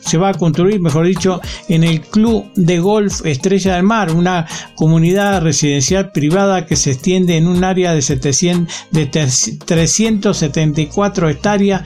se 0.00 0.16
va 0.16 0.30
a 0.30 0.34
construir, 0.34 0.80
mejor 0.80 1.06
dicho, 1.06 1.42
en 1.68 1.84
el 1.84 2.00
Club 2.00 2.50
de 2.54 2.78
Golf 2.78 3.26
Estrella 3.26 3.74
del 3.74 3.82
Mar, 3.82 4.10
una 4.12 4.46
comunidad 4.74 5.42
residencial 5.42 6.12
privada 6.12 6.64
que 6.64 6.76
se 6.76 6.92
extiende 6.92 7.36
en 7.36 7.46
un 7.46 7.62
área 7.62 7.92
de, 7.92 8.00
700, 8.00 8.74
de 8.90 9.04
374 9.04 11.28
hectáreas 11.28 11.82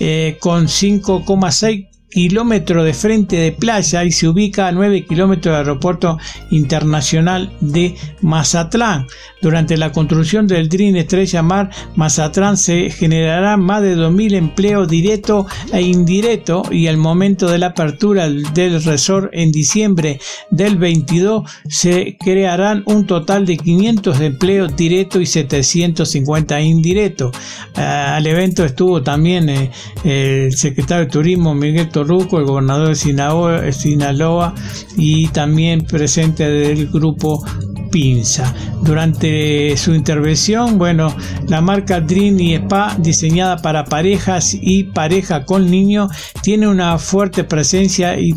eh, 0.00 0.38
con 0.40 0.68
5,6 0.68 1.88
kilómetro 2.16 2.82
de 2.82 2.94
frente 2.94 3.36
de 3.36 3.52
playa 3.52 4.02
y 4.02 4.10
se 4.10 4.26
ubica 4.26 4.68
a 4.68 4.72
9 4.72 5.04
kilómetros 5.04 5.52
del 5.52 5.66
aeropuerto 5.66 6.16
internacional 6.50 7.52
de 7.60 7.94
Mazatlán. 8.22 9.06
Durante 9.42 9.76
la 9.76 9.92
construcción 9.92 10.46
del 10.46 10.70
Dream 10.70 10.96
Estrella 10.96 11.42
Mar 11.42 11.68
Mazatlán 11.94 12.56
se 12.56 12.88
generarán 12.88 13.60
más 13.60 13.82
de 13.82 13.98
2.000 13.98 14.32
empleos 14.34 14.88
directos 14.88 15.44
e 15.74 15.82
indirectos 15.82 16.72
y 16.72 16.86
al 16.86 16.96
momento 16.96 17.48
de 17.48 17.58
la 17.58 17.66
apertura 17.66 18.30
del 18.30 18.82
resort 18.82 19.28
en 19.34 19.52
diciembre 19.52 20.18
del 20.50 20.78
22 20.78 21.42
se 21.68 22.16
crearán 22.18 22.82
un 22.86 23.06
total 23.06 23.44
de 23.44 23.58
500 23.58 24.20
empleos 24.22 24.74
directos 24.74 25.20
y 25.20 25.26
750 25.26 26.62
indirectos. 26.62 27.36
Al 27.74 28.26
evento 28.26 28.64
estuvo 28.64 29.02
también 29.02 29.50
eh, 29.50 29.70
el 30.02 30.56
secretario 30.56 31.04
de 31.04 31.10
Turismo 31.10 31.54
Miguel 31.54 31.90
El 32.08 32.44
gobernador 32.44 32.88
de 32.88 33.72
Sinaloa 33.72 34.54
y 34.96 35.26
también 35.28 35.84
presente 35.84 36.48
del 36.48 36.86
grupo 36.88 37.44
Pinza. 37.90 38.54
Durante 38.82 39.76
su 39.76 39.92
intervención, 39.92 40.78
bueno, 40.78 41.12
la 41.48 41.60
marca 41.60 42.00
Dream 42.00 42.38
y 42.38 42.54
Spa, 42.54 42.96
diseñada 42.98 43.56
para 43.56 43.84
parejas 43.84 44.56
y 44.60 44.84
pareja 44.84 45.44
con 45.44 45.68
niños, 45.68 46.12
tiene 46.42 46.68
una 46.68 46.96
fuerte 46.98 47.42
presencia 47.42 48.16
y 48.20 48.34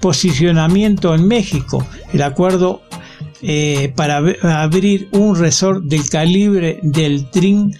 posicionamiento 0.00 1.14
en 1.16 1.26
México. 1.26 1.84
El 2.12 2.22
acuerdo 2.22 2.82
eh, 3.42 3.92
para 3.96 4.18
abrir 4.62 5.08
un 5.12 5.36
resort 5.36 5.84
del 5.84 6.08
calibre 6.08 6.80
del 6.82 7.30
Dream 7.30 7.72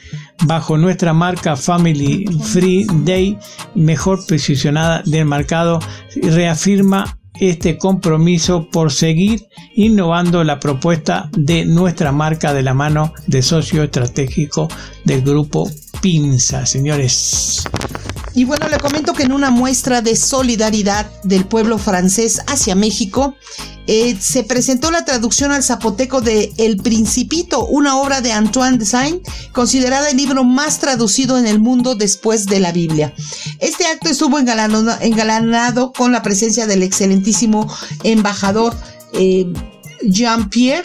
bajo 0.44 0.76
nuestra 0.76 1.12
marca 1.12 1.56
Family 1.56 2.24
Free 2.44 2.86
Day, 3.04 3.38
mejor 3.74 4.24
posicionada 4.26 5.02
del 5.04 5.24
mercado, 5.24 5.80
reafirma 6.22 7.18
este 7.40 7.78
compromiso 7.78 8.68
por 8.70 8.92
seguir 8.92 9.46
innovando 9.74 10.42
la 10.44 10.58
propuesta 10.58 11.30
de 11.36 11.64
nuestra 11.64 12.12
marca 12.12 12.52
de 12.52 12.62
la 12.62 12.74
mano 12.74 13.12
de 13.26 13.42
socio 13.42 13.82
estratégico 13.82 14.68
del 15.04 15.22
grupo 15.22 15.70
Pinza, 16.00 16.66
señores. 16.66 17.64
Y 18.38 18.44
bueno, 18.44 18.68
le 18.68 18.78
comento 18.78 19.14
que 19.14 19.24
en 19.24 19.32
una 19.32 19.50
muestra 19.50 20.00
de 20.00 20.14
solidaridad 20.14 21.10
del 21.24 21.44
pueblo 21.44 21.76
francés 21.76 22.40
hacia 22.46 22.76
México, 22.76 23.34
eh, 23.88 24.16
se 24.20 24.44
presentó 24.44 24.92
la 24.92 25.04
traducción 25.04 25.50
al 25.50 25.64
zapoteco 25.64 26.20
de 26.20 26.52
El 26.56 26.76
Principito, 26.76 27.66
una 27.66 27.96
obra 27.96 28.20
de 28.20 28.30
Antoine 28.30 28.78
de 28.78 28.86
Saint, 28.86 29.26
considerada 29.50 30.08
el 30.10 30.16
libro 30.16 30.44
más 30.44 30.78
traducido 30.78 31.36
en 31.36 31.48
el 31.48 31.58
mundo 31.58 31.96
después 31.96 32.46
de 32.46 32.60
la 32.60 32.70
Biblia. 32.70 33.12
Este 33.58 33.86
acto 33.86 34.08
estuvo 34.08 34.38
engalanado, 34.38 35.92
con 35.92 36.12
la 36.12 36.22
presencia 36.22 36.68
del 36.68 36.84
excelentísimo 36.84 37.66
embajador 38.04 38.72
eh, 39.14 39.52
Jean-Pierre 40.02 40.84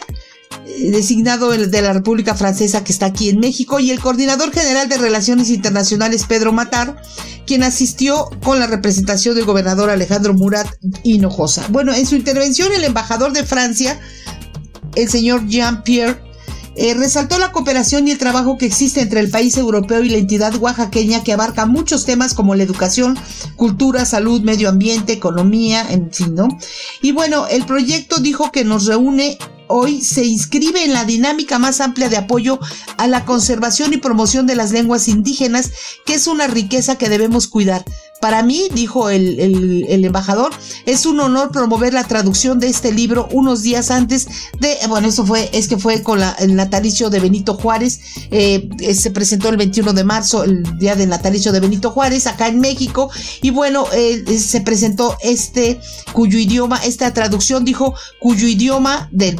designado 0.91 1.49
de 1.49 1.81
la 1.81 1.93
República 1.93 2.35
Francesa 2.35 2.83
que 2.83 2.91
está 2.91 3.07
aquí 3.07 3.29
en 3.29 3.39
México, 3.39 3.79
y 3.79 3.91
el 3.91 3.99
coordinador 3.99 4.51
general 4.51 4.89
de 4.89 4.97
Relaciones 4.97 5.49
Internacionales, 5.49 6.25
Pedro 6.27 6.51
Matar, 6.51 7.01
quien 7.45 7.63
asistió 7.63 8.29
con 8.43 8.59
la 8.59 8.67
representación 8.67 9.35
del 9.35 9.45
gobernador 9.45 9.89
Alejandro 9.89 10.33
Murat 10.33 10.67
Hinojosa. 11.03 11.65
Bueno, 11.69 11.93
en 11.93 12.05
su 12.05 12.15
intervención, 12.15 12.71
el 12.73 12.83
embajador 12.83 13.33
de 13.33 13.43
Francia, 13.43 13.99
el 14.95 15.09
señor 15.09 15.47
Jean-Pierre 15.47 16.32
eh, 16.75 16.93
resaltó 16.93 17.37
la 17.39 17.51
cooperación 17.51 18.07
y 18.07 18.11
el 18.11 18.17
trabajo 18.17 18.57
que 18.57 18.65
existe 18.65 19.01
entre 19.01 19.19
el 19.19 19.29
país 19.29 19.57
europeo 19.57 20.03
y 20.03 20.09
la 20.09 20.17
entidad 20.17 20.55
oaxaqueña 20.55 21.23
que 21.23 21.33
abarca 21.33 21.65
muchos 21.65 22.05
temas 22.05 22.33
como 22.33 22.55
la 22.55 22.63
educación, 22.63 23.17
cultura, 23.55 24.05
salud, 24.05 24.41
medio 24.41 24.69
ambiente, 24.69 25.13
economía, 25.13 25.85
en 25.89 26.11
fin, 26.11 26.35
¿no? 26.35 26.47
Y 27.01 27.11
bueno, 27.11 27.47
el 27.47 27.65
proyecto 27.65 28.17
dijo 28.17 28.51
que 28.51 28.65
nos 28.65 28.85
reúne 28.85 29.37
hoy 29.67 30.01
se 30.01 30.23
inscribe 30.25 30.83
en 30.83 30.93
la 30.93 31.05
dinámica 31.05 31.57
más 31.57 31.81
amplia 31.81 32.09
de 32.09 32.17
apoyo 32.17 32.59
a 32.97 33.07
la 33.07 33.25
conservación 33.25 33.93
y 33.93 33.97
promoción 33.97 34.45
de 34.45 34.55
las 34.55 34.71
lenguas 34.71 35.07
indígenas, 35.07 35.71
que 36.05 36.13
es 36.13 36.27
una 36.27 36.47
riqueza 36.47 36.97
que 36.97 37.09
debemos 37.09 37.47
cuidar. 37.47 37.83
Para 38.23 38.41
mí, 38.41 38.69
dijo 38.73 39.09
el, 39.09 39.85
embajador, 39.89 40.53
es 40.85 41.05
un 41.05 41.19
honor 41.19 41.51
promover 41.51 41.93
la 41.93 42.05
traducción 42.05 42.57
de 42.57 42.67
este 42.67 42.93
libro 42.93 43.27
unos 43.33 43.63
días 43.63 43.91
antes 43.91 44.29
de, 44.61 44.77
bueno, 44.87 45.09
eso 45.09 45.25
fue, 45.25 45.49
es 45.51 45.67
que 45.67 45.77
fue 45.77 46.01
con 46.01 46.21
el 46.39 46.55
natalicio 46.55 47.09
de 47.09 47.19
Benito 47.19 47.55
Juárez, 47.55 47.99
eh, 48.31 48.69
eh, 48.79 48.93
se 48.93 49.11
presentó 49.11 49.49
el 49.49 49.57
21 49.57 49.91
de 49.91 50.05
marzo, 50.05 50.45
el 50.45 50.63
día 50.79 50.95
del 50.95 51.09
natalicio 51.09 51.51
de 51.51 51.59
Benito 51.59 51.91
Juárez, 51.91 52.25
acá 52.25 52.47
en 52.47 52.61
México, 52.61 53.11
y 53.41 53.49
bueno, 53.49 53.87
eh, 53.91 54.23
se 54.39 54.61
presentó 54.61 55.17
este, 55.19 55.81
cuyo 56.13 56.37
idioma, 56.37 56.77
esta 56.77 57.13
traducción 57.13 57.65
dijo, 57.65 57.93
cuyo 58.21 58.47
idioma 58.47 59.09
de 59.11 59.35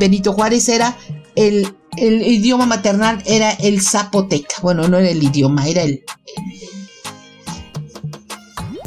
Benito 0.00 0.32
Juárez 0.32 0.68
era 0.68 0.98
el, 1.36 1.76
el 1.96 2.22
idioma 2.22 2.66
maternal 2.66 3.22
era 3.24 3.52
el 3.52 3.80
zapoteca, 3.80 4.56
bueno, 4.62 4.88
no 4.88 4.98
era 4.98 5.10
el 5.10 5.22
idioma, 5.22 5.68
era 5.68 5.84
el 5.84 6.02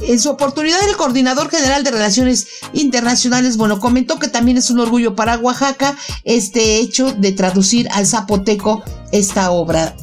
en 0.07 0.19
su 0.19 0.29
oportunidad, 0.29 0.79
el 0.87 0.95
coordinador 0.95 1.49
general 1.49 1.83
de 1.83 1.91
Relaciones 1.91 2.47
Internacionales, 2.73 3.57
bueno, 3.57 3.79
comentó 3.79 4.19
que 4.19 4.27
también 4.27 4.57
es 4.57 4.69
un 4.69 4.79
orgullo 4.79 5.15
para 5.15 5.37
Oaxaca 5.37 5.95
este 6.23 6.77
hecho 6.77 7.13
de 7.13 7.31
traducir 7.31 7.87
al 7.91 8.05
zapoteco 8.05 8.83
esta 9.11 9.51
obra 9.51 9.95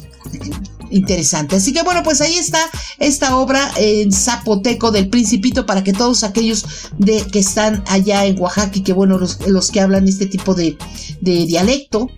interesante. 0.91 1.55
Así 1.55 1.73
que 1.73 1.83
bueno, 1.83 2.03
pues 2.03 2.21
ahí 2.21 2.37
está 2.37 2.59
esta 2.99 3.37
obra 3.37 3.71
en 3.77 4.11
zapoteco 4.11 4.91
del 4.91 5.09
Principito 5.09 5.65
para 5.65 5.83
que 5.83 5.93
todos 5.93 6.23
aquellos 6.23 6.65
de, 6.97 7.25
que 7.27 7.39
están 7.39 7.83
allá 7.87 8.25
en 8.25 8.39
Oaxaca 8.39 8.77
y 8.77 8.83
que 8.83 8.93
bueno, 8.93 9.17
los, 9.17 9.71
que 9.71 9.81
hablan 9.81 10.07
este 10.07 10.27
tipo 10.27 10.53
de, 10.53 10.77
de 11.21 11.45
dialecto, 11.45 12.09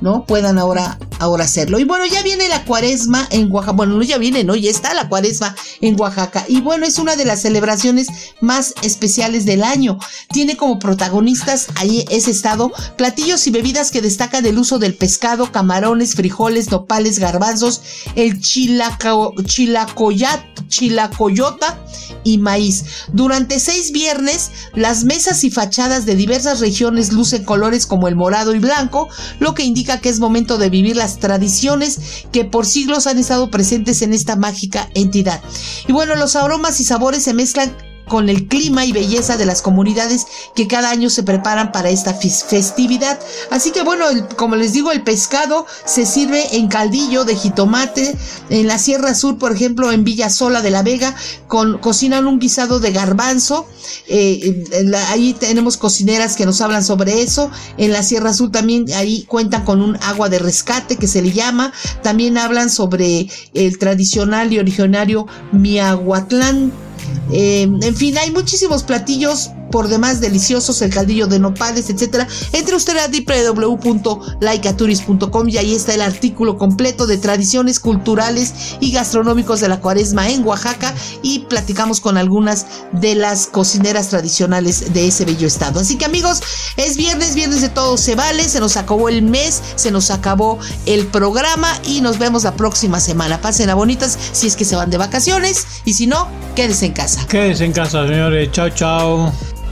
¿no? 0.00 0.24
Puedan 0.24 0.58
ahora, 0.58 0.98
ahora 1.18 1.44
hacerlo. 1.44 1.78
Y 1.78 1.84
bueno, 1.84 2.06
ya 2.06 2.22
viene 2.22 2.48
la 2.48 2.64
cuaresma 2.64 3.26
en 3.30 3.50
Oaxaca. 3.52 3.72
Bueno, 3.72 3.94
no 3.96 4.02
ya 4.02 4.18
viene, 4.18 4.44
¿no? 4.44 4.54
Ya 4.54 4.70
está 4.70 4.94
la 4.94 5.08
cuaresma 5.08 5.54
en 5.80 5.98
Oaxaca. 6.00 6.44
Y 6.48 6.60
bueno, 6.60 6.86
es 6.86 6.98
una 6.98 7.16
de 7.16 7.24
las 7.24 7.42
celebraciones 7.42 8.08
más 8.40 8.74
especiales 8.82 9.44
del 9.44 9.62
año. 9.62 9.98
Tiene 10.32 10.56
como 10.56 10.78
protagonistas 10.78 11.68
ahí 11.76 12.04
ese 12.10 12.30
estado 12.30 12.72
platillos 12.96 13.46
y 13.46 13.50
bebidas 13.50 13.90
que 13.90 14.00
destacan 14.00 14.46
el 14.46 14.58
uso 14.58 14.78
del 14.78 14.94
pescado, 14.94 15.50
camarones, 15.52 16.14
frijoles, 16.14 16.70
nopales, 16.70 17.18
garbanzos, 17.18 17.82
el 18.14 18.40
chilaco, 18.40 19.34
chilacoyat, 19.44 20.40
chilacoyota 20.68 21.78
y 22.24 22.38
maíz. 22.38 22.84
Durante 23.12 23.60
seis 23.60 23.92
viernes, 23.92 24.50
las 24.74 25.04
mesas 25.04 25.44
y 25.44 25.50
fachadas 25.50 26.06
de 26.06 26.16
diversas 26.16 26.60
regiones 26.60 27.12
lucen 27.12 27.44
colores 27.44 27.86
como 27.86 28.08
el 28.08 28.16
morado 28.16 28.54
y 28.54 28.58
blanco, 28.58 29.08
lo 29.38 29.54
que 29.54 29.62
indica 29.62 29.87
que 29.96 30.10
es 30.10 30.20
momento 30.20 30.58
de 30.58 30.68
vivir 30.68 30.96
las 30.96 31.18
tradiciones 31.18 32.26
que 32.30 32.44
por 32.44 32.66
siglos 32.66 33.06
han 33.06 33.18
estado 33.18 33.50
presentes 33.50 34.02
en 34.02 34.12
esta 34.12 34.36
mágica 34.36 34.90
entidad. 34.94 35.40
Y 35.86 35.92
bueno, 35.92 36.14
los 36.16 36.36
aromas 36.36 36.80
y 36.80 36.84
sabores 36.84 37.22
se 37.22 37.32
mezclan 37.32 37.74
con 38.08 38.28
el 38.28 38.46
clima 38.46 38.84
y 38.84 38.92
belleza 38.92 39.36
de 39.36 39.46
las 39.46 39.62
comunidades 39.62 40.26
que 40.54 40.66
cada 40.66 40.90
año 40.90 41.10
se 41.10 41.22
preparan 41.22 41.72
para 41.72 41.90
esta 41.90 42.14
festividad. 42.14 43.18
Así 43.50 43.70
que 43.70 43.82
bueno, 43.82 44.04
como 44.36 44.56
les 44.56 44.72
digo, 44.72 44.90
el 44.90 45.02
pescado 45.02 45.66
se 45.84 46.06
sirve 46.06 46.56
en 46.56 46.68
caldillo 46.68 47.24
de 47.24 47.36
jitomate. 47.36 48.16
En 48.50 48.66
la 48.66 48.78
Sierra 48.78 49.14
Sur, 49.14 49.38
por 49.38 49.52
ejemplo, 49.52 49.92
en 49.92 50.04
Villa 50.04 50.30
Sola 50.30 50.62
de 50.62 50.70
la 50.70 50.82
Vega, 50.82 51.14
con, 51.46 51.78
cocinan 51.78 52.26
un 52.26 52.38
guisado 52.38 52.80
de 52.80 52.92
garbanzo. 52.92 53.66
Eh, 54.06 54.64
ahí 55.08 55.34
tenemos 55.34 55.76
cocineras 55.76 56.36
que 56.36 56.46
nos 56.46 56.60
hablan 56.60 56.84
sobre 56.84 57.22
eso. 57.22 57.50
En 57.76 57.92
la 57.92 58.02
Sierra 58.02 58.32
Sur 58.32 58.50
también 58.50 58.86
ahí 58.94 59.24
cuentan 59.28 59.64
con 59.64 59.82
un 59.82 59.96
agua 60.02 60.28
de 60.28 60.38
rescate 60.38 60.96
que 60.96 61.06
se 61.06 61.22
le 61.22 61.32
llama. 61.32 61.72
También 62.02 62.38
hablan 62.38 62.70
sobre 62.70 63.28
el 63.54 63.78
tradicional 63.78 64.52
y 64.52 64.58
originario 64.58 65.26
miahuatlán 65.52 66.87
eh, 67.32 67.62
en 67.62 67.96
fin, 67.96 68.16
hay 68.18 68.30
muchísimos 68.30 68.82
platillos 68.82 69.50
por 69.70 69.88
demás 69.88 70.20
deliciosos, 70.20 70.82
el 70.82 70.92
caldillo 70.92 71.26
de 71.26 71.38
nopales, 71.38 71.88
etcétera. 71.90 72.26
Entre 72.52 72.76
usted 72.76 72.96
a 72.96 73.08
www.laicaturis.com 73.08 75.48
y 75.48 75.58
ahí 75.58 75.74
está 75.74 75.94
el 75.94 76.02
artículo 76.02 76.58
completo 76.58 77.06
de 77.06 77.18
tradiciones 77.18 77.80
culturales 77.80 78.76
y 78.80 78.92
gastronómicos 78.92 79.60
de 79.60 79.68
la 79.68 79.80
cuaresma 79.80 80.30
en 80.30 80.46
Oaxaca 80.46 80.94
y 81.22 81.40
platicamos 81.40 82.00
con 82.00 82.16
algunas 82.16 82.66
de 82.92 83.14
las 83.14 83.46
cocineras 83.46 84.08
tradicionales 84.08 84.92
de 84.92 85.08
ese 85.08 85.24
bello 85.24 85.46
estado. 85.46 85.80
Así 85.80 85.96
que 85.96 86.04
amigos, 86.04 86.40
es 86.76 86.96
viernes, 86.96 87.34
viernes 87.34 87.60
de 87.60 87.68
todo 87.68 87.96
se 87.96 88.14
vale, 88.14 88.44
se 88.44 88.60
nos 88.60 88.76
acabó 88.76 89.08
el 89.08 89.22
mes, 89.22 89.62
se 89.76 89.90
nos 89.90 90.10
acabó 90.10 90.58
el 90.86 91.06
programa 91.06 91.68
y 91.84 92.00
nos 92.00 92.18
vemos 92.18 92.44
la 92.44 92.54
próxima 92.54 93.00
semana. 93.00 93.40
Pasen 93.40 93.70
a 93.70 93.74
bonitas 93.74 94.18
si 94.32 94.46
es 94.46 94.56
que 94.56 94.64
se 94.64 94.76
van 94.76 94.90
de 94.90 94.98
vacaciones 94.98 95.66
y 95.84 95.94
si 95.94 96.06
no, 96.06 96.28
quédense 96.54 96.86
en 96.86 96.92
casa. 96.92 97.26
Quédense 97.26 97.64
en 97.64 97.72
casa, 97.72 98.06
señores. 98.06 98.50
Chao, 98.52 98.70
chao. 98.70 99.57